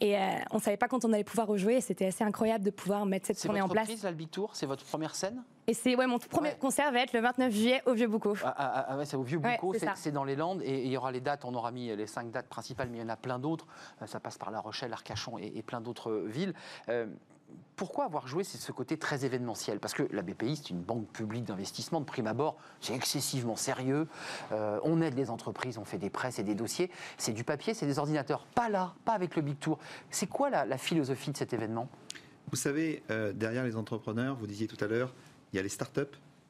et 0.00 0.16
euh, 0.18 0.20
on 0.50 0.58
savait 0.58 0.76
pas 0.76 0.88
quand 0.88 1.04
on 1.04 1.12
allait 1.12 1.24
pouvoir 1.24 1.46
rejouer, 1.46 1.80
c'était 1.80 2.06
assez 2.06 2.24
incroyable 2.24 2.64
de 2.64 2.70
pouvoir 2.70 3.06
mettre 3.06 3.26
cette 3.26 3.38
C'est 3.38 3.48
tournée 3.48 3.60
votre 3.60 3.72
en 3.72 3.74
place. 3.74 4.14
Big 4.14 4.30
Tour 4.30 4.50
C'est 4.54 4.66
votre 4.66 4.84
première 4.84 5.14
scène? 5.14 5.42
Et 5.66 5.72
c'est 5.72 5.96
ouais, 5.96 6.06
mon 6.06 6.18
premier 6.18 6.50
Ouais. 6.50 6.56
concert 6.60 6.92
va 6.92 7.00
être 7.00 7.14
le 7.14 7.20
29 7.20 7.50
juillet 7.50 7.82
au 7.86 7.94
Vieux 7.94 8.06
Boucau. 8.06 8.34
Ah, 8.44 8.54
ah, 8.58 8.86
ah, 8.90 8.96
ouais, 8.98 9.06
c'est 9.06 9.16
au 9.16 9.22
Vieux 9.22 9.38
Boucau, 9.38 9.72
c'est 9.72 9.80
c'est 9.80 9.90
c'est 9.96 10.10
dans 10.12 10.24
les 10.24 10.36
Landes, 10.36 10.60
et 10.62 10.82
il 10.84 10.90
y 10.90 10.96
aura 10.98 11.10
les 11.10 11.20
dates, 11.22 11.44
on 11.46 11.54
aura 11.54 11.70
mis 11.72 11.94
les 11.96 12.06
cinq 12.06 12.30
dates 12.30 12.48
principales, 12.48 12.88
mais 12.90 12.98
il 12.98 13.00
y 13.00 13.04
en 13.04 13.08
a 13.08 13.16
plein 13.16 13.38
d'autres. 13.38 13.66
Euh, 14.02 14.06
Ça 14.06 14.20
passe 14.20 14.36
par 14.36 14.50
La 14.50 14.60
Rochelle, 14.60 14.92
Arcachon 14.92 15.38
et, 15.38 15.52
et 15.56 15.62
plein 15.62 15.80
d'autres 15.80 16.10
euh, 16.10 16.26
villes. 16.28 16.52
Euh, 16.90 17.06
pourquoi 17.76 18.04
avoir 18.04 18.28
joué 18.28 18.44
ce 18.44 18.72
côté 18.72 18.96
très 18.96 19.24
événementiel? 19.24 19.80
Parce 19.80 19.94
que 19.94 20.04
la 20.12 20.22
BPI, 20.22 20.56
c'est 20.56 20.70
une 20.70 20.82
banque 20.82 21.08
publique 21.08 21.44
d'investissement 21.44 22.00
de 22.00 22.04
prime 22.04 22.26
abord, 22.26 22.56
c'est 22.80 22.94
excessivement 22.94 23.56
sérieux. 23.56 24.06
Euh, 24.52 24.78
on 24.84 25.00
aide 25.00 25.14
les 25.14 25.30
entreprises, 25.30 25.78
on 25.78 25.84
fait 25.84 25.98
des 25.98 26.10
presses 26.10 26.38
et 26.38 26.44
des 26.44 26.54
dossiers. 26.54 26.90
C'est 27.18 27.32
du 27.32 27.44
papier, 27.44 27.74
c'est 27.74 27.86
des 27.86 27.98
ordinateurs. 27.98 28.46
Pas 28.54 28.68
là, 28.68 28.94
pas 29.04 29.12
avec 29.12 29.36
le 29.36 29.42
Big 29.42 29.58
Tour. 29.58 29.78
C'est 30.10 30.28
quoi 30.28 30.50
la, 30.50 30.64
la 30.64 30.78
philosophie 30.78 31.32
de 31.32 31.36
cet 31.36 31.52
événement? 31.52 31.88
Vous 32.50 32.56
savez, 32.56 33.02
euh, 33.10 33.32
derrière 33.32 33.64
les 33.64 33.76
entrepreneurs, 33.76 34.36
vous 34.36 34.46
disiez 34.46 34.66
tout 34.66 34.82
à 34.84 34.86
l'heure, 34.86 35.14
il 35.52 35.56
y 35.56 35.58
a 35.58 35.62
les 35.62 35.68
startups, 35.68 36.02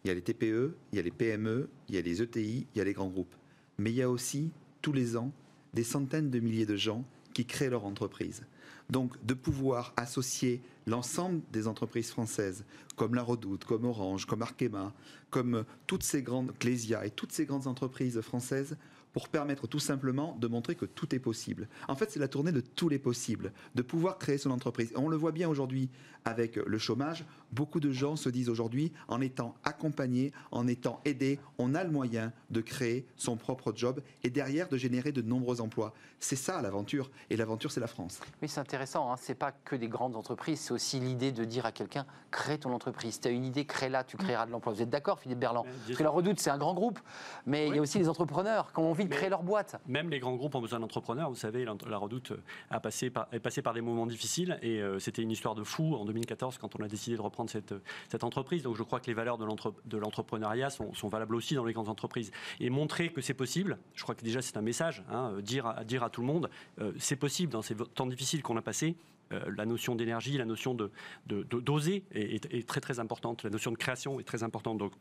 il 0.05 0.09
y 0.09 0.11
a 0.11 0.14
les 0.14 0.23
TPE, 0.23 0.77
il 0.93 0.97
y 0.97 0.99
a 0.99 1.03
les 1.03 1.11
PME, 1.11 1.71
il 1.88 1.95
y 1.95 1.99
a 1.99 2.03
les 2.03 2.21
ETI, 2.21 2.67
il 2.75 2.79
y 2.79 2.81
a 2.81 2.85
les 2.85 2.93
grands 2.93 3.09
groupes. 3.09 3.35
Mais 3.79 3.90
il 3.90 3.97
y 3.97 4.03
a 4.03 4.11
aussi, 4.11 4.51
tous 4.83 4.93
les 4.93 5.17
ans, 5.17 5.33
des 5.73 5.85
centaines 5.85 6.31
de 6.31 6.40
milliers 6.40 6.67
de 6.67 6.77
gens 6.77 7.05
qui 7.33 7.47
créent 7.47 7.71
leur 7.71 7.85
entreprise. 7.85 8.45
Donc, 8.90 9.12
de 9.25 9.35
pouvoir 9.35 9.93
associer 9.97 10.62
l'ensemble 10.87 11.41
des 11.53 11.66
entreprises 11.66 12.11
françaises, 12.11 12.64
comme 12.97 13.14
La 13.14 13.22
Redoute, 13.22 13.64
comme 13.64 13.85
Orange, 13.85 14.26
comme 14.26 14.43
Arkema, 14.43 14.93
comme 15.30 15.64
toutes 15.87 16.03
ces 16.03 16.22
grandes, 16.22 16.53
Clésia 16.59 17.05
et 17.07 17.11
toutes 17.11 17.32
ces 17.32 17.47
grandes 17.47 17.66
entreprises 17.66 18.20
françaises, 18.20 18.76
pour 19.14 19.28
permettre 19.28 19.68
tout 19.68 19.78
simplement 19.78 20.37
de 20.41 20.49
montrer 20.49 20.74
que 20.74 20.85
tout 20.85 21.14
est 21.14 21.20
possible. 21.20 21.68
En 21.87 21.95
fait, 21.95 22.11
c'est 22.11 22.18
la 22.18 22.26
tournée 22.26 22.51
de 22.51 22.61
tous 22.61 22.89
les 22.89 22.99
possibles, 22.99 23.53
de 23.76 23.82
pouvoir 23.82 24.18
créer 24.18 24.39
son 24.39 24.51
entreprise. 24.51 24.93
On 24.97 25.09
le 25.09 25.16
voit 25.16 25.30
bien 25.30 25.49
aujourd'hui 25.49 25.89
avec 26.24 26.57
le 26.57 26.78
chômage. 26.78 27.24
Beaucoup 27.55 27.78
de 27.78 27.92
gens 27.92 28.16
se 28.16 28.28
disent 28.28 28.48
aujourd'hui, 28.48 28.92
en 29.07 29.20
étant 29.20 29.55
accompagnés, 29.62 30.32
en 30.50 30.66
étant 30.66 31.00
aidés, 31.05 31.38
on 31.59 31.76
a 31.76 31.84
le 31.84 31.90
moyen 31.90 32.32
de 32.50 32.61
créer 32.61 33.07
son 33.16 33.36
propre 33.36 33.72
job 33.76 34.00
et 34.24 34.30
derrière 34.30 34.68
de 34.68 34.76
générer 34.76 35.12
de 35.12 35.22
nombreux 35.22 35.61
emplois. 35.61 35.94
C'est 36.18 36.34
ça 36.34 36.61
l'aventure. 36.62 37.12
Et 37.30 37.36
l'aventure, 37.36 37.70
c'est 37.70 37.78
la 37.78 37.86
France. 37.86 38.20
Oui, 38.42 38.48
c'est 38.48 38.59
intéressant. 38.59 39.12
Hein. 39.12 39.16
C'est 39.20 39.36
pas 39.36 39.52
que 39.52 39.76
des 39.76 39.86
grandes 39.86 40.16
entreprises, 40.16 40.59
c'est 40.59 40.72
aussi 40.74 40.98
l'idée 40.98 41.30
de 41.30 41.44
dire 41.44 41.64
à 41.64 41.70
quelqu'un 41.70 42.07
crée 42.32 42.59
ton 42.59 42.72
entreprise. 42.72 43.20
Tu 43.20 43.28
as 43.28 43.30
une 43.30 43.44
idée, 43.44 43.64
crée-la, 43.66 44.02
tu 44.02 44.16
créeras 44.16 44.46
de 44.46 44.50
l'emploi. 44.50 44.72
Vous 44.72 44.82
êtes 44.82 44.90
d'accord, 44.90 45.20
Philippe 45.20 45.38
Berland? 45.38 45.64
Parce 45.86 45.96
que 45.96 46.02
la 46.02 46.11
Redoute, 46.11 46.40
c'est 46.40 46.50
un 46.50 46.59
grand 46.59 46.74
groupe, 46.74 46.98
mais 47.46 47.68
il 47.68 47.76
y 47.76 47.78
a 47.78 47.82
aussi 47.82 47.98
les 48.00 48.09
entrepreneurs 48.09 48.72
qui 48.72 48.80
ont 48.80 48.90
envie 48.90 49.05
de 49.05 49.11
Mais- 49.11 49.16
créer 49.16 49.28
leur 49.30 49.44
boîte. 49.44 49.80
Même 49.86 50.11
les 50.11 50.18
grands 50.18 50.34
groupes 50.34 50.57
ont 50.57 50.61
besoin 50.61 50.80
d'entrepreneurs. 50.80 51.30
Vous 51.30 51.36
savez, 51.36 51.64
la 51.64 51.76
la 51.86 51.98
Redoute 51.98 52.32
a 52.70 52.80
passé 52.80 53.11
par, 53.11 53.28
est 53.30 53.38
passée 53.38 53.62
par 53.62 53.74
des 53.74 53.80
moments 53.80 54.07
difficiles 54.07 54.59
et 54.62 54.80
euh, 54.80 54.98
c'était 54.98 55.22
une 55.22 55.30
histoire 55.30 55.55
de 55.55 55.62
fou 55.62 55.94
en 55.94 56.05
2014 56.05 56.59
quand 56.59 56.74
on 56.80 56.82
a 56.82 56.88
décidé 56.88 57.16
de 57.16 57.20
reprendre 57.22 57.43
cette, 57.51 57.74
cette 58.11 58.24
entreprise. 58.24 58.62
Donc 58.62 58.76
je 58.76 58.82
crois 58.82 59.01
que 59.01 59.07
les 59.07 59.14
valeurs 59.14 59.38
de 59.38 59.45
l'entre- 59.45 59.74
de 59.84 59.97
l'entrepreneuriat 59.99 60.70
sont, 60.70 60.92
valables 61.09 61.34
aussi 61.34 61.55
dans 61.55 61.64
les 61.64 61.72
grandes 61.72 61.88
entreprises. 61.88 62.30
Et 62.61 62.70
montrer 62.70 63.11
que 63.12 63.20
c'est 63.20 63.34
possible, 63.34 63.78
je 63.95 64.03
crois 64.03 64.14
que 64.14 64.24
déjà 64.24 64.42
c'est 64.42 64.57
un 64.57 64.62
message, 64.62 65.05
hein, 65.11 65.32
euh, 65.36 65.40
dire, 65.42 65.66
à, 65.66 66.11
tout 66.11 66.20
le 66.20 66.26
monde, 66.26 66.51
euh, 66.80 66.92
c'est 66.99 67.16
possible 67.16 67.53
dans 67.53 67.62
ces 67.62 67.74
temps 67.76 68.07
difficiles 68.07 68.42
qu'on 68.42 68.57
a 68.57 68.62
passés. 68.62 68.97
euh, 69.32 69.40
la 69.57 69.64
notion 69.64 69.95
d'énergie, 69.95 70.36
la 70.36 70.45
notion 70.45 70.74
de 70.74 70.90
d'oser 71.26 72.05
est, 72.12 72.34
est- 72.45 72.55
est 72.55 72.68
très 72.68 72.80
très 72.80 72.99
importante. 73.01 73.42
La 73.42 73.49
notion 73.51 73.70
de 73.72 73.76
création 73.78 74.20
est 74.20 74.24
très 74.24 74.42
importante. 74.42 74.76
Donc 74.78 74.92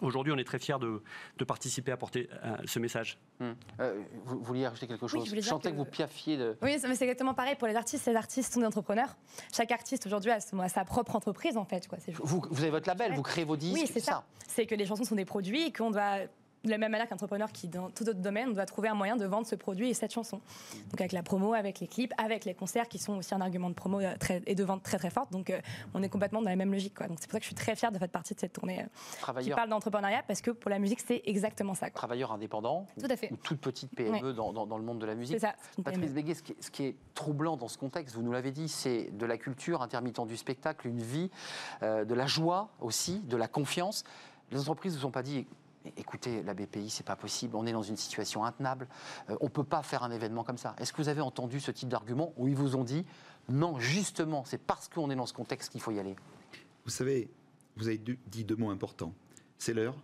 aujourd'hui, 0.00 0.32
on 0.32 0.38
est 0.38 0.44
très 0.44 0.58
fiers 0.58 0.78
de, 0.80 1.02
de 1.38 1.44
participer 1.44 1.92
à 1.92 1.96
porter 1.96 2.28
euh, 2.44 2.56
ce 2.64 2.78
message. 2.78 3.18
Hum. 3.40 3.54
Euh, 3.80 4.00
vous, 4.24 4.38
vous 4.38 4.44
vouliez 4.44 4.66
rajouter 4.66 4.86
quelque 4.86 5.02
Oui, 5.04 5.08
chose 5.08 5.24
je 5.24 5.30
voulais 5.30 5.40
dire 5.42 5.50
sentais 5.50 5.68
que... 5.70 5.74
que- 5.74 5.78
vous 5.78 5.84
piaffiez 5.84 6.36
de... 6.36 6.56
Oui, 6.62 6.76
c'est 6.78 6.88
mais 6.88 6.94
c'est 6.94 7.04
exactement 7.04 7.34
pareil 7.34 7.54
pour 7.56 7.68
les 7.68 7.76
artistes. 7.76 8.06
Les 8.06 8.16
artistes 8.16 8.52
sont 8.52 8.60
des 8.60 8.66
entrepreneurs. 8.66 9.16
Chaque 9.54 9.70
artiste 9.72 10.06
aujourd'hui 10.06 10.30
a, 10.30 10.40
sa 10.40 10.84
propre 10.84 11.16
entreprise 11.16 11.56
en 11.56 11.64
fait. 11.64 11.86
Quoi. 11.88 11.98
C'est 12.00 12.12
juste- 12.12 12.24
Vous, 12.24 12.42
vous 12.50 12.62
avez 12.62 12.70
votre 12.70 12.88
label, 12.88 13.14
vous 13.14 13.22
créez 13.22 13.44
vos 13.44 13.56
disques, 13.56 13.80
Oui, 13.80 13.90
c'est 13.92 14.00
ça. 14.00 14.24
C'est 14.48 14.66
que 14.66 14.74
les 14.74 14.86
chansons 14.86 15.04
sont 15.04 15.14
des 15.14 15.24
produits 15.24 15.62
et 15.66 15.72
qu'on 15.72 15.90
doit, 15.90 16.18
de 16.64 16.70
la 16.70 16.76
même 16.78 16.92
manière 16.92 17.08
qu'entrepreneur 17.08 17.50
qui, 17.52 17.68
dans 17.68 17.88
tout 17.90 18.02
autre 18.08 18.20
domaine, 18.20 18.50
on 18.50 18.52
doit 18.52 18.66
trouver 18.66 18.88
un 18.88 18.94
moyen 18.94 19.16
de 19.16 19.24
vendre 19.24 19.46
ce 19.46 19.54
produit 19.54 19.88
et 19.88 19.94
cette 19.94 20.12
chanson. 20.12 20.40
Donc 20.90 21.00
avec 21.00 21.12
la 21.12 21.22
promo, 21.22 21.54
avec 21.54 21.80
les 21.80 21.86
clips, 21.86 22.12
avec 22.18 22.44
les 22.44 22.52
concerts 22.54 22.86
qui 22.88 22.98
sont 22.98 23.14
aussi 23.16 23.34
un 23.34 23.40
argument 23.40 23.70
de 23.70 23.74
promo 23.74 24.00
euh, 24.00 24.14
très- 24.18 24.42
et 24.46 24.54
de 24.54 24.62
vente 24.64 24.82
très 24.82 24.98
très 24.98 25.08
forte. 25.10 25.32
Donc 25.32 25.48
euh, 25.50 25.58
on 25.94 26.02
est 26.02 26.08
complètement 26.10 26.42
dans 26.42 26.50
la 26.50 26.56
même 26.56 26.72
logique. 26.72 26.94
Quoi. 26.94 27.06
Donc 27.08 27.16
c'est 27.20 27.26
pour 27.28 27.32
ça 27.32 27.38
que 27.38 27.44
je 27.44 27.48
suis 27.48 27.54
très 27.54 27.76
fière 27.76 27.90
de 27.92 27.98
faire 27.98 28.08
partie 28.08 28.34
de 28.34 28.40
cette 28.40 28.52
tournée 28.52 28.82
euh, 28.82 29.40
qui 29.40 29.50
parle 29.50 29.70
d'entrepreneuriat 29.70 30.22
parce 30.26 30.42
que 30.42 30.50
pour 30.50 30.70
la 30.70 30.78
musique, 30.78 31.00
c'est 31.00 31.22
exactement 31.24 31.74
ça. 31.74 31.86
Quoi. 31.90 31.94
travailleur 31.98 32.30
indépendant, 32.32 32.86
Tout 33.00 33.06
à 33.10 33.16
fait. 33.16 33.32
ou 33.32 33.36
toute 33.36 33.60
petite 33.60 33.94
PME 33.94 34.32
dans, 34.34 34.52
dans- 34.52 34.66
dans 34.66 34.76
le 34.78 34.84
monde 34.84 34.98
de 34.98 35.06
la 35.06 35.14
musique. 35.14 35.36
C'est 35.40 35.46
ça. 35.46 35.54
une 35.78 35.84
Patrice. 35.84 36.12
Béguet, 36.12 36.34
ce 36.34 36.42
qui, 36.42 36.52
est, 36.52 36.62
ce 36.62 36.70
qui 36.70 36.84
est 36.84 36.96
troublant 37.14 37.56
dans 37.56 37.68
ce 37.68 37.78
contexte, 37.78 38.14
vous 38.14 38.22
nous 38.22 38.32
l'avez 38.32 38.50
dit, 38.52 38.68
c'est 38.68 39.10
de 39.16 39.24
la 39.26 39.38
culture, 39.38 39.80
intermittent 39.80 40.26
du 40.26 40.36
spectacle, 40.36 40.88
une 40.88 41.00
vie, 41.00 41.30
euh, 41.82 42.04
de 42.04 42.14
la 42.14 42.26
joie 42.26 42.68
aussi, 42.80 43.20
de 43.20 43.36
la 43.36 43.48
confiance. 43.48 44.04
Les 44.50 44.58
entreprises 44.58 44.94
ne 44.94 44.98
vous 45.00 45.06
ont 45.06 45.10
pas 45.12 45.22
dit, 45.22 45.46
écoutez, 45.96 46.42
la 46.42 46.54
BPI, 46.54 46.90
c'est 46.90 47.06
pas 47.06 47.16
possible, 47.16 47.56
on 47.56 47.66
est 47.66 47.72
dans 47.72 47.82
une 47.82 47.96
situation 47.96 48.44
intenable, 48.44 48.88
euh, 49.28 49.36
on 49.40 49.46
ne 49.46 49.50
peut 49.50 49.64
pas 49.64 49.82
faire 49.82 50.02
un 50.02 50.10
événement 50.10 50.44
comme 50.44 50.58
ça. 50.58 50.74
Est-ce 50.78 50.92
que 50.92 51.02
vous 51.02 51.08
avez 51.08 51.20
entendu 51.20 51.60
ce 51.60 51.70
type 51.70 51.88
d'argument 51.88 52.32
où 52.36 52.48
ils 52.48 52.56
vous 52.56 52.76
ont 52.76 52.84
dit, 52.84 53.04
non, 53.48 53.78
justement, 53.78 54.44
c'est 54.44 54.60
parce 54.60 54.88
qu'on 54.88 55.10
est 55.10 55.16
dans 55.16 55.26
ce 55.26 55.32
contexte 55.32 55.72
qu'il 55.72 55.80
faut 55.80 55.92
y 55.92 55.98
aller? 55.98 56.16
Vous 56.84 56.90
savez, 56.90 57.30
vous 57.76 57.88
avez 57.88 57.98
dit 58.26 58.44
deux 58.44 58.56
mots 58.56 58.70
importants. 58.70 59.14
C'est 59.58 59.74
l'heure 59.74 59.96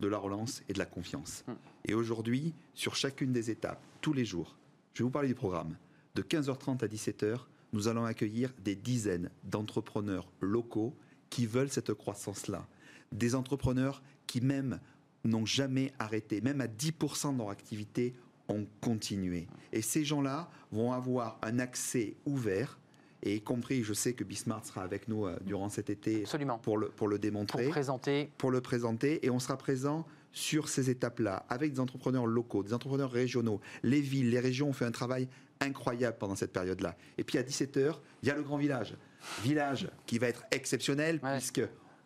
de 0.00 0.08
la 0.08 0.18
relance 0.18 0.62
et 0.68 0.72
de 0.72 0.78
la 0.78 0.86
confiance. 0.86 1.44
Hmm. 1.46 1.52
Et 1.84 1.94
aujourd'hui, 1.94 2.54
sur 2.74 2.94
chacune 2.94 3.32
des 3.32 3.50
étapes, 3.50 3.80
tous 4.00 4.12
les 4.12 4.24
jours, 4.24 4.56
je 4.94 5.02
vais 5.02 5.04
vous 5.04 5.10
parler 5.10 5.28
du 5.28 5.34
programme. 5.34 5.76
De 6.14 6.22
15h30 6.22 6.84
à 6.84 6.88
17h, 6.88 7.38
nous 7.72 7.88
allons 7.88 8.04
accueillir 8.04 8.52
des 8.58 8.74
dizaines 8.74 9.30
d'entrepreneurs 9.44 10.30
locaux 10.40 10.94
qui 11.30 11.46
veulent 11.46 11.70
cette 11.70 11.94
croissance-là. 11.94 12.66
Des 13.12 13.34
entrepreneurs 13.34 14.02
qui 14.26 14.40
même 14.40 14.78
n'ont 15.24 15.46
jamais 15.46 15.92
arrêté, 15.98 16.40
même 16.40 16.60
à 16.60 16.66
10% 16.66 17.32
de 17.34 17.38
leur 17.38 17.50
activité, 17.50 18.14
ont 18.48 18.66
continué. 18.80 19.46
Et 19.72 19.82
ces 19.82 20.04
gens-là 20.04 20.50
vont 20.72 20.92
avoir 20.92 21.38
un 21.42 21.58
accès 21.58 22.14
ouvert, 22.26 22.78
et 23.22 23.36
y 23.36 23.40
compris, 23.40 23.84
je 23.84 23.92
sais 23.92 24.14
que 24.14 24.24
Bismarck 24.24 24.66
sera 24.66 24.82
avec 24.82 25.06
nous 25.06 25.26
euh, 25.26 25.38
durant 25.44 25.68
cet 25.68 25.90
été 25.90 26.22
Absolument. 26.22 26.58
pour 26.58 26.76
le, 26.76 26.88
pour 26.88 27.06
le 27.06 27.16
Pour 27.16 27.20
démontrer, 27.20 27.68
présenter 27.68 28.30
pour 28.36 28.50
le 28.50 28.60
présenter, 28.60 29.24
et 29.24 29.30
on 29.30 29.38
sera 29.38 29.56
présent 29.56 30.04
sur 30.32 30.68
ces 30.68 30.90
étapes-là, 30.90 31.44
avec 31.48 31.72
des 31.74 31.78
entrepreneurs 31.80 32.26
locaux, 32.26 32.62
des 32.64 32.72
entrepreneurs 32.74 33.12
régionaux. 33.12 33.60
Les 33.84 34.00
villes, 34.00 34.30
les 34.30 34.40
régions 34.40 34.70
ont 34.70 34.72
fait 34.72 34.86
un 34.86 34.90
travail 34.90 35.28
incroyable 35.60 36.16
pendant 36.18 36.34
cette 36.34 36.52
période-là. 36.52 36.96
Et 37.18 37.22
puis 37.22 37.38
à 37.38 37.42
17h, 37.44 37.94
il 38.22 38.28
y 38.28 38.32
a 38.32 38.34
le 38.34 38.42
grand 38.42 38.56
village. 38.56 38.96
Village 39.42 39.88
qui 40.06 40.18
va 40.18 40.28
être 40.28 40.42
exceptionnel, 40.50 41.20
Ouais. 41.22 41.36
puisque 41.36 41.60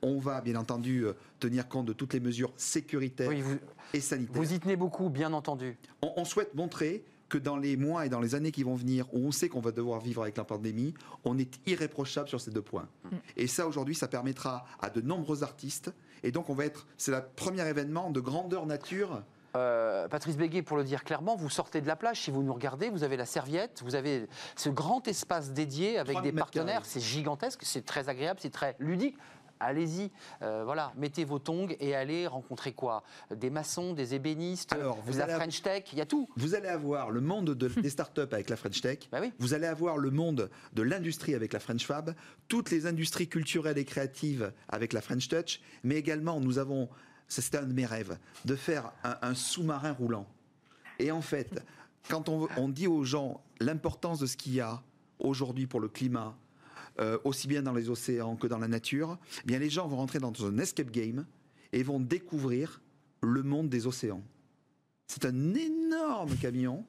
on 0.07 0.18
va 0.18 0.40
bien 0.40 0.57
entendu 0.57 1.04
euh, 1.04 1.14
tenir 1.40 1.68
compte 1.68 1.86
de 1.86 1.92
toutes 1.92 2.14
les 2.14 2.20
mesures 2.20 2.52
sécuritaires 2.57 3.28
Oui, 3.28 3.40
vous, 3.40 3.57
et 3.92 4.00
sanitaires. 4.00 4.40
vous 4.40 4.52
y 4.52 4.61
tenez 4.61 4.76
beaucoup, 4.76 5.11
bien 5.11 5.32
entendu. 5.32 5.76
On, 6.02 6.12
on 6.16 6.24
souhaite 6.24 6.54
montrer 6.54 7.04
que 7.28 7.38
dans 7.38 7.57
les 7.57 7.76
mois 7.76 8.07
et 8.07 8.09
dans 8.09 8.20
les 8.20 8.36
années 8.36 8.52
qui 8.52 8.62
vont 8.62 8.76
venir, 8.76 9.07
où 9.12 9.26
on 9.26 9.32
sait 9.32 9.48
qu'on 9.48 9.61
va 9.61 9.72
devoir 9.72 10.00
vivre 10.00 10.22
avec 10.22 10.36
la 10.36 10.44
pandémie, 10.44 10.94
on 11.24 11.36
est 11.38 11.59
irréprochable 11.66 12.28
sur 12.28 12.40
ces 12.40 12.52
deux 12.52 12.62
points. 12.62 12.88
Et 13.36 13.48
ça, 13.48 13.66
aujourd'hui, 13.66 13.96
ça 13.96 14.07
permettra 14.07 14.64
à 14.80 14.90
de 14.90 15.00
nombreux 15.00 15.42
artistes. 15.42 15.92
Et 16.22 16.30
donc, 16.30 16.50
on 16.50 16.54
va 16.54 16.64
être. 16.66 16.86
C'est 16.96 17.11
le 17.11 17.20
premier 17.34 17.66
événement 17.66 18.11
de 18.12 18.20
grandeur 18.20 18.64
nature. 18.64 19.22
Euh, 19.57 20.07
Patrice 20.07 20.36
Béguet, 20.36 20.62
pour 20.62 20.76
le 20.76 20.84
dire 20.84 21.02
clairement, 21.02 21.34
vous 21.34 21.48
sortez 21.48 21.80
de 21.80 21.86
la 21.86 21.96
plage, 21.96 22.20
si 22.20 22.30
vous 22.30 22.42
nous 22.42 22.52
regardez, 22.52 22.90
vous 22.90 23.02
avez 23.04 23.16
la 23.16 23.24
serviette, 23.24 23.82
vous 23.84 23.94
avez 23.94 24.28
ce 24.54 24.68
grand 24.68 25.09
espace 25.09 25.52
dédié 25.52 25.98
avec 25.98 26.12
3000 26.14 26.30
des 26.32 26.38
partenaires, 26.38 26.84
c'est 26.84 27.00
gigantesque, 27.00 27.61
c'est 27.62 27.84
très 27.84 28.09
agréable, 28.11 28.38
c'est 28.42 28.50
très 28.50 28.76
ludique. 28.78 29.16
Allez-y, 29.61 30.11
euh, 30.42 30.62
voilà, 30.64 30.92
mettez 30.96 31.24
vos 31.24 31.38
tongs 31.38 31.68
et 31.80 31.94
allez 31.94 32.26
rencontrer 32.26 32.72
quoi? 32.72 33.02
Des 33.34 33.48
maçons, 33.50 33.92
des 33.94 34.14
ébénistes, 34.14 34.72
Alors, 34.72 34.98
vous 35.04 35.12
de 35.14 35.18
la 35.18 35.28
French 35.28 35.62
Tech, 35.62 35.84
il 35.92 35.98
y 35.98 36.00
a 36.00 36.07
tout. 36.07 36.28
Vous 36.36 36.54
allez 36.54 36.68
avoir 36.68 37.11
le 37.11 37.20
monde 37.20 37.54
de- 37.54 37.68
des 37.68 37.90
startups 37.90 38.20
avec 38.32 38.50
la 38.50 38.57
French 38.57 38.80
Tech. 38.80 38.98
Bah 39.11 39.18
oui. 39.20 39.32
Vous 39.38 39.54
allez 39.54 39.66
avoir 39.66 39.96
le 39.96 40.11
monde 40.11 40.50
de 40.74 40.82
l'industrie 40.82 41.34
avec 41.34 41.52
la 41.52 41.61
French 41.61 41.86
Fab, 41.86 42.14
toutes 42.48 42.70
les 42.70 42.86
industries 42.86 43.28
culturelles 43.28 43.78
et 43.78 43.84
créatives 43.84 44.52
avec 44.68 44.92
la 44.92 45.00
French 45.00 45.28
Touch, 45.28 45.61
mais 45.84 45.96
également 45.96 46.38
nous 46.40 46.59
avons, 46.59 46.88
c'était 47.28 47.59
un 47.59 47.66
de 47.66 47.72
mes 47.72 47.86
rêves, 47.86 48.18
de 48.44 48.57
faire 48.57 48.92
un, 49.04 49.16
un 49.22 49.34
sous-marin 49.34 49.92
roulant. 49.92 50.26
Et 50.98 51.11
en 51.11 51.22
fait, 51.22 51.62
quand 52.09 52.28
on, 52.28 52.48
on 52.57 52.68
dit 52.68 52.86
aux 52.86 53.04
gens 53.04 53.42
l'importance 53.61 54.18
de 54.18 54.26
ce 54.26 54.36
qu'il 54.36 54.54
y 54.54 54.61
a 54.61 54.82
aujourd'hui 55.18 55.66
pour 55.66 55.80
le 55.80 55.88
climat, 55.88 56.36
euh, 57.01 57.18
aussi 57.24 57.47
bien 57.49 57.62
dans 57.62 57.72
les 57.72 57.88
océans 57.90 58.36
que 58.36 58.47
dans 58.47 58.59
la 58.59 58.68
nature, 58.68 59.18
eh 59.42 59.47
bien 59.47 59.59
les 59.59 59.70
gens 59.70 59.86
vont 59.88 59.97
rentrer 59.97 60.18
dans 60.18 60.32
un 60.44 60.59
escape 60.59 60.90
game 60.90 61.26
et 61.72 61.82
vont 61.82 62.01
découvrir 62.01 62.80
le 63.22 63.42
monde 63.42 63.68
des 63.68 63.86
océans. 63.86 64.22
C'est 65.07 65.24
un 65.24 65.55
énorme 65.55 66.34
camion 66.36 66.84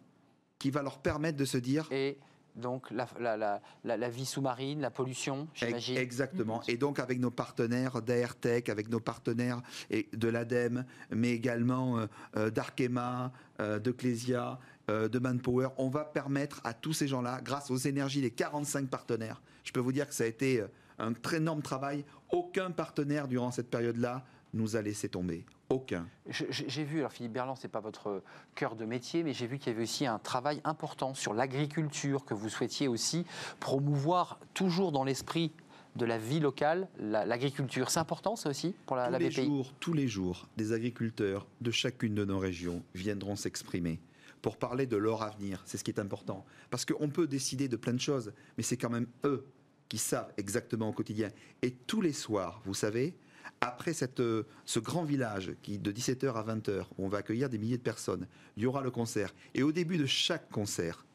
qui 0.59 0.71
va 0.71 0.81
leur 0.81 0.99
permettre 0.99 1.37
de 1.37 1.45
se 1.45 1.57
dire 1.57 1.87
Et 1.91 2.17
donc 2.55 2.89
la, 2.89 3.07
la- 3.19 3.37
la- 3.37 3.61
la- 3.83 3.97
la 3.97 4.09
vie 4.09 4.25
sous-marine, 4.25 4.81
la 4.81 4.89
pollution, 4.89 5.47
j'imagine. 5.53 5.97
Exactement. 5.97 6.61
Et 6.67 6.77
donc 6.77 6.97
avec 6.99 7.19
nos 7.19 7.29
partenaires 7.29 8.01
d'AirTech, 8.01 8.69
avec 8.69 8.89
nos 8.89 8.99
partenaires 8.99 9.61
de 9.91 10.27
l'ADEME, 10.27 10.83
mais 11.11 11.29
également 11.31 11.99
euh, 11.99 12.07
euh, 12.35 12.49
d'Arkema, 12.49 13.31
de 13.59 13.91
Clésia, 13.91 14.59
euh, 14.89 15.07
de 15.09 15.19
Manpower, 15.19 15.69
on 15.77 15.89
va 15.89 16.05
permettre 16.05 16.61
à 16.63 16.73
tous 16.73 16.93
ces 16.93 17.07
gens-là, 17.07 17.41
grâce 17.43 17.69
aux 17.71 17.77
énergies 17.77 18.21
des 18.21 18.31
45 18.31 18.87
partenaires, 18.89 19.41
je 19.63 19.71
peux 19.71 19.79
vous 19.81 19.91
dire 19.91 20.07
que 20.07 20.13
ça 20.13 20.23
a 20.23 20.27
été 20.27 20.61
euh, 20.61 20.67
un 20.99 21.13
très 21.13 21.37
énorme 21.37 21.61
travail. 21.61 22.05
Aucun 22.31 22.71
partenaire 22.71 23.27
durant 23.27 23.51
cette 23.51 23.69
période-là 23.69 24.25
nous 24.53 24.75
a 24.75 24.81
laissé 24.81 25.09
tomber. 25.09 25.45
Aucun. 25.69 26.07
J'ai 26.29 26.85
vu, 26.85 26.99
alors 26.99 27.11
Philippe 27.11 27.33
Berland, 27.33 27.57
c'est 27.59 27.67
pas 27.67 27.81
votre 27.81 28.23
cœur 28.55 28.77
de 28.77 28.85
métier, 28.85 29.23
mais 29.23 29.33
j'ai 29.33 29.47
vu 29.47 29.59
qu'il 29.59 29.73
y 29.73 29.75
avait 29.75 29.83
aussi 29.83 30.05
un 30.05 30.17
travail 30.17 30.61
important 30.63 31.13
sur 31.13 31.33
l'agriculture 31.33 32.23
que 32.23 32.33
vous 32.33 32.47
souhaitiez 32.47 32.87
aussi 32.87 33.25
promouvoir 33.59 34.39
toujours 34.53 34.93
dans 34.93 35.03
l'esprit 35.03 35.51
de 35.97 36.05
la 36.05 36.17
vie 36.17 36.39
locale, 36.39 36.87
la- 36.99 37.25
l'agriculture. 37.25 37.89
C'est 37.89 37.99
important 37.99 38.37
ça 38.37 38.49
aussi 38.49 38.73
pour 38.85 38.95
la, 38.95 39.07
tous 39.07 39.11
la 39.11 39.19
les 39.19 39.31
jours, 39.31 39.73
tous 39.81 39.93
les 39.93 40.07
jours, 40.07 40.47
des 40.55 40.71
agriculteurs 40.71 41.45
de 41.59 41.71
chacune 41.71 42.15
de 42.15 42.23
nos 42.23 42.39
régions 42.39 42.81
viendront 42.95 43.35
s'exprimer 43.35 43.99
pour 44.47 44.55
parler 44.55 44.85
de 44.85 44.95
leur 44.95 45.23
avenir. 45.23 45.61
C'est 45.65 45.77
ce 45.77 45.83
qui 45.83 45.91
est 45.91 45.99
important. 45.99 46.45
Parce 46.69 46.85
qu'on 46.85 47.09
peut 47.09 47.27
décider 47.27 47.67
de 47.67 47.75
plein 47.75 47.91
de 47.91 47.99
choses, 47.99 48.31
mais 48.55 48.63
c'est 48.63 48.77
quand 48.77 48.89
même 48.89 49.07
eux 49.25 49.45
qui 49.89 49.97
savent 49.97 50.31
exactement 50.37 50.87
au 50.87 50.93
quotidien. 50.93 51.31
Et 51.61 51.71
tous 51.71 51.99
les 51.99 52.13
soirs, 52.13 52.61
vous 52.63 52.73
savez, 52.73 53.13
après 53.59 53.91
cette, 53.91 54.21
euh, 54.21 54.43
ce 54.63 54.79
grand 54.79 55.03
village 55.03 55.51
qui 55.63 55.79
de 55.79 55.91
17h 55.91 56.31
à 56.33 56.43
20h, 56.43 56.85
où 56.97 57.05
on 57.05 57.09
va 57.09 57.17
accueillir 57.17 57.49
des 57.49 57.57
milliers 57.57 57.77
de 57.77 57.83
personnes, 57.83 58.25
il 58.55 58.63
y 58.63 58.65
aura 58.65 58.81
le 58.81 58.89
concert. 58.89 59.35
Et 59.53 59.63
au 59.63 59.73
début 59.73 59.97
de 59.97 60.05
chaque 60.05 60.49
concert, 60.49 61.05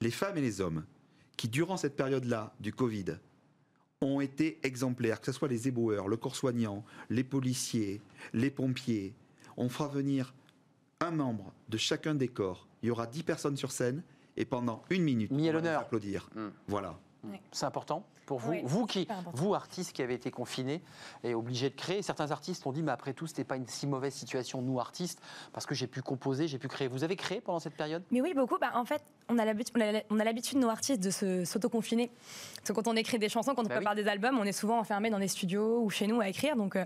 les 0.00 0.10
femmes 0.10 0.38
et 0.38 0.42
les 0.42 0.60
hommes 0.60 0.84
qui, 1.36 1.46
durant 1.46 1.76
cette 1.76 1.94
période-là 1.94 2.56
du 2.58 2.72
Covid, 2.72 3.18
ont 4.00 4.20
été 4.20 4.58
exemplaires, 4.64 5.20
que 5.20 5.26
ce 5.26 5.32
soit 5.32 5.46
les 5.46 5.68
éboueurs, 5.68 6.08
le 6.08 6.16
corps 6.16 6.34
soignant, 6.34 6.84
les 7.08 7.22
policiers, 7.22 8.02
les 8.32 8.50
pompiers. 8.50 9.14
On 9.56 9.68
fera 9.68 9.86
venir 9.86 10.34
un 11.00 11.10
membre 11.10 11.52
de 11.68 11.76
chacun 11.76 12.14
des 12.14 12.28
corps. 12.28 12.66
Il 12.82 12.88
y 12.88 12.90
aura 12.90 13.06
10 13.06 13.22
personnes 13.22 13.56
sur 13.56 13.72
scène 13.72 14.02
et 14.36 14.44
pendant 14.44 14.82
une 14.90 15.02
minute, 15.02 15.30
Mis 15.30 15.48
à 15.48 15.52
on 15.52 15.54
va 15.54 15.60
les 15.60 15.68
applaudir. 15.68 16.28
Mm. 16.34 16.48
Voilà. 16.68 16.94
C'est 17.52 17.64
important 17.64 18.04
pour 18.26 18.38
vous 18.38 18.54
Vous 18.64 18.86
qui, 18.86 19.06
vous 19.32 19.54
artistes 19.54 19.92
qui 19.92 20.02
avez 20.02 20.14
été 20.14 20.30
confinés 20.30 20.82
et 21.22 21.34
obligés 21.34 21.68
de 21.70 21.74
créer, 21.74 22.02
certains 22.02 22.30
artistes 22.30 22.66
ont 22.66 22.72
dit 22.72 22.82
mais 22.82 22.92
après 22.92 23.12
tout 23.14 23.26
c'était 23.26 23.44
pas 23.44 23.56
une 23.56 23.66
si 23.66 23.86
mauvaise 23.86 24.12
situation 24.14 24.60
nous 24.62 24.78
artistes 24.80 25.20
parce 25.52 25.64
que 25.66 25.74
j'ai 25.74 25.86
pu 25.86 26.00
composer, 26.02 26.48
j'ai 26.48 26.58
pu 26.58 26.68
créer. 26.68 26.88
Vous 26.88 27.02
avez 27.04 27.16
créé 27.16 27.40
pendant 27.40 27.60
cette 27.60 27.76
période? 27.76 28.02
Mais 28.10 28.20
oui, 28.22 28.32
beaucoup. 28.34 28.58
Bah, 28.58 28.72
en 28.74 28.84
fait, 28.84 29.02
on 29.30 29.38
a 29.38 29.44
l'habitude, 29.44 30.58
nos 30.58 30.68
artistes, 30.68 31.02
de 31.02 31.10
se- 31.10 31.44
s'auto-confiner. 31.46 32.10
Parce 32.56 32.68
que 32.68 32.72
quand 32.72 32.88
on 32.88 32.96
écrit 32.96 33.18
des 33.18 33.28
chansons, 33.30 33.54
quand 33.54 33.62
on 33.64 33.68
Bah 33.68 33.76
prépare 33.76 33.94
des 33.94 34.06
albums, 34.06 34.38
on 34.38 34.44
est 34.44 34.52
souvent 34.52 34.78
enfermé 34.78 35.08
dans 35.10 35.18
des 35.18 35.28
studios 35.28 35.82
ou 35.82 35.88
chez 35.90 36.06
nous 36.06 36.20
à 36.20 36.28
écrire. 36.28 36.56
Donc, 36.56 36.76
euh, 36.76 36.84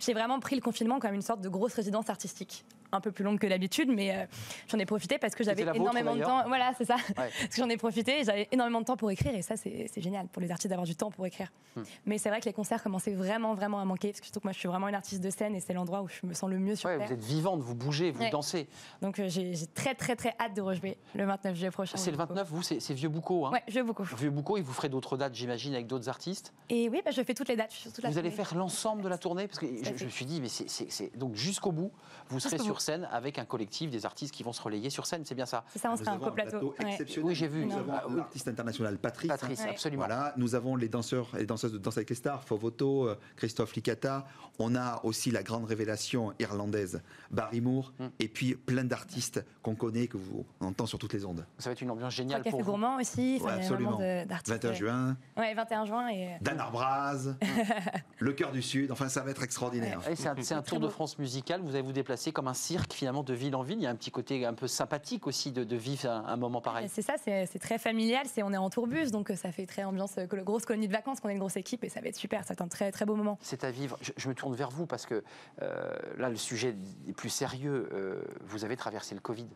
j'ai 0.00 0.12
vraiment 0.14 0.38
pris 0.40 0.54
le 0.56 0.62
confinement 0.62 0.98
comme 0.98 1.14
une 1.14 1.22
sorte 1.22 1.40
de 1.42 1.48
grosse 1.50 1.74
résidence 1.74 2.08
artistique. 2.10 2.64
Un 2.94 3.00
peu 3.00 3.10
plus 3.10 3.24
longue 3.24 3.40
que 3.40 3.46
d'habitude, 3.48 3.88
mais 3.92 4.14
euh, 4.14 4.24
j'en 4.68 4.78
ai 4.78 4.86
profité 4.86 5.18
parce 5.18 5.34
que 5.34 5.42
j'avais 5.42 5.64
vôtre, 5.64 5.74
énormément 5.76 6.14
de 6.14 6.22
temps. 6.22 6.44
Voilà, 6.46 6.72
c'est 6.78 6.84
ça. 6.84 6.94
Ouais. 6.94 7.30
Parce 7.40 7.48
que 7.48 7.56
j'en 7.56 7.68
ai 7.68 7.76
profité, 7.76 8.20
et 8.20 8.24
j'avais 8.24 8.48
énormément 8.52 8.80
de 8.80 8.84
temps 8.86 8.96
pour 8.96 9.10
écrire, 9.10 9.34
et 9.34 9.42
ça, 9.42 9.56
c'est 9.56 9.88
génial 9.96 10.28
pour 10.28 10.40
les 10.40 10.50
artistes 10.52 10.68
d'avoir 10.70 10.86
du 10.86 10.94
temps 10.94 11.10
pour 11.10 11.26
écrire. 11.26 11.48
Hmm. 11.74 11.82
Mais 12.06 12.18
c'est 12.18 12.28
vrai 12.28 12.40
que 12.40 12.44
les 12.46 12.52
concerts 12.52 12.82
commençaient 12.82 13.14
vraiment, 13.14 13.54
vraiment 13.54 13.80
à 13.80 13.84
manquer, 13.84 14.08
parce 14.10 14.20
que 14.20 14.26
surtout 14.26 14.40
que 14.40 14.46
moi, 14.46 14.52
je 14.52 14.58
suis 14.58 14.68
vraiment 14.68 14.86
une 14.88 14.94
artiste 14.94 15.20
de 15.22 15.30
scène, 15.30 15.56
et 15.56 15.60
c'est 15.60 15.72
l'endroit 15.72 16.02
où 16.02 16.08
je 16.08 16.24
me 16.26 16.34
sens 16.34 16.48
le 16.48 16.58
mieux 16.58 16.76
sur 16.76 16.88
Ouais, 16.88 16.98
Terre. 16.98 17.08
Vous 17.08 17.12
êtes 17.14 17.24
vivante, 17.24 17.60
vous 17.60 17.74
bougez, 17.74 18.12
vous 18.12 18.20
Ouais. 18.22 18.30
dansez. 18.30 18.68
Donc, 19.02 19.18
euh, 19.18 19.28
j'ai 19.28 19.54
très, 19.74 19.94
très, 19.94 20.14
très 20.14 20.34
hâte 20.38 20.54
de 20.54 20.62
rejouer 20.62 20.96
le 21.14 21.24
29 21.24 21.54
juillet 21.56 21.70
prochain. 21.72 21.96
C'est 21.96 22.12
le 22.12 22.16
29, 22.16 22.48
vous, 22.48 22.62
c'est 22.62 22.92
Vieux 22.94 23.08
Boucau. 23.08 23.46
Hein 23.46 23.50
Ouais, 23.52 23.62
veux 23.72 23.82
beaucoup. 23.82 24.04
Vieux 24.16 24.30
Boucau, 24.30 24.56
il 24.56 24.62
vous 24.62 24.72
ferait 24.72 24.88
d'autres 24.88 25.16
dates, 25.16 25.34
j'imagine, 25.34 25.74
avec 25.74 25.86
d'autres 25.86 26.08
artistes. 26.08 26.52
Et 26.68 26.88
oui, 26.88 27.02
bah, 27.04 27.10
je 27.10 27.22
fais 27.22 27.34
toutes 27.34 27.48
les 27.48 27.56
dates. 27.56 27.72
toute 27.82 28.02
la 28.04 28.10
Vous 28.10 28.18
allez 28.18 28.30
faire 28.30 28.54
l'ensemble 28.54 29.02
de 29.02 29.08
la 29.08 29.18
tournée 29.18 29.48
Parce 29.48 29.58
que 29.58 29.66
je, 29.66 29.96
je 29.96 30.04
me 30.04 30.10
suis 30.10 30.26
dit, 30.26 30.40
mais 30.40 30.48
c'est- 30.48 31.16
donc 31.16 31.34
jusqu'au 31.34 31.72
bout, 31.72 31.90
vous 32.28 32.40
serez 32.40 32.58
sur. 32.58 32.80
Scène 32.84 33.08
avec 33.10 33.38
un 33.38 33.44
collectif 33.44 33.90
des 33.90 34.06
artistes 34.06 34.34
qui 34.34 34.42
vont 34.42 34.52
se 34.52 34.62
relayer 34.62 34.90
sur 34.90 35.06
scène, 35.06 35.22
c'est 35.24 35.34
bien 35.34 35.46
ça 35.46 35.64
C'est 35.72 35.78
ça, 35.78 35.90
on 35.92 35.96
sera 35.96 36.12
un 36.12 36.18
plateau 36.18 36.74
Ouais. 36.80 36.90
exceptionnel. 36.92 37.28
Oui, 37.28 37.34
j'ai 37.34 37.48
vu. 37.48 37.64
Nous 37.66 37.72
avons 37.76 37.92
Ah, 37.92 38.04
oui. 38.08 38.16
l'artiste 38.16 38.48
international 38.48 38.98
Patrice. 38.98 39.28
Patrice, 39.28 39.60
absolument. 39.68 40.04
Voilà, 40.06 40.32
nous 40.36 40.54
avons 40.54 40.76
les 40.76 40.88
danseurs 40.88 41.30
et 41.34 41.38
les 41.40 41.46
danseuses 41.46 41.72
de 41.72 41.78
Danse 41.78 41.96
avec 41.96 42.10
les 42.10 42.16
stars, 42.16 42.44
Fovoto, 42.44 43.08
euh, 43.08 43.14
Christophe 43.36 43.74
Licata. 43.74 44.26
On 44.58 44.76
a 44.76 45.00
aussi 45.04 45.30
la 45.30 45.42
grande 45.42 45.64
révélation 45.64 46.32
irlandaise, 46.38 47.02
Barry 47.30 47.60
Moore, 47.60 47.92
Mm. 47.98 48.04
et 48.20 48.28
puis 48.28 48.54
plein 48.54 48.84
d'artistes 48.84 49.44
qu'on 49.62 49.74
connaît, 49.74 50.06
que 50.06 50.16
vous 50.16 50.44
on 50.60 50.66
entend 50.66 50.86
sur 50.86 50.98
toutes 50.98 51.12
les 51.12 51.24
ondes. 51.24 51.44
Ça 51.58 51.70
va 51.70 51.72
être 51.72 51.80
une 51.80 51.90
ambiance 51.90 52.14
Trois 52.14 52.22
géniale 52.24 52.40
cafés 52.42 52.50
pour 52.50 52.60
vous. 52.60 52.66
gourmands 52.72 52.96
aussi. 53.00 53.40
Ouais, 53.42 53.52
absolument. 53.52 53.98
de- 53.98 54.24
d'artistes. 54.26 54.48
21 54.54 54.72
juin, 54.74 55.16
Ouais, 55.36 55.54
21 55.54 55.84
juin. 55.86 56.08
Et... 56.08 56.26
euh, 56.26 56.36
Dan 56.40 56.60
Arbraz, 56.60 57.34
le 58.18 58.32
cœur 58.32 58.52
du 58.52 58.62
Sud, 58.62 58.90
enfin 58.92 59.08
ça 59.08 59.22
va 59.22 59.30
être 59.30 59.42
extraordinaire. 59.42 60.00
C'est 60.14 60.52
un, 60.54 60.62
tour 60.62 60.80
de. 60.80 60.88
France 60.88 61.18
musical. 61.18 61.60
Vous 61.62 61.70
allez 61.70 61.82
vous 61.82 61.92
déplacer 61.92 62.30
comme 62.30 62.46
un 62.46 62.54
cirque 62.64 62.94
finalement 62.94 63.22
de 63.22 63.34
ville 63.34 63.54
en 63.54 63.62
ville. 63.62 63.78
Il 63.78 63.82
y 63.82 63.86
a 63.86 63.90
un 63.90 63.94
petit 63.94 64.10
côté 64.10 64.46
un 64.46 64.54
peu 64.54 64.66
sympathique 64.66 65.26
aussi 65.26 65.52
de, 65.52 65.64
de 65.64 65.76
vivre 65.76 66.08
un, 66.08 66.24
un 66.26 66.36
moment 66.36 66.60
pareil. 66.60 66.88
C'est 66.88 67.02
ça, 67.02 67.14
c'est 67.22 67.46
c'est 67.46 67.58
très 67.58 67.78
familial. 67.78 68.26
C'est 68.26 68.42
on 68.42 68.52
est 68.52 68.56
en 68.56 68.70
tourbus, 68.70 69.10
donc 69.10 69.30
euh, 69.30 69.36
ça 69.36 69.52
fait 69.52 69.66
très 69.66 69.84
ambiance 69.84 70.16
euh, 70.18 70.26
grosse 70.26 70.64
colonie 70.64 70.88
de 70.88 70.92
vacances. 70.92 71.20
qu'on 71.20 71.28
est 71.28 71.32
une 71.32 71.38
grosse 71.38 71.56
équipe 71.56 71.84
et 71.84 71.88
ça 71.88 72.00
va 72.00 72.08
être 72.08 72.16
super. 72.16 72.40
Être 72.48 72.62
un 72.62 72.68
très 72.68 72.90
très 72.90 73.04
beau 73.04 73.16
moment. 73.16 73.38
C'est 73.42 73.64
à 73.64 73.70
vivre. 73.70 73.98
Je, 74.00 74.12
je 74.16 74.28
me 74.28 74.34
tourne 74.34 74.54
vers 74.54 74.70
vous 74.70 74.86
parce 74.86 75.06
que 75.06 75.22
euh, 75.62 75.94
là, 76.16 76.28
le 76.28 76.36
sujet 76.36 76.74
est 77.08 77.12
plus 77.12 77.28
sérieux. 77.28 77.88
Euh, 77.92 78.22
vous 78.46 78.64
avez 78.64 78.76
traversé 78.76 79.14
le 79.14 79.20
Covid. 79.20 79.46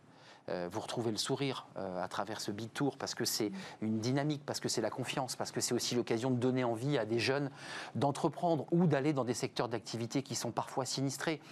Vous 0.72 0.80
retrouvez 0.80 1.10
le 1.10 1.18
sourire 1.18 1.66
à 1.76 2.08
travers 2.08 2.40
ce 2.40 2.50
big 2.50 2.72
tour 2.72 2.96
parce 2.96 3.14
que 3.14 3.26
c'est 3.26 3.52
une 3.82 4.00
dynamique, 4.00 4.40
parce 4.46 4.60
que 4.60 4.68
c'est 4.70 4.80
la 4.80 4.88
confiance, 4.88 5.36
parce 5.36 5.52
que 5.52 5.60
c'est 5.60 5.74
aussi 5.74 5.94
l'occasion 5.94 6.30
de 6.30 6.36
donner 6.36 6.64
envie 6.64 6.96
à 6.96 7.04
des 7.04 7.18
jeunes 7.18 7.50
d'entreprendre 7.94 8.64
ou 8.70 8.86
d'aller 8.86 9.12
dans 9.12 9.24
des 9.24 9.34
secteurs 9.34 9.68
d'activité 9.68 10.22
qui 10.22 10.34
sont 10.34 10.50
parfois 10.50 10.86
sinistrés. 10.86 11.42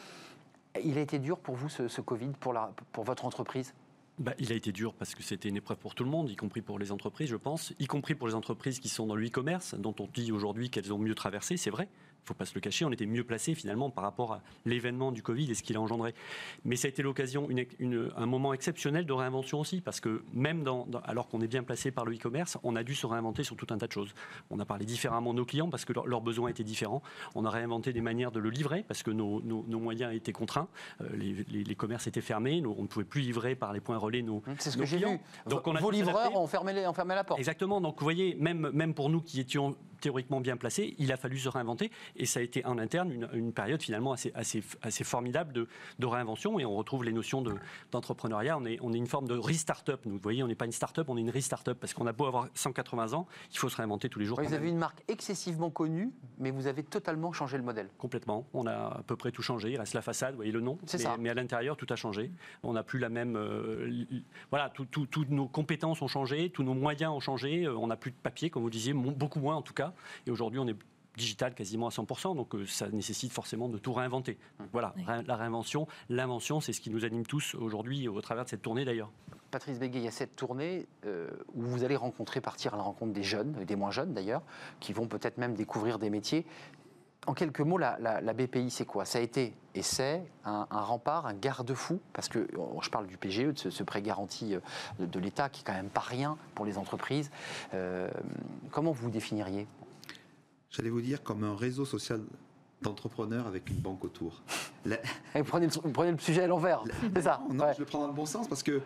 Il 0.85 0.99
a 0.99 1.01
été 1.01 1.19
dur 1.19 1.39
pour 1.39 1.55
vous 1.55 1.69
ce, 1.69 2.01
Covid, 2.01 2.33
pour 2.41 3.05
votre 3.05 3.25
entreprise? 3.25 3.75
Bah, 4.19 4.33
il 4.39 4.51
a 4.51 4.55
été 4.55 4.73
dur 4.73 4.95
parce 4.95 5.15
que 5.15 5.23
c'était 5.23 5.51
une 5.51 5.57
épreuve 5.57 5.77
pour 5.77 5.95
tout 5.95 6.03
le 6.03 6.09
monde, 6.09 6.31
y 6.31 6.37
compris 6.37 6.63
pour 6.63 6.79
les 6.79 6.91
entreprises, 6.91 7.29
je 7.29 7.37
pense, 7.37 7.75
y 7.79 7.87
compris 7.87 8.15
pour 8.15 8.27
les 8.27 8.35
entreprises 8.35 8.81
qui 8.81 8.89
sont 8.89 9.07
dans 9.07 9.15
le 9.15 9.27
e-commerce, 9.27 9.75
dont 9.75 9.95
on 9.99 10.07
dit 10.07 10.33
aujourd'hui 10.33 10.71
qu'elles 10.71 10.93
ont 10.93 10.99
mieux 10.99 11.15
traversé, 11.15 11.59
c'est 11.59 11.71
vrai. 11.71 11.89
Il 12.27 12.31
ne 12.31 12.35
faut 12.35 12.39
pas 12.39 12.45
se 12.45 12.57
le 12.57 12.61
cacher, 12.61 12.85
on 12.85 12.91
était 12.91 13.07
mieux 13.07 13.23
placés 13.23 13.55
finalement 13.55 13.89
par 13.89 14.03
rapport 14.03 14.33
à 14.33 14.41
l'événement 14.65 15.13
du 15.13 15.23
Covid 15.23 15.49
et 15.49 15.55
ce 15.55 15.63
qu'il 15.63 15.77
a 15.77 15.81
engendré. 15.81 16.13
Mais 16.65 16.75
ça 16.75 16.87
a 16.87 16.89
été 16.89 17.01
l'occasion, 17.05 17.49
une- 17.49 17.65
une- 17.79 18.11
un 18.17 18.27
moment 18.27 18.53
exceptionnel 18.53 19.07
de 19.07 19.13
réinvention 19.13 19.61
aussi, 19.61 19.81
parce 19.81 20.01
que 20.01 20.25
même 20.33 20.65
dans, 20.65 20.87
dans- 20.87 20.99
alors 21.03 21.29
qu'on 21.29 21.41
est 21.41 21.47
bien 21.47 21.63
placé 21.63 21.93
par 21.93 22.05
le 22.05 22.17
e-commerce, 22.17 22.59
on 22.65 22.75
a 22.75 22.83
dû 22.83 22.97
se 22.97 23.07
réinventer 23.07 23.45
sur 23.45 23.55
tout 23.55 23.69
un 23.71 23.79
tas 23.79 23.87
de 23.87 23.93
choses. 23.93 24.13
On 24.51 24.59
a 24.59 24.65
parlé 24.65 24.85
différemment 24.85 25.35
de 25.35 25.37
nos 25.39 25.45
clients 25.45 25.71
parce 25.71 25.85
que 25.85 25.93
leur- 25.93 26.09
leurs 26.09 26.21
besoins 26.21 26.49
étaient 26.49 26.65
différents. 26.65 27.01
On 27.37 27.45
a 27.45 27.51
réinventé 27.51 27.93
des 27.93 28.01
manières 28.01 28.33
de 28.33 28.41
le 28.41 28.51
livrer 28.51 28.83
parce 28.89 29.05
que 29.05 29.13
nos, 29.13 29.41
nos- 29.43 29.65
nos 29.69 29.79
moyens 29.79 30.13
étaient 30.13 30.33
contraints. 30.33 30.67
Euh, 31.03 31.09
les, 31.17 31.45
les- 31.49 31.63
les 31.63 31.75
commerces 31.77 32.09
étaient 32.09 32.21
fermés, 32.21 32.61
on 32.67 32.83
ne 32.83 32.89
pouvait 32.89 33.05
plus 33.05 33.21
livrer 33.21 33.55
par 33.55 33.73
les 33.73 33.79
points 33.79 33.99
relais 33.99 34.23
nos, 34.23 34.43
C'est 34.59 34.73
ce 34.73 34.77
que 34.77 34.85
j'ai 34.85 34.97
clients. 34.97 35.13
vu. 35.13 35.21
Donc 35.49 35.65
on 35.69 35.77
a 35.77 35.81
Vos 35.81 35.93
livreurs 35.93 36.35
ont 36.37 36.49
fermé, 36.49 36.73
les- 36.73 36.89
ont 36.89 36.93
fermé 36.93 37.15
la 37.15 37.23
porte. 37.23 37.39
Exactement. 37.39 37.81
Donc, 37.81 38.01
vous 38.01 38.05
voyez, 38.05 38.35
même, 38.35 38.69
même 38.73 38.95
pour 38.95 39.11
nous 39.11 39.21
qui 39.21 39.39
étions 39.39 39.77
théoriquement 40.01 40.41
bien 40.41 40.57
placés, 40.57 40.95
il 40.99 41.11
a 41.13 41.17
fallu 41.17 41.39
se 41.39 41.49
réinventer. 41.49 41.91
Et 42.19 42.27
ça 42.27 42.41
a 42.41 42.43
été 42.43 42.65
en 42.65 42.79
interne 42.79 43.13
une, 43.13 43.29
une 43.33 43.53
période 43.53 43.83
finalement 43.83 44.13
assez, 44.13 44.33
assez, 44.35 44.63
assez 44.83 45.05
formidable 45.05 45.53
de, 45.53 45.69
de 45.99 46.07
réinvention. 46.07 46.59
Et 46.59 46.65
on 46.65 46.75
retrouve 46.77 47.05
les 47.05 47.13
notions 47.13 47.43
de- 47.43 47.55
d'entrepreneuriat. 47.93 48.57
On 48.59 48.65
est, 48.65 48.79
on 48.83 48.93
est 48.93 48.97
une 48.99 49.07
forme 49.07 49.29
de 49.29 49.35
re-startup. 49.37 50.01
Vous 50.05 50.19
voyez, 50.23 50.43
on 50.43 50.49
n'est 50.49 50.55
pas 50.55 50.65
une 50.67 50.73
start-up, 50.73 51.09
on 51.09 51.17
est 51.17 51.21
une 51.21 51.31
re-startup. 51.31 51.75
Parce 51.79 51.95
qu'on 51.95 52.07
a 52.07 52.13
beau 52.13 52.27
avoir 52.27 52.49
180 52.55 53.13
ans, 53.15 53.27
il 53.53 53.59
faut 53.59 53.69
se 53.69 53.77
réinventer 53.77 54.09
tous 54.09 54.19
les 54.19 54.25
jours. 54.27 54.39
Vous 54.41 54.47
avez 54.53 54.59
même. 54.67 54.75
une 54.75 54.79
marque 54.79 55.03
excessivement 55.09 55.71
connue, 55.71 56.11
mais 56.39 56.51
vous 56.51 56.67
avez 56.67 56.83
totalement 56.83 57.33
changé 57.33 57.57
le 57.57 57.63
modèle. 57.63 57.89
Complètement. 57.99 58.47
On 58.55 58.67
a 58.67 58.73
à 58.73 59.03
peu 59.07 59.17
près 59.17 59.31
tout 59.33 59.43
changé. 59.43 59.71
Il 59.73 59.79
reste 59.79 59.95
la 59.95 60.03
façade, 60.03 60.31
vous 60.33 60.37
voyez 60.37 60.53
le 60.53 60.61
nom. 60.61 60.79
C'est 60.87 60.99
mais, 60.99 61.05
ça. 61.05 61.17
mais 61.19 61.29
à 61.31 61.35
l'intérieur, 61.35 61.77
tout 61.77 61.87
a 61.91 61.97
changé. 61.97 62.31
On 62.63 62.73
n'a 62.73 62.83
plus 62.83 62.99
la 62.99 63.09
même. 63.09 63.37
euh, 63.37 63.91
voilà, 64.51 64.71
tout- 64.71 64.87
tout- 64.87 65.07
toutes 65.07 65.31
nos 65.31 65.47
compétences 65.49 66.03
ont 66.03 66.09
changé, 66.09 66.51
tous 66.51 66.63
nos 66.63 66.75
moyens 66.75 67.13
ont 67.13 67.21
changé. 67.21 67.65
euh, 67.65 67.77
On 67.77 67.89
n'a 67.89 67.97
plus 67.97 68.11
de 68.11 68.17
papier, 68.17 68.51
comme 68.51 68.63
vous 68.63 68.71
disiez, 68.71 68.93
beaucoup 68.95 69.39
moins 69.41 69.55
en 69.57 69.63
tout 69.63 69.75
cas. 69.75 69.93
Et 70.27 70.31
aujourd'hui, 70.31 70.59
on 70.61 70.67
est 70.67 70.77
digital 71.17 71.55
quasiment 71.55 71.87
à 71.87 71.91
100%, 71.91 72.37
donc 72.37 72.55
euh, 72.55 72.67
ça 72.67 72.89
nécessite 72.89 73.33
forcément 73.33 73.69
de 73.69 73.79
tout 73.79 73.93
réinventer. 73.93 74.39
Voilà, 74.73 74.93
Oui. 74.97 75.05
la 75.27 75.37
réinvention, 75.37 75.87
l'invention, 76.09 76.61
c'est 76.61 76.73
ce 76.73 76.81
qui 76.81 76.91
nous 76.91 77.05
anime 77.05 77.25
tous 77.27 77.55
aujourd'hui 77.55 78.09
au 78.09 78.21
travers 78.21 78.45
de 78.45 78.51
cette 78.51 78.63
tournée 78.63 78.85
d'ailleurs. 78.85 79.11
Patrice 79.51 79.79
Béguet, 79.79 79.99
il 80.01 80.05
y 80.05 80.09
a 80.09 80.13
cette 80.13 80.37
tournée 80.37 80.87
euh, 81.07 81.29
où 81.55 81.63
vous 81.63 81.85
allez 81.85 81.97
rencontrer, 81.97 82.41
partir 82.41 82.75
à 82.75 82.77
la 82.77 82.83
rencontre 82.83 83.13
des 83.13 83.23
jeunes, 83.23 83.57
et 83.61 83.65
des 83.65 83.77
moins 83.77 83.91
jeunes 83.91 84.13
d'ailleurs, 84.13 84.43
qui 84.81 84.93
vont 84.93 85.07
peut-être 85.07 85.39
même 85.39 85.55
découvrir 85.55 85.99
des 85.99 86.11
métiers. 86.11 86.45
En 87.27 87.35
quelques 87.35 87.61
mots, 87.61 87.79
la, 87.79 87.99
la- 87.99 88.21
la 88.21 88.33
BPI, 88.35 88.71
c'est 88.71 88.85
quoi? 88.85 89.05
Ça 89.05 89.19
a 89.19 89.21
été 89.21 89.55
et 89.75 89.83
c'est 89.83 90.23
un, 90.45 90.67
un 90.71 90.81
rempart, 90.81 91.27
un 91.27 91.35
garde-fou, 91.35 92.01
parce 92.13 92.29
que 92.29 92.47
oh, 92.57 92.79
je 92.83 92.89
parle 92.91 93.07
du 93.09 93.17
PGE, 93.17 93.53
de 93.53 93.59
ce, 93.59 93.71
ce 93.71 93.83
prêt 93.83 94.01
garanti 94.03 94.55
euh, 94.55 94.61
de, 95.01 95.07
de 95.07 95.19
l'État, 95.19 95.49
qui 95.49 95.63
est 95.63 95.65
quand 95.65 95.73
même 95.73 95.89
pas 95.91 96.01
rien 96.03 96.37
pour 96.55 96.65
les 96.67 96.79
entreprises. 96.79 97.31
Euh, 97.75 98.09
comment 98.71 98.93
vous 98.93 99.11
définiriez? 99.11 99.67
J'allais 100.77 100.91
vous 100.91 101.01
dire 101.01 101.23
comme 101.23 101.43
un 101.43 101.57
réseau 101.57 101.87
social 101.87 102.21
d'entrepreneurs 102.83 103.47
avec 103.47 103.71
une 103.71 103.77
banque 103.77 104.05
autour. 104.05 104.43
La- 104.85 104.99
vous 105.35 105.45
prenez, 105.45 105.67
le, 105.67 105.73
vous 105.73 105.91
prenez 105.91 106.13
le 106.13 106.19
sujet 106.19 106.43
à 106.43 106.47
l'envers, 106.47 106.85
c'est 107.15 107.23
ça 107.23 107.41
Non, 107.51 107.65
ouais. 107.65 107.73
je 107.75 107.79
le 107.81 107.87
prends 107.87 108.01
dans 108.01 108.09
le 108.09 108.13
bon 108.13 108.27
sens 108.27 108.47
parce 108.47 108.63
que 108.63 108.83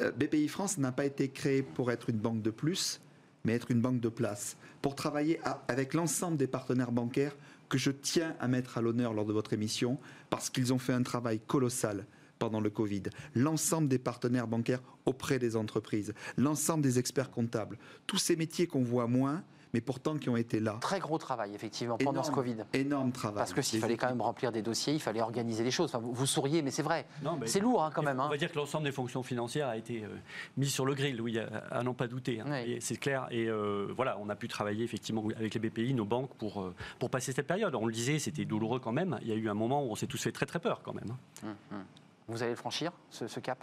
euh, 0.00 0.12
BPI 0.12 0.46
France 0.46 0.78
n'a 0.78 0.92
pas 0.92 1.04
été 1.04 1.28
créé 1.30 1.62
pour 1.62 1.90
être 1.90 2.10
une 2.10 2.18
banque 2.18 2.42
de 2.42 2.50
plus, 2.50 3.00
mais 3.44 3.54
être 3.54 3.72
une 3.72 3.80
banque 3.80 4.00
de 4.00 4.08
place. 4.08 4.56
Pour 4.82 4.94
travailler 4.94 5.40
à- 5.44 5.62
avec 5.66 5.94
l'ensemble 5.94 6.36
des 6.36 6.46
partenaires 6.46 6.92
bancaires 6.92 7.36
que 7.68 7.76
je 7.76 7.90
tiens 7.90 8.36
à 8.38 8.46
mettre 8.46 8.78
à 8.78 8.80
l'honneur 8.80 9.12
lors 9.12 9.26
de 9.26 9.32
votre 9.32 9.52
émission 9.52 9.98
parce 10.30 10.48
qu'ils 10.48 10.72
ont 10.72 10.78
fait 10.78 10.92
un 10.92 11.02
travail 11.02 11.40
colossal 11.40 12.06
pendant 12.38 12.60
le 12.60 12.70
Covid. 12.70 13.02
L'ensemble 13.34 13.88
des 13.88 13.98
partenaires 13.98 14.46
bancaires 14.46 14.82
auprès 15.06 15.40
des 15.40 15.56
entreprises, 15.56 16.14
l'ensemble 16.36 16.82
des 16.84 16.98
experts 17.00 17.30
comptables, 17.32 17.78
tous 18.06 18.18
ces 18.18 18.36
métiers 18.36 18.66
qu'on 18.68 18.82
voit 18.84 19.06
moins, 19.08 19.42
mais 19.72 19.80
pourtant 19.80 20.16
qui 20.16 20.28
ont 20.28 20.36
été 20.36 20.60
là. 20.60 20.76
Très 20.80 21.00
gros 21.00 21.18
travail, 21.18 21.54
effectivement, 21.54 21.96
pendant 21.96 22.12
Énorme, 22.12 22.26
ce 22.26 22.30
Covid. 22.30 22.56
Énorme 22.72 23.12
travail. 23.12 23.36
Parce 23.38 23.54
que 23.54 23.62
s'il 23.62 23.80
fallait 23.80 23.96
quand 23.96 24.08
même 24.08 24.20
remplir 24.20 24.52
des 24.52 24.62
dossiers, 24.62 24.92
il 24.94 25.00
fallait 25.00 25.22
organiser 25.22 25.64
les 25.64 25.70
choses. 25.70 25.90
Enfin, 25.90 25.98
vous, 25.98 26.12
vous 26.12 26.26
souriez, 26.26 26.62
mais 26.62 26.70
c'est 26.70 26.82
vrai. 26.82 27.06
C'est 27.46 27.60
lourd 27.60 27.82
hein, 27.82 27.90
quand 27.94 28.02
même. 28.02 28.20
On 28.20 28.24
hein. 28.24 28.28
va 28.28 28.36
dire 28.36 28.50
que 28.50 28.58
l'ensemble 28.58 28.84
des 28.84 28.92
fonctions 28.92 29.22
financières 29.22 29.68
a 29.68 29.76
été 29.76 30.04
euh, 30.04 30.08
mis 30.56 30.68
sur 30.68 30.84
le 30.84 30.94
grill, 30.94 31.20
oui, 31.20 31.38
à, 31.38 31.46
à 31.70 31.82
n'en 31.82 31.94
pas 31.94 32.06
douter. 32.06 32.40
hein. 32.40 32.46
Oui. 32.48 32.78
C'est 32.80 32.96
clair. 32.96 33.26
Et 33.30 33.46
euh, 33.48 33.92
voilà, 33.96 34.18
on 34.20 34.28
a 34.28 34.36
pu 34.36 34.48
travailler 34.48 34.84
effectivement 34.84 35.24
avec 35.36 35.54
les 35.54 35.60
BPI, 35.60 35.94
nos 35.94 36.04
banques, 36.04 36.34
pour, 36.36 36.60
euh, 36.62 36.74
pour 36.98 37.10
passer 37.10 37.32
cette 37.32 37.46
période. 37.46 37.74
On 37.74 37.86
le 37.86 37.92
disait, 37.92 38.18
c'était 38.18 38.44
douloureux 38.44 38.80
quand 38.80 38.92
même. 38.92 39.18
Il 39.22 39.28
y 39.28 39.32
a 39.32 39.36
eu 39.36 39.48
un 39.48 39.54
moment 39.54 39.82
où 39.84 39.90
on 39.90 39.94
s'est 39.94 40.06
tous 40.06 40.22
fait 40.22 40.32
très 40.32 40.46
très 40.46 40.58
peur 40.58 40.82
quand 40.84 40.92
même. 40.94 41.16
Hum, 41.44 41.54
hum. 41.72 41.84
Vous 42.28 42.42
allez 42.42 42.52
le 42.52 42.56
franchir, 42.56 42.92
ce, 43.10 43.26
ce 43.26 43.40
cap? 43.40 43.62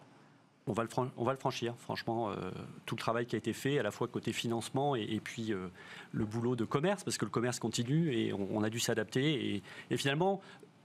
On 0.68 0.74
va, 0.74 0.84
le 0.84 0.89
fran- 0.89 1.10
on 1.18 1.24
va 1.24 1.32
le 1.32 1.39
franchir, 1.39 1.74
franchement, 1.80 2.30
euh, 2.30 2.36
tout 2.86 2.95
le 2.95 2.99
travail 2.99 3.26
qui 3.26 3.36
a 3.36 3.39
été 3.39 3.53
fait, 3.53 3.80
à 3.80 3.84
la 3.84 3.89
fois 3.89 4.07
côté 4.07 4.34
financement 4.34 4.95
et, 4.95 5.01
et 5.01 5.20
puis 5.20 5.51
euh, 5.51 5.68
le 6.12 6.26
boulot 6.26 6.55
de 6.55 6.64
commerce, 6.66 7.03
parce 7.03 7.18
que 7.18 7.26
le 7.26 7.32
commerce 7.32 7.60
continue 7.60 8.14
et 8.14 8.34
on, 8.34 8.47
on 8.51 8.62
a 8.64 8.70
dû 8.70 8.80
s'adapter. 8.80 9.55
Et, 9.55 9.64
et 9.89 9.97
finalement, 9.97 10.41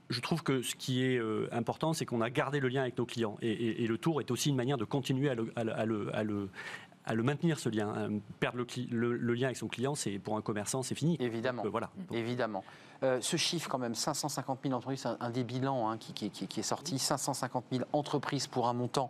je 0.09 0.21
trouve 0.21 0.41
que 0.41 0.63
ce 0.63 0.73
qui 0.75 1.03
est 1.03 1.17
euh, 1.19 1.47
important, 1.51 1.93
c'est 1.93 2.05
qu'on 2.07 2.21
a 2.21 2.31
gardé 2.31 2.59
le 2.59 2.67
lien 2.67 2.81
avec 2.81 2.97
nos 2.97 3.05
clients. 3.05 3.37
Et, 3.43 3.85
le 3.85 3.97
tour 3.99 4.21
est 4.21 4.31
aussi 4.31 4.49
une 4.49 4.55
manière 4.55 4.77
de 4.79 4.85
continuer 4.85 5.29
à 5.29 5.35
le, 5.35 5.51
à 5.55 5.63
le- 5.63 5.73
à 5.75 5.85
le- 5.85 6.15
à 6.15 6.23
le- 6.23 6.49
à 7.07 7.13
le 7.13 7.21
maintenir, 7.21 7.59
ce 7.59 7.69
lien. 7.69 7.93
hein. 7.95 8.09
Perdre 8.39 8.57
le, 8.57 8.65
cli- 8.65 8.89
le- 8.89 9.15
le 9.15 9.33
lien 9.35 9.45
avec 9.45 9.57
son 9.57 9.67
client, 9.67 9.93
c'est 9.93 10.17
pour 10.17 10.35
un 10.37 10.41
commerçant, 10.41 10.81
c'est 10.81 10.95
fini. 10.95 11.15
Évidemment. 11.19 11.57
Donc, 11.61 11.67
euh, 11.67 11.69
voilà. 11.69 11.91
Évidemment. 12.11 12.63
Euh, 13.05 13.19
ce 13.21 13.37
chiffre, 13.37 13.69
quand 13.69 13.77
même, 13.77 13.95
550 13.95 14.59
000 14.63 14.73
entreprises, 14.73 15.01
c'est 15.01 15.07
un, 15.07 15.17
un 15.19 15.29
des 15.29 15.43
bilans 15.43 15.89
hein, 15.89 15.97
qui 15.97 16.25
est 16.25 16.61
sorti. 16.63 16.97
550 16.97 17.65
000 17.71 17.83
entreprises 17.93 18.47
pour 18.47 18.67
un 18.67 18.73
montant 18.73 19.09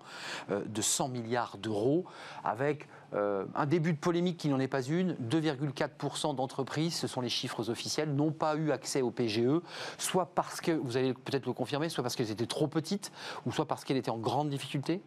euh, 0.51 0.63
de 0.65 0.81
100 0.81 1.09
milliards 1.09 1.57
d'euros, 1.57 2.05
avec 2.43 2.87
euh, 3.13 3.45
un 3.55 3.65
début 3.65 3.93
de 3.93 3.97
polémique 3.97 4.37
qui 4.37 4.49
n'en 4.49 4.59
est 4.59 4.67
pas 4.67 4.81
une. 4.81 5.13
2,4% 5.13 6.35
d'entreprises, 6.35 6.95
ce 6.95 7.07
sont 7.07 7.21
les 7.21 7.29
chiffres 7.29 7.69
officiels, 7.69 8.13
n'ont 8.13 8.31
pas 8.31 8.55
eu 8.55 8.71
accès 8.71 9.01
au 9.01 9.11
PGE, 9.11 9.61
soit 9.97 10.27
parce 10.35 10.61
que, 10.61 10.71
vous 10.71 10.97
allez 10.97 11.13
peut-être 11.13 11.45
le 11.45 11.53
confirmer, 11.53 11.89
soit 11.89 12.03
parce 12.03 12.15
qu'elles 12.15 12.31
étaient 12.31 12.45
trop 12.45 12.67
petites, 12.67 13.11
ou 13.45 13.51
soit 13.51 13.65
parce 13.65 13.85
qu'elles 13.85 13.97
étaient 13.97 14.11
en 14.11 14.17
grande 14.17 14.49
difficulté. 14.49 15.01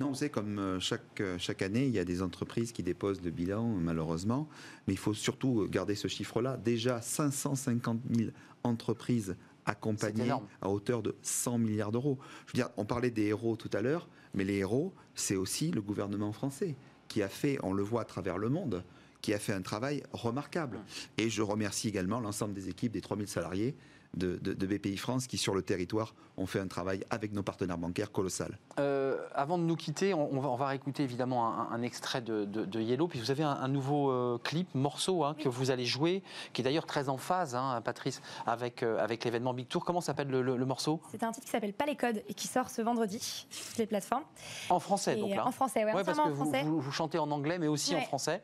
Non, 0.00 0.08
vous 0.08 0.14
savez, 0.16 0.30
comme 0.30 0.58
euh, 0.58 0.80
chaque, 0.80 1.20
euh, 1.20 1.38
chaque 1.38 1.62
année, 1.62 1.86
il 1.86 1.92
y 1.92 2.00
a 2.00 2.04
des 2.04 2.20
entreprises 2.20 2.72
qui 2.72 2.82
déposent 2.82 3.22
le 3.22 3.30
bilan, 3.30 3.68
malheureusement. 3.68 4.48
Mais 4.86 4.94
il 4.94 4.98
faut 4.98 5.14
surtout 5.14 5.68
garder 5.70 5.94
ce 5.94 6.08
chiffre-là. 6.08 6.56
Déjà, 6.56 7.00
550 7.00 8.00
000 8.10 8.30
entreprises 8.64 9.36
accompagnées 9.66 10.30
à 10.60 10.68
hauteur 10.68 11.02
de 11.02 11.14
100 11.22 11.58
milliards 11.58 11.92
d'euros. 11.92 12.18
Je 12.46 12.52
veux 12.52 12.56
dire, 12.56 12.70
on 12.76 12.84
parlait 12.84 13.10
des 13.10 13.26
héros 13.26 13.56
tout 13.56 13.70
à 13.72 13.80
l'heure, 13.80 14.08
mais 14.34 14.44
les 14.44 14.56
héros, 14.56 14.92
c'est 15.14 15.36
aussi 15.36 15.70
le 15.70 15.80
gouvernement 15.80 16.32
français 16.32 16.74
qui 17.08 17.22
a 17.22 17.28
fait, 17.28 17.58
on 17.62 17.72
le 17.72 17.82
voit 17.82 18.02
à 18.02 18.04
travers 18.04 18.36
le 18.36 18.48
monde, 18.48 18.82
qui 19.20 19.32
a 19.32 19.38
fait 19.38 19.52
un 19.52 19.62
travail 19.62 20.02
remarquable. 20.12 20.80
Et 21.16 21.30
je 21.30 21.40
remercie 21.40 21.88
également 21.88 22.20
l'ensemble 22.20 22.52
des 22.52 22.68
équipes 22.68 22.92
des 22.92 23.00
3000 23.00 23.28
salariés 23.28 23.74
de, 24.16 24.36
de- 24.42 24.52
de 24.54 24.66
BPI 24.66 24.96
France 24.96 25.26
qui, 25.26 25.38
sur 25.38 25.54
le 25.54 25.62
territoire, 25.62 26.14
ont 26.36 26.46
fait 26.46 26.58
un 26.60 26.66
travail 26.66 27.04
avec 27.10 27.32
nos 27.32 27.42
partenaires 27.42 27.78
bancaires 27.78 28.10
colossal. 28.12 28.58
Euh, 28.80 29.18
avant 29.34 29.56
de 29.58 29.62
nous 29.64 29.76
quitter, 29.76 30.14
on, 30.14 30.32
on 30.34 30.40
va, 30.40 30.48
on 30.48 30.56
va 30.56 30.66
réécouter 30.68 31.02
évidemment 31.02 31.46
un, 31.46 31.68
un 31.72 31.82
extrait 31.82 32.20
de, 32.20 32.44
de- 32.44 32.64
de 32.64 32.80
Yellow. 32.80 33.08
Puis 33.08 33.20
vous 33.20 33.30
avez 33.30 33.44
un, 33.44 33.50
un 33.52 33.68
nouveau 33.68 34.10
euh, 34.10 34.38
clip, 34.42 34.74
morceau, 34.74 35.24
hein, 35.24 35.34
que 35.38 35.48
vous 35.48 35.70
allez 35.70 35.84
jouer, 35.84 36.22
qui 36.52 36.60
est 36.62 36.64
d'ailleurs 36.64 36.86
très 36.86 37.08
en 37.08 37.16
phase, 37.18 37.54
hein, 37.54 37.80
Patrice, 37.84 38.20
avec, 38.46 38.82
euh, 38.82 38.98
avec 38.98 39.24
l'événement 39.24 39.54
Big 39.54 39.68
Tour. 39.68 39.84
Comment 39.84 40.00
s'appelle 40.00 40.28
le, 40.28 40.42
le- 40.42 40.56
le 40.56 40.66
morceau? 40.66 41.00
C'est 41.10 41.22
un 41.22 41.32
titre 41.32 41.46
qui 41.46 41.50
s'appelle 41.52 41.72
Pas 41.74 41.86
les 41.86 41.96
codes 41.96 42.22
et 42.28 42.34
qui 42.34 42.48
sort 42.48 42.70
ce 42.70 42.82
vendredi 42.82 43.18
sur 43.50 43.66
toutes 43.68 43.78
les 43.78 43.86
plateformes. 43.86 44.24
En 44.70 44.80
français, 44.80 45.16
Et, 45.18 45.20
donc 45.20 45.30
là. 45.34 45.46
en 45.46 45.52
français, 45.52 45.84
ouais, 45.84 45.92
Ouais, 45.94 46.04
parce 46.04 46.18
que 46.18 46.22
en 46.24 46.30
vous, 46.30 46.36
français. 46.44 46.62
vous- 46.62 46.80
vous 46.80 46.92
chantez 46.92 47.18
en 47.18 47.30
anglais, 47.30 47.58
mais 47.58 47.68
aussi 47.68 47.94
en 47.94 48.00
français. 48.00 48.42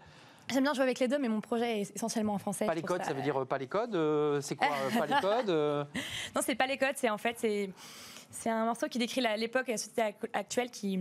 J'aime 0.53 0.65
bien 0.65 0.75
jouer 0.75 0.83
avec 0.85 0.99
les 0.99 1.09
deux, 1.09 1.19
mais 1.19 1.29
mon 1.29 1.41
projet 1.41 1.81
est 1.81 1.95
essentiellement 1.97 2.35
en 2.35 2.39
français. 2.39 2.67
Pas 2.67 2.75
les 2.75 2.83
codes, 2.83 3.05
ça 3.05 3.13
veut 3.13 3.23
dire 3.23 3.41
euh, 3.41 3.45
pas 3.45 3.59
les 3.59 3.67
codes 3.67 3.95
euh, 3.95 4.41
C'est 4.41 4.57
quoi 4.57 4.69
euh, 4.69 4.99
pas 4.99 5.07
les 5.07 5.21
codes 5.21 5.51
euh 5.51 5.85
Non, 6.35 6.43
c'est 6.45 6.55
pas 6.55 6.67
les 6.67 6.77
codes, 6.79 6.97
c'est 6.97 7.11
en 7.11 7.19
fait 7.19 7.37
c'est 7.39 7.71
c'est 8.33 8.49
un 8.51 8.65
morceau 8.65 8.87
qui 8.87 8.99
décrit 8.99 9.21
l'époque 9.37 9.69
et 9.69 9.73
la 9.73 9.77
société 9.77 10.03
ac- 10.03 10.15
actuelle 10.33 10.71
qui, 10.71 10.97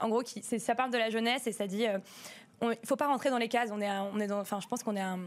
en 0.00 0.08
gros, 0.10 0.20
qui, 0.20 0.42
ça 0.42 0.74
parle 0.74 0.90
de 0.90 0.98
la 0.98 1.08
jeunesse 1.08 1.46
et 1.46 1.52
ça 1.52 1.66
dit, 1.66 1.86
euh, 1.86 1.98
il 2.62 2.86
faut 2.86 2.94
pas 2.96 3.06
rentrer 3.06 3.30
dans 3.30 3.38
les 3.38 3.48
cases. 3.48 3.70
On 3.72 3.80
est, 3.80 3.90
on 3.90 4.20
est 4.20 4.26
dans, 4.26 4.40
enfin, 4.40 4.60
je 4.60 4.68
pense 4.68 4.82
qu'on 4.82 4.94
est 4.94 5.00
un- 5.00 5.18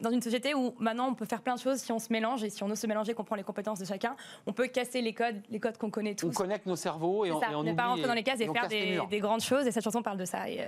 dans 0.00 0.10
une 0.10 0.22
société 0.22 0.54
où 0.54 0.74
maintenant 0.78 1.08
on 1.08 1.14
peut 1.14 1.24
faire 1.24 1.42
plein 1.42 1.54
de 1.54 1.60
choses 1.60 1.78
si 1.78 1.92
on 1.92 1.98
se 1.98 2.12
mélange 2.12 2.44
et 2.44 2.50
si 2.50 2.62
on 2.62 2.70
ose 2.70 2.78
se 2.78 2.86
mélanger, 2.86 3.14
qu'on 3.14 3.24
prend 3.24 3.36
les 3.36 3.42
compétences 3.42 3.78
de 3.78 3.84
chacun, 3.84 4.16
on 4.46 4.52
peut 4.52 4.66
casser 4.66 5.00
les 5.02 5.12
codes, 5.12 5.40
les 5.50 5.60
codes 5.60 5.78
qu'on 5.78 5.90
connaît 5.90 6.14
tous. 6.14 6.28
On 6.28 6.32
connecte 6.32 6.66
nos 6.66 6.76
cerveaux 6.76 7.24
et 7.24 7.30
on, 7.30 7.40
ça, 7.40 7.50
et 7.50 7.54
on 7.54 7.62
ne 7.62 7.72
pas 7.72 7.86
rentrer 7.86 8.06
dans 8.06 8.14
les 8.14 8.22
cases 8.22 8.40
et 8.40 8.48
faire 8.48 8.68
des, 8.68 9.20
grandes 9.20 9.40
choses. 9.42 9.66
Et 9.66 9.72
cette 9.72 9.84
chanson 9.84 10.02
parle 10.02 10.18
de 10.18 10.24
ça. 10.24 10.48
Et, 10.48 10.60
euh, 10.60 10.66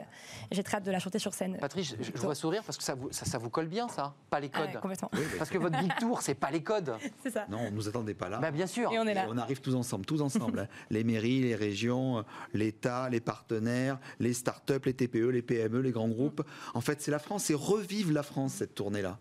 j'ai 0.50 0.62
très 0.62 0.78
hâte 0.78 0.84
de 0.84 0.90
la 0.90 0.98
chanter 0.98 1.18
sur 1.18 1.34
scène. 1.34 1.58
Patrice, 1.60 1.96
je, 2.00 2.10
je 2.14 2.20
vois 2.20 2.34
sourire 2.34 2.62
parce 2.64 2.78
que 2.78 2.84
ça 2.84 2.94
vous, 2.94 3.10
ça, 3.10 3.24
ça 3.24 3.38
vous 3.38 3.50
colle 3.50 3.66
bien, 3.66 3.88
ça 3.88 4.14
Pas 4.30 4.40
les 4.40 4.50
Ah 4.52 4.58
codes 4.58 4.74
ouais, 4.74 4.80
complètement. 4.80 5.10
Parce 5.38 5.50
que 5.50 5.58
votre 5.58 5.78
Big 5.78 5.94
Tour, 5.98 6.22
c'est 6.22 6.34
pas 6.34 6.50
les 6.50 6.62
codes. 6.62 6.94
C'est 7.22 7.30
ça. 7.30 7.46
Non, 7.48 7.58
on 7.60 7.70
ne 7.70 7.76
nous 7.76 7.88
attendait 7.88 8.14
pas 8.14 8.28
là. 8.28 8.38
Bah, 8.38 8.50
bien 8.50 8.66
sûr. 8.66 8.92
Et 8.92 8.98
on 8.98 9.04
est 9.06 9.14
là. 9.14 9.24
Et 9.24 9.28
on 9.28 9.38
arrive 9.38 9.60
tous 9.60 9.74
ensemble, 9.74 10.04
tous 10.04 10.20
ensemble. 10.20 10.60
hein. 10.60 10.68
les 10.90 11.04
mairies, 11.04 11.40
les 11.40 11.54
régions, 11.54 12.24
l'État, 12.52 13.08
les 13.08 13.20
partenaires, 13.20 13.98
les 14.20 14.32
start-up, 14.32 14.84
les 14.86 14.94
TPE, 14.94 15.30
les 15.30 15.42
PME, 15.42 15.80
les 15.80 15.92
grands 15.92 16.08
groupes. 16.08 16.42
En 16.74 16.80
fait, 16.80 17.00
c'est 17.00 17.10
la 17.10 17.18
France, 17.18 17.44
c'est 17.44 17.54
revivre 17.54 18.12
la 18.12 18.22
France, 18.22 18.54
cette 18.54 18.74
tournée-là. 18.74 19.15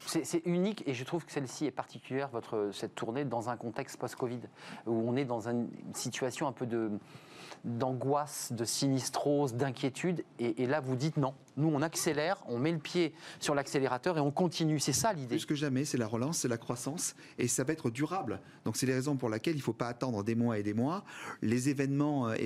C'est 0.00 0.24
c'est 0.24 0.42
unique 0.44 0.84
et 0.86 0.94
je 0.94 1.02
trouve 1.04 1.24
que 1.24 1.32
celle-ci 1.32 1.64
est 1.66 1.70
particulière, 1.70 2.28
votre, 2.28 2.70
cette 2.72 2.94
tournée, 2.94 3.24
dans 3.24 3.48
un 3.48 3.56
contexte 3.56 3.96
post-Covid, 3.98 4.40
où 4.86 4.92
on 4.92 5.16
est 5.16 5.24
dans 5.24 5.48
un- 5.48 5.52
une 5.54 5.94
situation 5.94 6.46
un 6.46 6.52
peu 6.52 6.66
de 6.66 6.90
d'angoisse, 7.64 8.52
de 8.52 8.64
sinistrose, 8.64 9.54
d'inquiétude. 9.54 10.24
Et, 10.38 10.62
et 10.62 10.66
là, 10.66 10.80
vous 10.80 10.94
dites 10.94 11.16
non. 11.16 11.34
Nous, 11.56 11.68
on 11.68 11.82
accélère, 11.82 12.44
on 12.46 12.58
met 12.58 12.70
le 12.70 12.78
pied 12.78 13.12
sur 13.40 13.54
l'accélérateur 13.56 14.18
et 14.18 14.20
on 14.20 14.30
continue. 14.30 14.78
C'est 14.78 14.92
ça 14.92 15.12
l'idée. 15.12 15.36
Plus 15.36 15.46
que 15.46 15.54
jamais, 15.56 15.84
c'est 15.84 15.98
la 15.98 16.06
relance, 16.06 16.38
c'est 16.38 16.48
la 16.48 16.58
croissance, 16.58 17.16
et 17.38 17.48
ça 17.48 17.64
va 17.64 17.72
être 17.72 17.90
durable. 17.90 18.40
Donc, 18.64 18.76
c'est 18.76 18.86
les 18.86 18.94
raisons 18.94 19.16
pour 19.16 19.30
lesquelles 19.30 19.54
il 19.54 19.58
ne 19.58 19.62
faut 19.62 19.72
pas 19.72 19.88
attendre 19.88 20.22
des 20.22 20.34
mois 20.36 20.58
et 20.58 20.62
des 20.62 20.74
mois. 20.74 21.02
Les 21.42 21.68
événements 21.68 22.28
euh, 22.28 22.36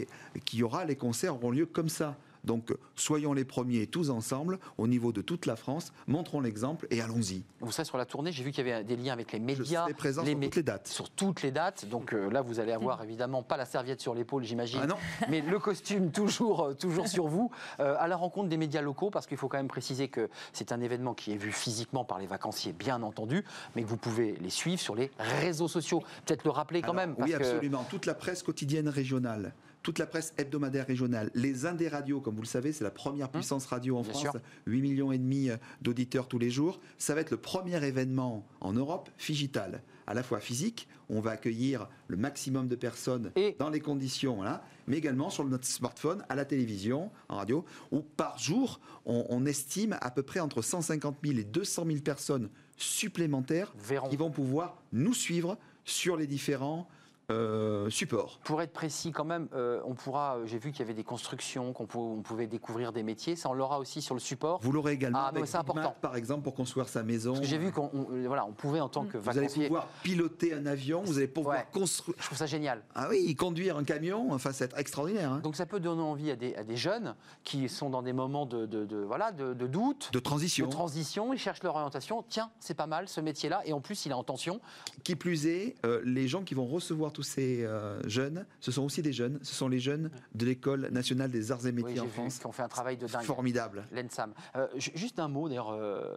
qu'il 0.46 0.60
y 0.60 0.62
aura, 0.62 0.84
les 0.84 0.96
concerts 0.96 1.34
auront 1.34 1.50
lieu 1.50 1.66
comme 1.66 1.88
ça. 1.90 2.16
Donc, 2.44 2.74
soyons 2.96 3.32
les 3.32 3.44
premiers 3.44 3.86
tous 3.86 4.10
ensemble, 4.10 4.58
au 4.78 4.86
niveau 4.86 5.12
de 5.12 5.20
toute 5.20 5.46
la 5.46 5.56
France, 5.56 5.92
montrons 6.06 6.40
l'exemple 6.40 6.86
et 6.90 7.00
allons-y. 7.00 7.42
Vous 7.60 7.70
serez 7.72 7.84
sur 7.84 7.98
la 7.98 8.06
tournée, 8.06 8.32
j'ai 8.32 8.42
vu 8.44 8.50
qu'il 8.50 8.66
y 8.66 8.70
avait 8.72 8.84
des 8.84 8.96
liens 8.96 9.12
avec 9.12 9.32
les 9.32 9.38
Je 9.38 9.44
médias. 9.44 9.82
serai 9.82 9.94
présent 9.94 10.22
les 10.22 10.30
sur 10.32 10.40
toutes 10.40 10.56
les 10.56 10.62
dates. 10.62 10.88
Sur 10.88 11.10
toutes 11.10 11.42
les 11.42 11.50
dates. 11.50 11.84
Donc 11.86 12.14
euh, 12.14 12.30
là, 12.30 12.40
vous 12.42 12.60
allez 12.60 12.72
avoir 12.72 13.02
évidemment 13.02 13.42
pas 13.42 13.56
la 13.56 13.64
serviette 13.66 14.00
sur 14.00 14.14
l'épaule, 14.14 14.44
j'imagine. 14.44 14.80
Ah 14.90 14.96
mais 15.28 15.40
le 15.40 15.58
costume 15.58 16.10
toujours, 16.10 16.64
euh, 16.64 16.74
toujours 16.74 17.08
sur 17.08 17.26
vous, 17.26 17.50
euh, 17.80 17.96
à 17.98 18.08
la 18.08 18.16
rencontre 18.16 18.48
des 18.48 18.56
médias 18.56 18.82
locaux, 18.82 19.10
parce 19.10 19.26
qu'il 19.26 19.36
faut 19.36 19.48
quand 19.48 19.58
même 19.58 19.68
préciser 19.68 20.08
que 20.08 20.28
c'est 20.52 20.72
un 20.72 20.80
événement 20.80 21.14
qui 21.14 21.32
est 21.32 21.36
vu 21.36 21.52
physiquement 21.52 22.04
par 22.04 22.18
les 22.18 22.26
vacanciers, 22.26 22.72
bien 22.72 23.02
entendu, 23.02 23.44
mais 23.76 23.82
que 23.82 23.88
vous 23.88 23.96
pouvez 23.96 24.36
les 24.40 24.50
suivre 24.50 24.80
sur 24.80 24.94
les 24.94 25.10
réseaux 25.18 25.68
sociaux. 25.68 26.02
Peut-être 26.24 26.44
le 26.44 26.50
rappeler 26.50 26.80
quand 26.82 26.92
Alors, 26.92 27.06
même. 27.06 27.14
oui, 27.18 27.30
parce 27.32 27.42
que- 27.42 27.48
absolument. 27.56 27.84
Toute 27.90 28.06
la 28.06 28.14
presse 28.14 28.42
quotidienne 28.42 28.88
régionale, 28.88 29.52
toute 29.82 29.98
la 29.98 30.06
presse 30.06 30.34
hebdomadaire 30.36 30.86
régionale, 30.86 31.30
les 31.34 31.64
Indés 31.66 31.88
radios, 31.88 32.20
comme 32.20 32.34
vous 32.36 32.42
le 32.42 32.46
savez, 32.46 32.72
c'est 32.72 32.84
la 32.84 32.90
première 32.90 33.30
puissance 33.30 33.64
radio 33.66 33.96
en 33.96 34.02
Bien 34.02 34.10
France, 34.10 34.22
sûr. 34.22 34.34
8 34.66 34.80
millions 34.82 35.10
et 35.12 35.18
demi 35.18 35.48
euh, 35.50 35.56
d'auditeurs 35.80 36.28
tous 36.28 36.38
les 36.38 36.50
jours. 36.50 36.80
Ça 36.98 37.14
va 37.14 37.22
être 37.22 37.30
le 37.30 37.38
premier 37.38 37.82
événement 37.84 38.46
en 38.60 38.72
Europe 38.74 39.08
figital, 39.16 39.82
à 40.06 40.12
la 40.14 40.22
fois 40.22 40.40
physique, 40.40 40.86
on 41.08 41.20
va 41.20 41.30
accueillir 41.32 41.88
le 42.08 42.16
maximum 42.16 42.68
de 42.68 42.76
personnes 42.76 43.32
Et- 43.36 43.56
dans 43.58 43.70
les 43.70 43.80
conditions, 43.80 44.42
là, 44.42 44.62
mais 44.86 44.98
également 44.98 45.30
sur 45.30 45.44
notre 45.44 45.66
smartphone, 45.66 46.24
à 46.28 46.34
la 46.34 46.44
télévision, 46.44 47.10
en 47.28 47.36
radio, 47.36 47.64
où 47.90 48.00
par 48.00 48.38
jour, 48.38 48.80
on, 49.06 49.24
on 49.30 49.46
estime 49.46 49.96
à 50.00 50.10
peu 50.10 50.22
près 50.22 50.40
entre 50.40 50.62
150 50.62 51.16
000 51.24 51.38
et 51.38 51.44
200 51.44 51.84
000 51.86 51.98
personnes 52.00 52.50
supplémentaires 52.76 53.72
qui 54.10 54.16
vont 54.16 54.30
pouvoir 54.30 54.82
nous 54.92 55.14
suivre 55.14 55.58
sur 55.84 56.16
les 56.16 56.26
différents 56.26 56.88
euh, 57.30 57.88
supports. 57.90 58.38
Pour 58.44 58.60
être 58.62 58.72
précis 58.72 59.12
quand 59.12 59.24
même, 59.24 59.48
euh, 59.54 59.80
on 59.84 59.94
pourra. 59.94 60.36
euh, 60.36 60.46
J'ai 60.46 60.58
vu 60.58 60.70
qu'il 60.72 60.80
y 60.80 60.82
avait 60.82 60.94
des 60.94 61.04
constructions, 61.04 61.72
qu'on 61.72 61.86
pou- 61.86 62.16
on 62.18 62.22
pouvait 62.22 62.46
découvrir 62.46 62.92
des 62.92 63.02
métiers. 63.02 63.36
Ça, 63.36 63.48
on 63.50 63.52
l'aura 63.54 63.78
aussi 63.78 64.02
sur 64.02 64.14
le 64.14 64.20
support. 64.20 64.60
Vous 64.62 64.72
l'aurez 64.72 64.92
également 64.92 65.20
Ah, 65.22 65.28
avec 65.28 65.54
important. 65.54 65.80
Mac, 65.90 66.00
par 66.00 66.16
exemple, 66.16 66.42
pour 66.42 66.54
construire 66.54 66.88
sa 66.88 67.02
maison. 67.02 67.34
J'ai 67.42 67.58
vu 67.58 67.72
qu'on 67.72 67.90
on- 67.94 68.26
voilà, 68.26 68.44
on 68.46 68.52
pouvait 68.52 68.80
en 68.80 68.88
tant 68.88 69.04
que 69.04 69.18
Vous 69.18 69.38
allez 69.38 69.48
pouvoir 69.48 69.86
piloter 70.02 70.54
un 70.54 70.66
avion, 70.66 71.02
vous 71.02 71.18
allez 71.18 71.28
pouvoir 71.28 71.58
Ouais. 71.58 71.66
construire. 71.72 72.16
Je 72.20 72.26
trouve 72.26 72.38
ça 72.38 72.46
génial. 72.46 72.82
Ah 72.94 73.06
oui, 73.10 73.34
conduire 73.34 73.76
un 73.76 73.84
camion, 73.84 74.32
enfin, 74.32 74.52
c'est 74.52 74.76
extraordinaire. 74.76 75.32
hein. 75.32 75.40
Donc 75.42 75.56
ça 75.56 75.66
peut 75.66 75.80
donner 75.80 76.02
envie 76.02 76.30
à 76.30 76.36
des, 76.36 76.54
à 76.56 76.64
des 76.64 76.76
jeunes 76.76 77.14
qui 77.44 77.68
sont 77.68 77.90
dans 77.90 78.02
des 78.02 78.12
moments 78.12 78.46
de, 78.46 78.66
de- 78.66 78.84
de- 78.84 78.96
voilà, 78.98 79.32
de, 79.32 79.54
de 79.54 79.66
doute, 79.66 80.10
De 80.12 80.18
transition. 80.18 80.66
de 80.66 80.70
transition, 80.70 81.32
ils 81.32 81.38
cherchent 81.38 81.62
leur 81.62 81.76
orientation. 81.76 82.24
Tiens, 82.28 82.50
c'est 82.60 82.74
pas 82.74 82.86
mal 82.86 83.08
ce 83.08 83.20
métier-là, 83.20 83.62
et 83.64 83.72
en 83.72 83.80
plus 83.80 84.06
il 84.06 84.10
est 84.12 84.14
en 84.14 84.24
tension. 84.24 84.60
Qui 85.04 85.16
plus 85.16 85.46
est, 85.46 85.74
euh, 85.84 86.00
les 86.04 86.28
gens 86.28 86.42
qui 86.42 86.54
vont 86.54 86.66
recevoir 86.66 87.12
tous 87.20 87.24
ces 87.24 87.64
euh, 87.66 88.00
jeunes, 88.08 88.46
ce 88.60 88.72
sont 88.72 88.82
aussi 88.82 89.02
des 89.02 89.12
jeunes. 89.12 89.38
Ce 89.42 89.54
sont 89.54 89.68
les 89.68 89.78
jeunes 89.78 90.10
de 90.34 90.46
l'École 90.46 90.88
nationale 90.90 91.30
des 91.30 91.52
arts 91.52 91.66
et 91.66 91.72
métiers 91.72 92.00
en 92.00 92.04
vu 92.06 92.10
France. 92.12 92.38
qui 92.38 92.46
ont 92.46 92.52
fait 92.52 92.62
un 92.62 92.68
travail 92.68 92.96
de 92.96 93.06
dingue. 93.06 93.24
Formidable. 93.24 93.84
L'ENSAM. 93.92 94.32
Euh, 94.56 94.66
ju- 94.76 94.92
juste 94.94 95.18
un 95.18 95.28
mot 95.28 95.46
d'ailleurs, 95.50 95.70
euh, 95.70 96.16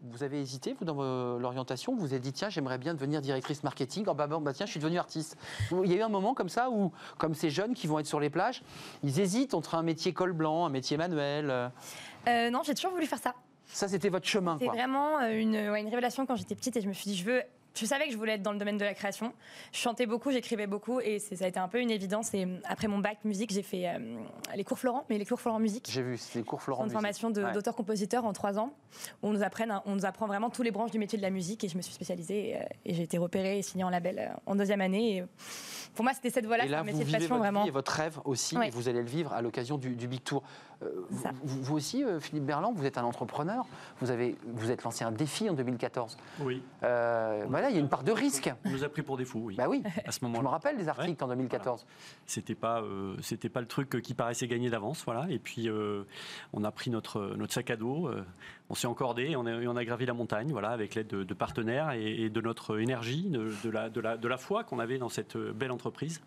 vous 0.00 0.22
avez 0.22 0.40
hésité, 0.40 0.74
vous, 0.78 0.86
dans 0.86 1.38
l'orientation, 1.38 1.94
vous 1.94 2.00
vous 2.00 2.14
êtes 2.14 2.22
dit, 2.22 2.32
tiens, 2.32 2.48
j'aimerais 2.48 2.78
bien 2.78 2.94
devenir 2.94 3.20
directrice 3.20 3.62
marketing. 3.64 4.06
Oh, 4.08 4.14
bah, 4.14 4.26
bah, 4.26 4.38
bah, 4.40 4.54
tiens, 4.54 4.64
je 4.64 4.70
suis 4.70 4.80
devenue 4.80 4.98
artiste. 4.98 5.36
Il 5.84 5.90
y 5.90 5.94
a 5.94 5.98
eu 5.98 6.02
un 6.02 6.08
moment 6.08 6.32
comme 6.32 6.48
ça 6.48 6.70
où, 6.70 6.90
comme 7.18 7.34
ces 7.34 7.50
jeunes 7.50 7.74
qui 7.74 7.86
vont 7.86 7.98
être 7.98 8.06
sur 8.06 8.18
les 8.18 8.30
plages, 8.30 8.62
ils 9.02 9.20
hésitent 9.20 9.52
entre 9.52 9.74
un 9.74 9.82
métier 9.82 10.14
col 10.14 10.32
blanc, 10.32 10.64
un 10.64 10.70
métier 10.70 10.96
manuel. 10.96 11.50
euh. 11.50 11.68
Euh, 12.28 12.48
non, 12.48 12.62
j'ai 12.64 12.72
toujours 12.74 12.92
voulu 12.92 13.04
faire 13.04 13.18
ça. 13.18 13.34
Ça, 13.66 13.88
c'était 13.88 14.08
votre 14.08 14.26
chemin, 14.26 14.56
C'est 14.58 14.64
quoi. 14.64 14.74
vraiment 14.74 15.20
une, 15.20 15.52
ouais, 15.70 15.80
une 15.82 15.88
révélation 15.88 16.24
quand 16.24 16.36
j'étais 16.36 16.54
petite 16.54 16.78
et 16.78 16.80
je 16.80 16.88
me 16.88 16.94
suis 16.94 17.10
dit, 17.10 17.16
je 17.16 17.24
veux. 17.26 17.42
Je 17.74 17.86
savais 17.86 18.06
que 18.06 18.12
je 18.12 18.16
voulais 18.16 18.32
être 18.34 18.42
dans 18.42 18.52
le 18.52 18.58
domaine 18.58 18.78
de 18.78 18.84
la 18.84 18.94
création. 18.94 19.32
Je 19.72 19.78
chantais 19.78 20.04
beaucoup, 20.06 20.32
j'écrivais 20.32 20.66
beaucoup 20.66 21.00
et 21.00 21.18
ça 21.20 21.44
a 21.44 21.48
été 21.48 21.58
un 21.60 21.68
peu 21.68 21.80
une 21.80 21.90
évidence. 21.90 22.34
Et 22.34 22.44
euh, 22.44 22.56
après 22.64 22.88
mon 22.88 22.98
bac 22.98 23.18
musique, 23.24 23.52
j'ai 23.52 23.62
fait 23.62 23.86
euh, 23.88 23.98
les 24.56 24.64
cours 24.64 24.78
Florent, 24.78 25.04
mais 25.08 25.18
les 25.18 25.24
cours 25.24 25.40
Florent 25.40 25.60
musique. 25.60 25.88
J'ai 25.90 26.02
vu, 26.02 26.18
les 26.34 26.42
cours 26.42 26.60
Florent. 26.62 26.82
une 26.82 26.86
Musique. 26.86 26.94
formation 26.96 27.30
de- 27.30 27.42
Ouais. 27.44 27.52
d'auteur-compositeur 27.52 28.24
en 28.24 28.32
trois 28.32 28.58
ans 28.58 28.72
où 29.22 29.28
on 29.28 29.32
nous, 29.32 29.42
apprenne, 29.42 29.80
on 29.86 29.94
nous 29.94 30.04
apprend 30.04 30.26
vraiment 30.26 30.50
tous 30.50 30.62
les 30.62 30.72
branches 30.72 30.90
du 30.90 30.98
métier 30.98 31.16
de 31.16 31.22
la 31.22 31.30
musique 31.30 31.62
et 31.64 31.68
je 31.68 31.76
me 31.76 31.82
suis 31.82 31.94
spécialisée 31.94 32.50
et, 32.50 32.56
euh, 32.56 32.64
et 32.84 32.94
j'ai 32.94 33.04
été 33.04 33.18
repérée 33.18 33.58
et 33.58 33.62
signée 33.62 33.84
en 33.84 33.90
label 33.90 34.18
euh, 34.18 34.26
en 34.46 34.56
deuxième 34.56 34.80
année. 34.80 35.18
Et, 35.18 35.24
pour 35.94 36.04
moi, 36.04 36.12
c'était 36.14 36.30
cette 36.30 36.46
voie-là, 36.46 36.64
un 36.64 36.80
vous 36.80 36.84
métier 36.86 37.00
de 37.00 37.04
vivez 37.04 37.18
passion 37.18 37.34
votre 37.36 37.40
vraiment. 37.40 37.62
vie 37.62 37.68
et 37.68 37.72
votre 37.72 37.92
rêve 37.92 38.18
aussi, 38.24 38.56
Ouais. 38.56 38.68
et 38.68 38.70
vous 38.70 38.88
allez 38.88 39.00
le 39.02 39.08
vivre 39.08 39.32
à 39.32 39.42
l'occasion 39.42 39.78
du, 39.78 39.94
du 39.96 40.06
Big 40.08 40.22
Tour. 40.22 40.42
Euh, 40.82 41.06
vous, 41.42 41.76
aussi, 41.76 42.04
euh, 42.04 42.20
Philippe 42.20 42.44
Berland, 42.44 42.72
vous 42.74 42.86
êtes 42.86 42.98
un 42.98 43.04
entrepreneur. 43.04 43.66
Vous 44.00 44.10
avez, 44.10 44.36
vous 44.46 44.70
êtes 44.70 44.82
lancé 44.82 45.04
un 45.04 45.12
défi 45.12 45.48
en 45.48 45.54
2014. 45.54 46.16
Oui. 46.40 46.62
Euh, 46.82 47.44
voilà, 47.48 47.68
il 47.70 47.74
y 47.74 47.78
a 47.78 47.80
une 47.80 47.88
part 47.88 48.02
de 48.02 48.12
risque. 48.12 48.52
On 48.64 48.70
nous 48.70 48.84
a 48.84 48.88
pris 48.88 49.02
pour 49.02 49.16
des 49.16 49.24
fous, 49.24 49.42
oui. 49.44 49.56
Bah 49.56 49.68
oui. 49.68 49.82
à 50.06 50.12
ce 50.12 50.20
Je 50.20 50.26
me 50.26 50.48
rappelle 50.48 50.76
des 50.76 50.88
articles 50.88 51.22
en 51.22 51.28
2014. 51.28 51.86
C'était 52.26 52.54
pas, 52.54 52.80
euh, 52.80 53.14
c'était 53.20 53.48
pas 53.48 53.60
le 53.60 53.66
truc 53.66 54.00
qui 54.02 54.14
paraissait 54.14 54.48
gagné 54.48 54.70
d'avance, 54.70 55.02
voilà. 55.04 55.26
Et 55.28 55.38
puis 55.38 55.68
euh, 55.68 56.04
on 56.52 56.64
a 56.64 56.70
pris 56.70 56.90
notre 56.90 57.34
notre 57.36 57.52
sac 57.52 57.70
à 57.70 57.76
dos. 57.76 58.10
On 58.70 58.74
s'est 58.74 58.86
encordé 58.86 59.24
et 59.30 59.36
on 59.36 59.46
a, 59.46 59.52
on 59.66 59.76
a 59.76 59.84
gravi 59.84 60.06
la 60.06 60.14
montagne, 60.14 60.48
voilà, 60.52 60.70
avec 60.70 60.94
l'aide 60.94 61.08
de, 61.08 61.24
de 61.24 61.34
partenaires 61.34 61.90
et, 61.90 62.22
et 62.22 62.30
de 62.30 62.40
notre 62.40 62.78
énergie, 62.80 63.24
de, 63.28 63.52
de 63.64 63.70
la, 63.70 63.90
de, 63.90 64.00
la, 64.00 64.16
de 64.16 64.28
la 64.28 64.36
foi 64.38 64.62
qu'on 64.62 64.78
avait 64.78 64.96
dans 64.98 65.08
cette 65.08 65.34
euh, 65.36 65.52
belle 65.52 65.72
entreprise. 65.72 66.20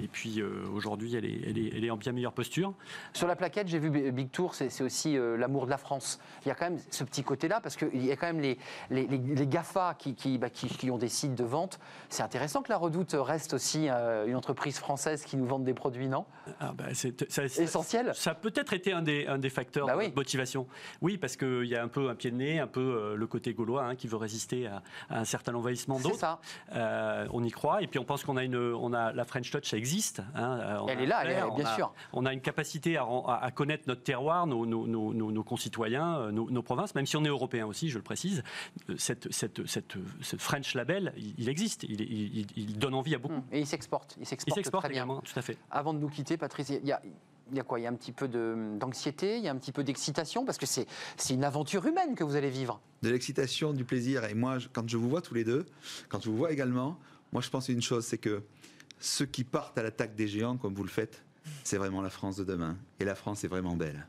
Et 0.00 0.06
puis 0.06 0.40
euh, 0.40 0.64
aujourd'hui, 0.72 1.16
elle 1.16 1.24
est, 1.24 1.40
elle, 1.48 1.58
est, 1.58 1.72
elle 1.76 1.84
est 1.84 1.90
en 1.90 1.96
bien 1.96 2.12
meilleure 2.12 2.32
posture. 2.32 2.72
Sur 3.12 3.26
la 3.26 3.34
plaquette, 3.34 3.66
j'ai 3.66 3.80
vu 3.80 3.90
Big 4.12 4.30
Tour, 4.30 4.54
c'est 4.54 4.82
aussi 4.82 5.18
euh, 5.18 5.36
l'amour 5.36 5.64
de 5.66 5.70
la 5.70 5.78
France. 5.78 6.20
Il 6.44 6.48
y 6.48 6.50
a 6.52 6.54
quand 6.54 6.70
même 6.70 6.78
ce 6.90 7.02
petit 7.02 7.24
côté-là, 7.24 7.60
parce 7.60 7.76
qu'il 7.76 8.04
y 8.04 8.12
a 8.12 8.16
quand 8.16 8.28
même 8.28 8.40
les, 8.40 8.56
les, 8.90 9.06
les- 9.08 9.18
les 9.18 9.46
GAFA 9.48 9.94
qui, 9.98 10.14
qui, 10.14 10.38
bah, 10.38 10.48
qui- 10.48 10.68
qui 10.68 10.90
ont 10.92 10.98
des 10.98 11.08
sites 11.08 11.34
de 11.34 11.44
vente. 11.44 11.80
C'est 12.08 12.22
intéressant 12.22 12.62
que 12.62 12.70
la 12.70 12.78
Redoute 12.78 13.16
reste 13.18 13.52
aussi 13.52 13.88
euh, 13.88 14.26
une 14.26 14.36
entreprise 14.36 14.78
française 14.78 15.24
qui 15.24 15.36
nous 15.36 15.46
vende 15.46 15.64
des 15.64 15.74
produits, 15.74 16.08
non? 16.08 16.24
Ah, 16.60 16.72
bah, 16.72 16.84
c'est 16.94 17.28
ça- 17.30 17.44
Essentiel 17.44 18.12
Ça 18.14 18.30
a 18.30 18.34
peut-être 18.36 18.74
été 18.74 18.92
un 18.92 19.02
des, 19.02 19.26
un 19.26 19.38
des 19.38 19.50
facteurs 19.50 19.86
Bah 19.88 19.94
oui. 19.98 20.10
de 20.10 20.14
motivation. 20.14 20.68
Oui, 21.02 21.18
parce 21.18 21.36
qu'il 21.36 21.64
y 21.64 21.74
a 21.74 21.79
un 21.80 21.88
peu 21.88 22.08
un 22.10 22.14
pied 22.14 22.30
de 22.30 22.36
nez, 22.36 22.58
un 22.60 22.66
peu 22.66 22.80
euh, 22.80 23.16
le 23.16 23.26
côté 23.26 23.52
gaulois 23.54 23.84
hein, 23.84 23.96
qui 23.96 24.06
veut 24.08 24.16
résister 24.16 24.66
à, 24.66 24.82
à 25.08 25.20
un 25.20 25.24
certain 25.24 25.54
envahissement 25.54 25.96
C'est 25.98 26.02
d'autres. 26.04 26.18
ça. 26.18 26.40
Euh, 26.74 27.26
on 27.32 27.42
y 27.44 27.50
croit. 27.50 27.82
Et 27.82 27.86
puis 27.86 27.98
on 27.98 28.04
pense 28.04 28.24
qu'on 28.24 28.36
a 28.36 28.44
une, 28.44 28.56
on 28.56 28.92
a 28.92 29.12
la 29.12 29.24
French 29.24 29.50
Touch, 29.50 29.68
ça 29.68 29.76
existe. 29.76 30.20
hein. 30.34 30.58
Euh, 30.60 30.78
on 30.82 30.88
Elle 30.88 31.00
est 31.00 31.06
là, 31.06 31.20
elle 31.24 31.30
est- 31.30 31.34
bien 31.34 31.48
on 31.48 31.58
a- 31.64 31.74
sûr. 31.74 31.92
On 32.12 32.26
a 32.26 32.32
une 32.32 32.40
capacité 32.40 32.96
à, 32.96 33.50
connaître 33.54 33.84
notre 33.86 34.02
terroir, 34.02 34.46
nos, 34.46 34.66
nos- 34.66 34.86
nos- 34.86 35.12
nos- 35.14 35.32
nos 35.32 35.42
concitoyens, 35.44 36.16
euh, 36.18 36.30
nos, 36.30 36.62
provinces, 36.62 36.94
même 36.94 37.06
si 37.06 37.16
on 37.16 37.24
est 37.24 37.28
européen 37.28 37.66
aussi, 37.66 37.88
je 37.90 37.96
le 37.98 38.04
précise. 38.04 38.42
Cette, 38.96 39.32
cette, 39.32 39.66
cette, 39.66 39.94
ce 40.20 40.36
French 40.36 40.74
label, 40.74 41.12
il, 41.38 41.48
existe. 41.48 41.82
Il, 41.84 42.00
il- 42.00 42.46
il 42.56 42.78
donne 42.78 42.94
envie 42.94 43.14
à 43.14 43.18
beaucoup. 43.18 43.34
Hum, 43.34 43.42
Et 43.52 43.60
il 43.60 43.66
s'exporte. 43.66 44.16
Il 44.20 44.26
s'exporte 44.26 44.84
très 44.84 44.92
bien. 44.92 45.06
tout 45.06 45.38
à 45.38 45.42
fait. 45.42 45.56
Avant 45.70 45.94
de 45.94 45.98
nous 45.98 46.08
quitter, 46.08 46.36
Patrice, 46.36 46.68
il 46.70 46.86
y 46.86 46.92
a, 46.92 47.00
il 47.50 47.56
y 47.56 47.60
a 47.60 47.64
quoi 47.64 47.78
Il 47.80 47.82
y 47.82 47.86
a 47.86 47.90
un 47.90 47.94
petit 47.94 48.12
peu 48.12 48.28
de- 48.28 48.76
d'anxiété, 48.78 49.36
il 49.38 49.44
y 49.44 49.48
a 49.48 49.52
un 49.52 49.56
petit 49.56 49.72
peu 49.72 49.82
d'excitation, 49.84 50.44
parce 50.44 50.58
que 50.58 50.66
c'est 50.66 50.86
une 51.30 51.44
aventure 51.44 51.84
humaine 51.86 52.14
que 52.14 52.24
vous 52.24 52.36
allez 52.36 52.50
vivre. 52.50 52.80
de 53.02 53.08
l'excitation, 53.10 53.72
du 53.72 53.84
plaisir. 53.84 54.24
Et 54.24 54.34
moi, 54.34 54.58
quand 54.72 54.86
je 54.88 54.96
vous 54.98 55.08
vois 55.08 55.22
tous 55.22 55.34
les 55.34 55.44
deux, 55.44 55.64
quand 56.10 56.22
je 56.22 56.28
vous 56.30 56.36
vois 56.36 56.52
également, 56.52 56.98
moi, 57.32 57.40
je 57.40 57.48
pense 57.48 57.68
une 57.68 57.80
chose, 57.82 58.04
c'est 58.04 58.18
que 58.18 58.42
ceux 58.98 59.24
qui 59.26 59.44
partent 59.44 59.78
à 59.78 59.82
l'attaque 59.82 60.14
des 60.14 60.28
géants, 60.28 60.56
comme 60.58 60.74
vous 60.74 60.82
le 60.84 60.90
faites, 60.90 61.22
c'est 61.64 61.78
vraiment 61.78 62.02
la 62.02 62.10
France 62.10 62.36
de 62.36 62.44
demain. 62.44 62.76
Et 62.98 63.04
la 63.06 63.14
France 63.14 63.42
est 63.44 63.48
vraiment 63.48 63.74
belle. 63.76 64.06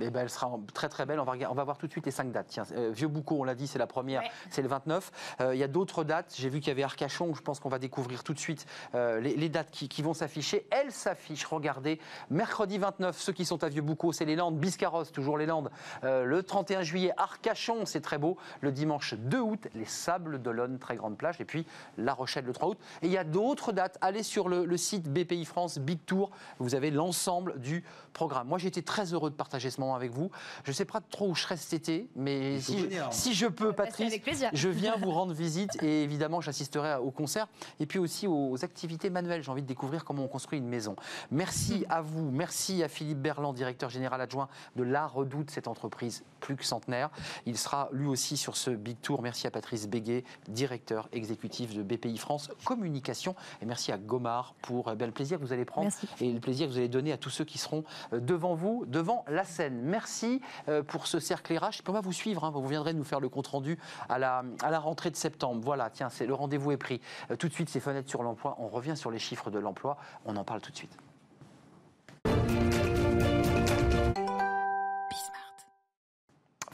Eh 0.00 0.10
ben, 0.10 0.20
elle 0.22 0.30
sera 0.30 0.50
très 0.74 0.88
très 0.88 1.06
belle. 1.06 1.20
On 1.20 1.24
va, 1.24 1.32
regarder- 1.32 1.52
on 1.52 1.56
va 1.56 1.64
voir 1.64 1.78
tout 1.78 1.86
de 1.86 1.92
suite 1.92 2.06
les 2.06 2.12
cinq 2.12 2.32
dates. 2.32 2.46
Tiens, 2.48 2.64
euh, 2.72 2.90
Vieux 2.92 3.08
Boucau, 3.08 3.36
on 3.40 3.44
l'a 3.44 3.54
dit, 3.54 3.66
c'est 3.66 3.78
la 3.78 3.86
première, 3.86 4.22
Ouais. 4.22 4.30
c'est 4.50 4.62
le 4.62 4.68
29. 4.68 5.10
Euh, 5.40 5.54
Il 5.54 5.58
y 5.58 5.62
a 5.64 5.68
d'autres 5.68 6.04
dates. 6.04 6.34
J'ai 6.36 6.48
vu 6.48 6.60
qu'il 6.60 6.68
y 6.68 6.70
avait 6.70 6.82
Arcachon. 6.82 7.34
Je 7.34 7.42
pense 7.42 7.60
qu'on 7.60 7.68
va 7.68 7.78
découvrir 7.78 8.24
tout 8.24 8.34
de 8.34 8.38
suite 8.38 8.66
euh, 8.94 9.20
les, 9.20 9.36
les 9.36 9.48
dates 9.48 9.70
qui, 9.70 9.88
qui 9.88 10.02
vont 10.02 10.14
s'afficher. 10.14 10.66
Elles 10.70 10.92
s'affichent. 10.92 11.44
Regardez, 11.46 12.00
mercredi 12.30 12.78
29, 12.78 13.18
ceux 13.18 13.32
qui 13.32 13.44
sont 13.44 13.62
à 13.64 13.68
Vieux 13.68 13.82
Boucau, 13.82 14.12
c'est 14.12 14.24
les 14.24 14.36
Landes. 14.36 14.58
Biscarros, 14.58 15.04
toujours 15.06 15.36
les 15.38 15.46
Landes. 15.46 15.70
Le 16.02 16.42
31 16.42 16.82
juillet, 16.82 17.12
Arcachon, 17.16 17.84
c'est 17.86 18.00
très 18.00 18.18
beau. 18.18 18.36
Le 18.60 18.72
dimanche 18.72 19.14
2 19.14 19.38
août, 19.40 19.68
les 19.74 19.84
Sables 19.84 20.40
d'Olonne, 20.40 20.78
très 20.78 20.96
grande 20.96 21.16
plage. 21.16 21.40
Et 21.40 21.44
puis 21.44 21.66
La 21.98 22.14
Rochelle 22.14 22.44
le 22.44 22.52
3 22.52 22.68
août. 22.70 22.78
Et 23.02 23.06
il 23.06 23.12
y 23.12 23.18
a 23.18 23.24
d'autres 23.24 23.72
dates. 23.72 23.98
Allez 24.00 24.22
sur 24.22 24.48
le, 24.48 24.64
le 24.64 24.76
site 24.76 25.08
BPI 25.08 25.44
France 25.44 25.78
Big 25.78 25.98
Tour. 26.06 26.30
Vous 26.58 26.74
avez 26.74 26.90
l'ensemble 26.90 27.58
du 27.60 27.84
programme. 28.12 28.48
Moi, 28.48 28.58
j'ai 28.58 28.68
été 28.68 28.82
très 28.82 29.12
heureux 29.12 29.30
de 29.30 29.34
partager 29.36 29.70
ce 29.70 29.80
moment 29.80 29.89
avec 29.94 30.12
vous. 30.12 30.30
Je 30.64 30.70
ne 30.70 30.74
sais 30.74 30.84
pas 30.84 31.00
trop 31.00 31.28
où 31.28 31.34
je 31.34 31.42
serai 31.42 31.56
cet 31.56 31.72
été, 31.74 32.08
mais 32.16 32.60
si, 32.60 32.78
je, 32.78 32.86
si 33.10 33.34
je 33.34 33.46
peux, 33.46 33.68
Bah, 33.72 33.84
Patrice, 33.84 34.14
je 34.52 34.68
viens 34.68 34.96
vous 34.96 35.10
rendre 35.10 35.32
visite 35.32 35.82
et 35.82 36.02
évidemment, 36.02 36.40
j'assisterai 36.40 36.96
au 36.96 37.10
concert 37.10 37.48
et 37.78 37.86
puis 37.86 37.98
aussi 37.98 38.26
aux 38.26 38.62
activités 38.64 39.10
manuelles. 39.10 39.42
J'ai 39.42 39.50
envie 39.50 39.62
de 39.62 39.66
découvrir 39.66 40.04
comment 40.04 40.24
on 40.24 40.28
construit 40.28 40.58
une 40.58 40.68
maison. 40.68 40.96
Merci 41.30 41.84
à 41.88 42.00
vous, 42.02 42.30
merci 42.30 42.82
à 42.82 42.88
Philippe 42.88 43.18
Berland, 43.20 43.54
directeur 43.54 43.90
général 43.90 44.20
adjoint 44.20 44.48
de 44.76 44.82
La 44.82 45.06
Redoute, 45.06 45.50
cette 45.50 45.68
entreprise 45.68 46.24
plus 46.40 46.56
que 46.56 46.64
centenaire. 46.64 47.10
Il 47.46 47.56
sera 47.58 47.88
lui 47.92 48.06
aussi 48.06 48.36
sur 48.36 48.56
ce 48.56 48.70
Big 48.70 49.00
Tour. 49.00 49.22
Merci 49.22 49.46
à 49.46 49.50
Patrice 49.50 49.88
Béguet, 49.88 50.24
directeur 50.48 51.08
exécutif 51.12 51.74
de 51.74 51.82
BPI 51.82 52.18
France 52.18 52.50
Communication. 52.64 53.34
Et 53.62 53.66
merci 53.66 53.92
à 53.92 53.98
Gomard 53.98 54.54
pour 54.62 54.88
euh, 54.88 54.94
ben, 54.94 55.06
le 55.06 55.12
plaisir 55.12 55.38
que 55.38 55.44
vous 55.44 55.52
allez 55.52 55.64
prendre 55.64 55.88
Merci. 55.88 56.08
et 56.20 56.32
le 56.32 56.40
plaisir 56.40 56.66
que 56.66 56.72
vous 56.72 56.78
allez 56.78 56.88
donner 56.88 57.12
à 57.12 57.16
tous 57.18 57.30
ceux 57.30 57.44
qui 57.44 57.58
seront 57.58 57.84
euh, 58.12 58.20
devant 58.20 58.54
vous, 58.54 58.84
devant 58.86 59.24
la 59.28 59.44
scène. 59.44 59.69
Merci 59.70 60.40
euh, 60.68 60.82
pour 60.82 61.06
ce 61.06 61.18
cercle 61.20 61.56
RH. 61.56 61.82
On 61.88 61.92
va 61.92 62.00
vous 62.00 62.12
suivre. 62.12 62.44
hein. 62.44 62.50
Vous 62.50 62.66
viendrez 62.66 62.92
nous 62.92 63.04
faire 63.04 63.20
le 63.20 63.28
compte 63.28 63.46
rendu 63.48 63.78
à 64.08 64.18
la, 64.18 64.44
à 64.62 64.70
la 64.70 64.78
rentrée 64.78 65.10
de 65.10 65.16
septembre. 65.16 65.60
Voilà, 65.64 65.90
tiens, 65.90 66.08
c'est 66.10 66.26
le 66.26 66.34
rendez-vous 66.34 66.72
est 66.72 66.76
pris. 66.76 67.00
Euh, 67.30 67.36
tout 67.36 67.48
de 67.48 67.52
suite, 67.52 67.68
ces 67.68 67.80
fenêtres 67.80 68.08
sur 68.08 68.22
l'emploi. 68.22 68.56
On 68.58 68.68
revient 68.68 68.96
sur 68.96 69.10
les 69.10 69.18
chiffres 69.18 69.50
de 69.50 69.58
l'emploi. 69.58 69.96
On 70.26 70.36
en 70.36 70.44
parle 70.44 70.60
tout 70.60 70.70
de 70.70 70.76
suite. 70.76 70.96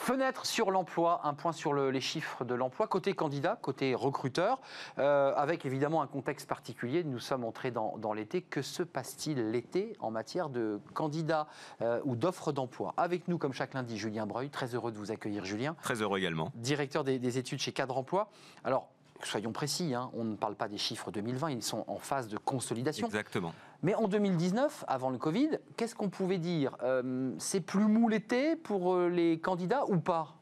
Fenêtre 0.07 0.47
sur 0.47 0.71
l'emploi, 0.71 1.21
un 1.25 1.35
point 1.35 1.51
sur 1.51 1.73
le- 1.73 1.91
les 1.91 2.01
chiffres 2.01 2.45
de 2.45 2.55
l'emploi, 2.55 2.87
côté 2.87 3.13
candidat, 3.13 3.59
côté 3.61 3.93
recruteur, 3.97 4.61
euh, 5.01 5.35
avec 5.35 5.67
évidemment 5.67 6.01
un 6.01 6.07
contexte 6.07 6.49
particulier. 6.49 7.03
Nous 7.03 7.19
sommes 7.19 7.43
entrés 7.43 7.73
dans, 7.73 7.99
dans 7.99 8.13
l'été. 8.13 8.41
Que 8.41 8.63
se 8.63 8.85
passe-t-il 8.85 9.51
l'été 9.51 9.97
en 9.99 10.13
matière 10.13 10.49
de 10.49 10.81
candidats 10.95 11.49
euh, 11.83 12.01
ou 12.05 12.15
d'offres 12.15 12.53
d'emploi? 12.53 12.95
Avec 12.97 13.27
nous, 13.27 13.37
comme 13.37 13.53
chaque 13.53 13.75
lundi, 13.75 13.99
Julien 13.99 14.27
Breuil. 14.27 14.49
Très 14.49 14.77
heureux 14.77 14.93
de 14.93 14.97
vous 14.97 15.11
accueillir, 15.11 15.45
Julien. 15.45 15.75
Très 15.83 16.01
heureux 16.01 16.21
également. 16.21 16.53
Directeur 16.55 17.03
des, 17.03 17.19
des 17.19 17.39
études 17.39 17.59
chez 17.59 17.73
Cadre 17.73 17.97
Emploi. 17.99 18.31
Alors, 18.63 18.87
soyons 19.25 19.53
précis, 19.53 19.95
hein, 19.95 20.11
on 20.15 20.25
ne 20.25 20.37
parle 20.37 20.55
pas 20.55 20.69
des 20.69 20.79
chiffres 20.79 21.11
2020, 21.11 21.51
ils 21.51 21.63
sont 21.63 21.85
en 21.87 21.99
phase 21.99 22.29
de 22.29 22.37
consolidation. 22.37 23.07
Exactement. 23.07 23.53
Mais 23.83 23.95
en 23.95 24.09
2019, 24.09 24.85
avant 24.89 25.11
le 25.11 25.19
Covid, 25.19 25.59
qu'est-ce 25.77 25.95
qu'on 25.95 26.09
pouvait 26.09 26.39
dire? 26.39 26.77
Euh, 26.83 27.33
C'est 27.39 27.61
plus 27.61 27.87
mou 27.87 28.09
l'été 28.09 28.57
pour 28.57 28.95
euh, 28.95 29.09
les 29.09 29.39
candidats 29.39 29.85
ou 29.87 29.99
pas? 29.99 30.35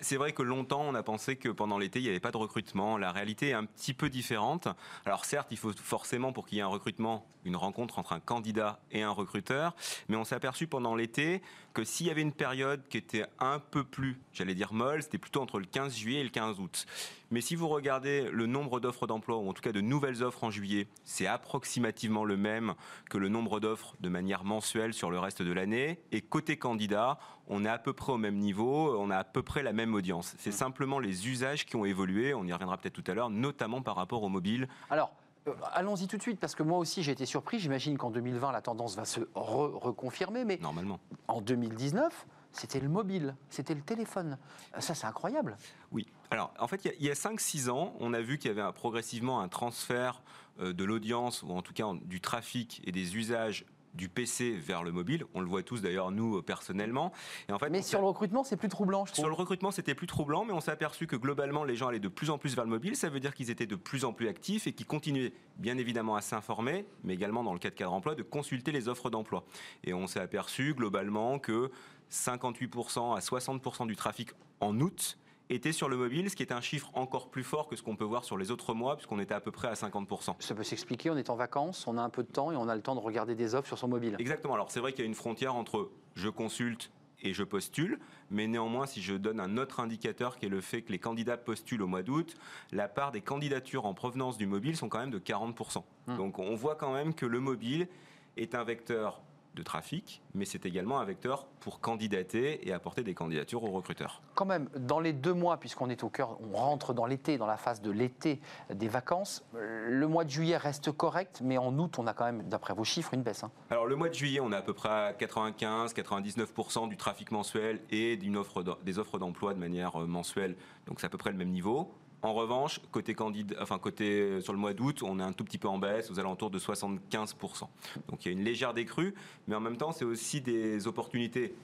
C'est 0.00 0.16
vrai 0.16 0.32
que 0.32 0.42
longtemps, 0.42 0.82
on 0.82 0.94
a 0.94 1.02
pensé 1.02 1.36
que 1.36 1.48
pendant 1.48 1.78
l'été, 1.78 2.00
il 2.00 2.02
n'y 2.02 2.08
avait 2.08 2.20
pas 2.20 2.30
de 2.30 2.36
recrutement. 2.36 2.98
La 2.98 3.12
réalité 3.12 3.48
est 3.48 3.54
un 3.54 3.64
petit 3.64 3.94
peu 3.94 4.10
différente. 4.10 4.68
Alors 5.04 5.24
certes, 5.24 5.48
il 5.50 5.56
faut 5.56 5.72
forcément, 5.72 6.32
pour 6.32 6.46
qu'il 6.46 6.56
y 6.56 6.60
ait 6.60 6.64
un 6.64 6.68
recrutement, 6.68 7.26
une 7.44 7.56
rencontre 7.56 7.98
entre 7.98 8.12
un 8.12 8.20
candidat 8.20 8.80
et 8.90 9.02
un 9.02 9.10
recruteur. 9.10 9.74
Mais 10.08 10.16
on 10.16 10.24
s'est 10.24 10.34
aperçu 10.34 10.66
pendant 10.66 10.94
l'été 10.94 11.42
que 11.74 11.84
s'il 11.84 12.06
y 12.06 12.10
avait 12.10 12.22
une 12.22 12.32
période 12.32 12.82
qui 12.88 12.98
était 12.98 13.26
un 13.38 13.58
peu 13.58 13.84
plus, 13.84 14.20
j'allais 14.32 14.54
dire 14.54 14.72
molle, 14.72 15.02
c'était 15.02 15.18
plutôt 15.18 15.40
entre 15.40 15.58
le 15.58 15.66
15 15.66 15.96
juillet 15.96 16.20
et 16.20 16.24
le 16.24 16.30
15 16.30 16.58
août. 16.60 16.86
Mais 17.30 17.40
si 17.40 17.56
vous 17.56 17.68
regardez 17.68 18.30
le 18.30 18.46
nombre 18.46 18.80
d'offres 18.80 19.06
d'emploi, 19.06 19.36
ou 19.36 19.48
en 19.48 19.52
tout 19.52 19.60
cas 19.60 19.72
de 19.72 19.80
nouvelles 19.80 20.22
offres 20.22 20.44
en 20.44 20.50
juillet, 20.50 20.88
c'est 21.04 21.26
approximativement 21.26 22.24
le 22.24 22.36
même 22.36 22.74
que 23.10 23.18
le 23.18 23.28
nombre 23.28 23.60
d'offres 23.60 23.94
de 24.00 24.08
manière 24.08 24.44
mensuelle 24.44 24.94
sur 24.94 25.10
le 25.10 25.18
reste 25.18 25.42
de 25.42 25.52
l'année. 25.52 26.00
Et 26.10 26.22
côté 26.22 26.56
candidat, 26.56 27.18
on 27.48 27.64
est 27.64 27.68
à 27.68 27.78
peu 27.78 27.92
près 27.92 28.12
au 28.12 28.18
même 28.18 28.36
niveau, 28.36 28.96
on 28.98 29.10
a 29.10 29.16
à 29.18 29.24
peu 29.24 29.42
près 29.42 29.62
la 29.62 29.72
même 29.72 29.94
audience. 29.94 30.34
C'est 30.38 30.52
simplement 30.52 30.98
les 30.98 31.28
usages 31.28 31.66
qui 31.66 31.76
ont 31.76 31.84
évolué, 31.84 32.34
on 32.34 32.44
y 32.44 32.52
reviendra 32.52 32.76
peut-être 32.78 32.94
tout 33.02 33.10
à 33.10 33.14
l'heure, 33.14 33.30
notamment 33.30 33.82
par 33.82 33.96
rapport 33.96 34.22
au 34.22 34.28
mobile. 34.28 34.68
Alors, 34.90 35.12
euh, 35.46 35.52
allons-y 35.72 36.06
tout 36.06 36.16
de 36.16 36.22
suite, 36.22 36.38
parce 36.40 36.54
que 36.54 36.62
moi 36.62 36.78
aussi 36.78 37.02
j'ai 37.02 37.12
été 37.12 37.24
surpris. 37.26 37.58
J'imagine 37.58 37.96
qu'en 37.96 38.10
2020, 38.10 38.52
la 38.52 38.60
tendance 38.60 38.96
va 38.96 39.04
se 39.04 39.20
re- 39.20 39.78
reconfirmer, 39.78 40.44
mais 40.44 40.58
Normalement. 40.60 41.00
en 41.26 41.40
2019, 41.40 42.26
c'était 42.52 42.80
le 42.80 42.88
mobile, 42.88 43.34
c'était 43.50 43.74
le 43.74 43.82
téléphone. 43.82 44.36
Ça, 44.78 44.94
c'est 44.94 45.06
incroyable. 45.06 45.56
Oui. 45.92 46.06
Alors, 46.30 46.52
en 46.58 46.66
fait, 46.66 46.84
il 46.84 47.04
y 47.04 47.08
a- 47.08 47.12
a 47.12 47.14
5-6 47.14 47.68
ans, 47.70 47.94
on 48.00 48.12
a 48.14 48.20
vu 48.20 48.36
qu'il 48.38 48.48
y 48.48 48.50
avait 48.50 48.60
un- 48.62 48.72
progressivement 48.72 49.40
un 49.40 49.48
transfert 49.48 50.22
euh, 50.60 50.72
de 50.72 50.82
l'audience, 50.84 51.42
ou 51.44 51.50
en 51.52 51.62
tout 51.62 51.72
cas 51.72 51.86
du 52.04 52.20
trafic 52.20 52.82
et 52.84 52.90
des 52.90 53.16
usages 53.16 53.64
du 53.94 54.08
PC 54.08 54.52
vers 54.52 54.82
le 54.82 54.92
mobile. 54.92 55.24
On 55.34 55.40
le 55.40 55.46
voit 55.46 55.62
tous 55.62 55.82
d'ailleurs, 55.82 56.10
nous, 56.10 56.38
euh, 56.38 56.42
personnellement. 56.42 57.12
Et 57.48 57.52
en 57.52 57.58
fait, 57.58 57.70
Mais 57.70 57.82
sur 57.82 58.00
le 58.00 58.06
recrutement, 58.06 58.44
c'est 58.44 58.56
plus 58.56 58.68
troublant, 58.68 59.04
je 59.06 59.12
trouve. 59.12 59.24
Sur 59.24 59.28
le 59.28 59.34
recrutement, 59.34 59.70
c'était 59.70 59.94
plus 59.94 60.06
troublant, 60.06 60.44
mais 60.44 60.52
on 60.52 60.60
s'est 60.60 60.70
aperçu 60.70 61.06
que 61.06 61.16
globalement, 61.16 61.64
les 61.64 61.76
gens 61.76 61.88
allaient 61.88 61.98
de 61.98 62.08
plus 62.08 62.30
en 62.30 62.38
plus 62.38 62.54
vers 62.54 62.64
le 62.64 62.70
mobile. 62.70 62.96
Ça 62.96 63.08
veut 63.08 63.20
dire 63.20 63.34
qu'ils 63.34 63.50
étaient 63.50 63.66
de 63.66 63.76
plus 63.76 64.04
en 64.04 64.12
plus 64.12 64.28
actifs 64.28 64.66
et 64.66 64.72
qu'ils 64.72 64.86
continuaient 64.86 65.32
bien 65.56 65.78
évidemment 65.78 66.16
à 66.16 66.20
s'informer, 66.20 66.86
mais 67.04 67.14
également 67.14 67.42
dans 67.42 67.52
le 67.52 67.58
cas 67.58 67.70
de 67.70 67.74
cadre 67.74 67.92
emploi, 67.92 68.14
de 68.14 68.22
consulter 68.22 68.72
les 68.72 68.88
offres 68.88 69.10
d'emploi. 69.10 69.44
Et 69.84 69.94
on 69.94 70.06
s'est 70.06 70.20
aperçu 70.20 70.74
globalement 70.74 71.38
que 71.38 71.70
58% 72.10 73.16
à 73.16 73.20
60% 73.20 73.86
du 73.86 73.96
trafic 73.96 74.30
en 74.60 74.80
août 74.80 75.18
était 75.50 75.72
sur 75.72 75.88
le 75.88 75.96
mobile, 75.96 76.30
ce 76.30 76.36
qui 76.36 76.42
est 76.42 76.52
un 76.52 76.60
chiffre 76.60 76.90
encore 76.94 77.30
plus 77.30 77.44
fort 77.44 77.68
que 77.68 77.76
ce 77.76 77.82
qu'on 77.82 77.96
peut 77.96 78.04
voir 78.04 78.24
sur 78.24 78.36
les 78.36 78.50
autres 78.50 78.74
mois, 78.74 78.96
puisqu'on 78.96 79.18
était 79.18 79.34
à 79.34 79.40
peu 79.40 79.50
près 79.50 79.68
à 79.68 79.74
50%. 79.74 80.34
Ça 80.38 80.54
peut 80.54 80.62
s'expliquer, 80.62 81.10
on 81.10 81.16
est 81.16 81.30
en 81.30 81.36
vacances, 81.36 81.86
on 81.86 81.96
a 81.98 82.02
un 82.02 82.10
peu 82.10 82.22
de 82.22 82.30
temps 82.30 82.52
et 82.52 82.56
on 82.56 82.68
a 82.68 82.76
le 82.76 82.82
temps 82.82 82.94
de 82.94 83.00
regarder 83.00 83.34
des 83.34 83.54
offres 83.54 83.68
sur 83.68 83.78
son 83.78 83.88
mobile. 83.88 84.16
Exactement. 84.18 84.54
Alors 84.54 84.70
c'est 84.70 84.80
vrai 84.80 84.92
qu'il 84.92 85.00
y 85.00 85.04
a 85.04 85.08
une 85.08 85.14
frontière 85.14 85.54
entre 85.54 85.90
je 86.14 86.28
consulte 86.28 86.90
et 87.20 87.32
je 87.32 87.42
postule, 87.42 87.98
mais 88.30 88.46
néanmoins, 88.46 88.86
si 88.86 89.02
je 89.02 89.14
donne 89.14 89.40
un 89.40 89.56
autre 89.56 89.80
indicateur 89.80 90.38
qui 90.38 90.46
est 90.46 90.50
le 90.50 90.60
fait 90.60 90.82
que 90.82 90.92
les 90.92 90.98
candidats 90.98 91.36
postulent 91.36 91.82
au 91.82 91.88
mois 91.88 92.02
d'août, 92.02 92.36
la 92.70 92.88
part 92.88 93.10
des 93.10 93.22
candidatures 93.22 93.86
en 93.86 93.94
provenance 93.94 94.38
du 94.38 94.46
mobile 94.46 94.76
sont 94.76 94.88
quand 94.88 95.00
même 95.00 95.10
de 95.10 95.18
40%. 95.18 95.82
Hmm. 96.06 96.16
Donc 96.16 96.38
on 96.38 96.54
voit 96.54 96.76
quand 96.76 96.92
même 96.92 97.14
que 97.14 97.26
le 97.26 97.40
mobile 97.40 97.88
est 98.36 98.54
un 98.54 98.62
vecteur 98.62 99.20
de 99.54 99.62
trafic, 99.62 100.22
mais 100.34 100.44
c'est 100.44 100.66
également 100.66 101.00
un 101.00 101.04
vecteur 101.04 101.46
pour 101.60 101.80
candidater 101.80 102.66
et 102.68 102.72
apporter 102.72 103.02
des 103.02 103.14
candidatures 103.14 103.64
aux 103.64 103.70
recruteurs. 103.70 104.22
Quand 104.34 104.44
même, 104.44 104.68
dans 104.76 105.00
les 105.00 105.12
deux 105.12 105.32
mois, 105.34 105.56
puisqu'on 105.58 105.90
est 105.90 106.04
au 106.04 106.08
cœur, 106.10 106.38
on 106.40 106.56
rentre 106.56 106.94
dans 106.94 107.06
l'été, 107.06 107.38
dans 107.38 107.46
la 107.46 107.56
phase 107.56 107.82
de 107.82 107.90
l'été 107.90 108.40
des 108.72 108.88
vacances, 108.88 109.44
le 109.54 110.06
mois 110.06 110.24
de 110.24 110.30
juillet 110.30 110.56
reste 110.56 110.92
correct, 110.92 111.40
mais 111.42 111.58
en 111.58 111.76
août, 111.78 111.98
on 111.98 112.06
a 112.06 112.14
quand 112.14 112.24
même, 112.24 112.42
d'après 112.48 112.74
vos 112.74 112.84
chiffres, 112.84 113.14
une 113.14 113.22
baisse. 113.22 113.42
hein. 113.42 113.50
Alors 113.70 113.86
le 113.86 113.96
mois 113.96 114.08
de 114.08 114.14
juillet, 114.14 114.40
on 114.40 114.52
est 114.52 114.56
à 114.56 114.62
peu 114.62 114.74
près 114.74 114.88
à 114.88 115.12
95-99% 115.12 116.88
du 116.88 116.96
trafic 116.96 117.30
mensuel 117.32 117.80
et 117.90 118.16
d'une 118.16 118.36
offre 118.36 118.62
des 118.84 118.98
offres 118.98 119.18
d'emploi 119.18 119.54
de 119.54 119.58
manière 119.58 120.00
euh, 120.00 120.06
mensuelle, 120.06 120.56
donc 120.86 121.00
c'est 121.00 121.06
à 121.06 121.10
peu 121.10 121.18
près 121.18 121.30
le 121.30 121.36
même 121.36 121.50
niveau. 121.50 121.92
En 122.22 122.34
revanche, 122.34 122.80
côté 122.90 123.14
enfin 123.60 123.78
côté 123.78 124.20
euh, 124.20 124.40
sur 124.40 124.52
le 124.52 124.58
mois 124.58 124.74
d'août, 124.74 125.02
on 125.04 125.20
est 125.20 125.22
un 125.22 125.32
tout 125.32 125.44
petit 125.44 125.58
peu 125.58 125.68
en 125.68 125.78
baisse, 125.78 126.10
aux 126.10 126.18
alentours 126.18 126.50
de 126.50 126.58
75%. 126.58 127.68
Donc 128.08 128.24
il 128.24 128.26
y 128.26 128.28
a 128.28 128.32
une 128.32 128.42
légère 128.44 128.74
décrue, 128.74 129.14
mais 129.46 129.54
en 129.54 129.60
même 129.60 129.76
temps, 129.76 129.92
c'est 129.92 130.04
aussi 130.04 130.40
des 130.40 130.86
opportunités 130.88 131.54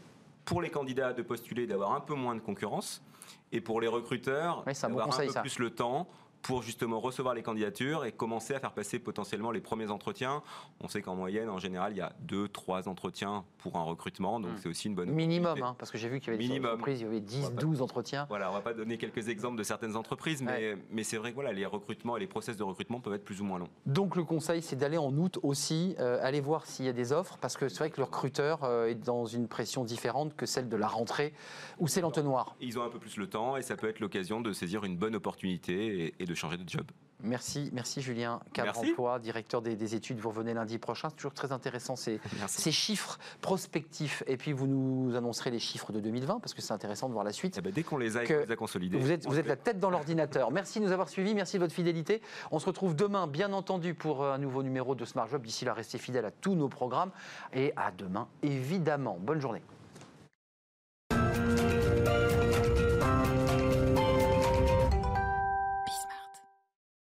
pour 0.44 0.62
les 0.62 0.70
candidats 0.70 1.12
de 1.12 1.22
postuler, 1.22 1.66
d'avoir 1.66 1.92
un 1.92 2.00
peu 2.00 2.14
moins 2.14 2.34
de 2.36 2.40
concurrence, 2.40 3.02
et 3.50 3.61
pour 3.61 3.80
les 3.80 3.88
recruteurs, 3.88 4.62
Oui, 4.66 4.74
d'avoir 4.80 5.09
un 5.09 5.26
peu 5.26 5.28
ça. 5.28 5.40
plus 5.40 5.59
le 5.59 5.70
temps 5.70 6.07
pour 6.45 6.62
justement 6.62 7.01
recevoir 7.01 7.34
les 7.34 7.42
candidatures 7.42 8.05
et 8.05 8.12
commencer 8.12 8.55
à 8.55 8.61
faire 8.61 8.72
passer 8.72 8.99
potentiellement 8.99 9.51
les 9.51 9.61
premiers 9.62 9.90
entretiens. 9.90 10.42
On 10.80 10.88
sait 10.88 11.01
qu'en 11.01 11.16
moyenne, 11.16 11.49
en 11.49 11.59
général, 11.59 11.92
il 11.95 11.99
y 11.99 12.03
a 12.03 12.12
deux, 12.20 12.49
trois 12.49 12.86
entretiens 12.86 13.45
pour 13.59 13.76
un 13.76 13.82
recrutement, 13.82 14.38
donc 14.40 14.53
Mm. 14.53 14.57
c'est 14.59 14.68
aussi 14.68 14.88
une 14.88 14.95
bonne 14.95 15.11
Minimum, 15.11 15.62
hein, 15.62 15.74
parce 15.78 15.90
que 15.90 15.97
j'ai 15.97 16.09
vu 16.11 16.20
qu'il 16.20 16.32
y 16.32 16.36
avait 16.36 16.47
des 16.47 16.59
entreprises, 16.66 17.01
il 17.01 17.05
y 17.05 17.07
avait 17.07 17.20
10, 17.20 17.38
On 17.38 17.42
va 17.49 17.51
pas- 17.55 17.61
12 17.62 17.82
entretiens. 17.82 18.26
Voilà, 18.28 18.51
on 18.51 18.53
va 18.55 18.61
pas 18.61 18.74
donner 18.74 18.99
quelques 18.99 19.28
exemples 19.28 19.57
de 19.57 19.62
certaines 19.62 19.97
entreprises, 19.97 20.42
mais, 20.42 20.76
mais 20.90 21.03
c'est 21.03 21.16
vrai 21.16 21.30
que 21.30 21.34
voilà, 21.34 21.53
les 21.53 21.64
recrutements 21.64 22.16
et 22.18 22.20
les 22.20 22.26
process 22.26 22.59
de 22.59 22.62
recrutement 22.62 23.01
peuvent 23.01 23.14
être 23.14 23.24
plus 23.24 23.40
ou 23.40 23.45
moins 23.45 23.59
longs. 23.59 23.70
Donc 23.86 24.14
le 24.14 24.24
conseil, 24.24 24.61
c'est 24.61 24.76
d'aller 24.76 24.99
en 24.99 25.16
août 25.16 25.38
aussi, 25.42 25.97
euh, 25.99 26.18
aller 26.22 26.42
voir 26.42 26.66
s'il 26.66 26.84
y 26.84 26.88
a 26.88 26.92
des 26.92 27.12
offres, 27.12 27.38
parce 27.40 27.57
que 27.57 27.68
c'est 27.70 27.78
vrai 27.78 27.90
que 27.90 27.97
le 27.99 28.05
recruteur 28.05 28.64
euh, 28.64 28.88
est 28.88 28.95
dans 28.95 29.24
une 29.24 29.49
pression 29.49 29.82
différente 29.82 30.36
que 30.36 30.45
celle 30.45 30.68
de 30.68 30.76
la 30.76 30.88
rentrée, 30.88 31.32
où 31.78 31.88
c'est 31.88 32.03
l'entonnoir. 32.03 32.55
Ils 32.61 32.78
ont 32.78 32.82
un 32.82 32.90
peu 32.90 32.99
plus 32.99 33.16
le 33.16 33.28
temps 33.28 33.57
et 33.57 33.62
ça 33.62 33.76
peut 33.76 33.88
être 33.88 34.01
l'occasion 34.01 34.42
de 34.42 34.53
saisir 34.53 34.84
une 34.84 34.99
bonne 34.99 35.16
opportunité 35.16 36.05
et, 36.07 36.14
et 36.18 36.26
de 36.26 36.34
changer 36.35 36.57
de 36.57 36.68
job. 36.68 36.87
Merci, 37.24 37.70
merci 37.72 38.03
Julien, 38.03 38.41
cadre 38.53 38.72
Merci. 38.74 38.91
emploi, 38.91 39.18
directeur 39.18 39.62
des, 39.62 39.76
des 39.76 39.95
études. 39.95 40.18
Vous 40.18 40.28
revenez 40.28 40.53
lundi 40.53 40.78
prochain. 40.78 41.09
C'est 41.09 41.16
toujours 41.16 41.32
très 41.32 41.53
intéressant 41.53 41.97
ces, 41.97 42.20
ces 42.49 42.70
chiffres 42.70 43.18
prospectifs. 43.41 44.22
Et 44.26 44.37
puis 44.37 44.53
vous 44.53 44.66
nous 44.66 45.16
annoncerez 45.16 45.51
les 45.51 45.59
chiffres 45.59 45.93
de 45.93 46.01
2020 46.01 46.41
parce 46.41 46.53
que 46.53 46.61
c'est 46.61 46.74
intéressant 46.74 47.09
de 47.09 47.14
voir 47.14 47.24
la 47.24 47.32
suite. 47.32 47.57
Eh 47.59 47.62
ben, 47.62 47.72
dès 47.72 47.82
qu'on 47.82 47.97
les 47.97 48.16
a 48.16 48.24
les 48.24 48.57
consolidés. 48.57 48.99
Vous 48.99 49.11
êtes, 49.11 49.26
vous 49.26 49.39
êtes 49.39 49.47
la 49.47 49.57
tête 49.64 49.80
dans 49.80 49.91
l'ordinateur. 49.91 50.51
Merci 50.51 50.80
de 50.80 50.85
nous 50.85 50.93
avoir 50.93 51.09
suivis, 51.09 51.35
merci 51.35 51.57
de 51.57 51.62
votre 51.62 51.74
fidélité. 51.74 52.20
On 52.51 52.59
se 52.59 52.66
retrouve 52.66 52.95
demain, 52.95 53.26
bien 53.26 53.53
entendu, 53.53 53.95
pour 53.95 54.24
un 54.26 54.39
nouveau 54.39 54.62
numéro 54.62 54.95
de 54.95 55.05
Smart 55.05 55.28
Job. 55.28 55.43
D'ici 55.43 55.64
là, 55.64 55.72
restez 55.72 55.99
fidèles 55.99 56.26
à 56.26 56.30
tous 56.30 56.55
nos 56.55 56.68
programmes 56.68 57.11
et 57.55 57.72
à 57.76 57.91
demain, 57.91 58.28
évidemment. 58.43 59.18
Bonne 59.18 59.41
journée. 59.41 59.62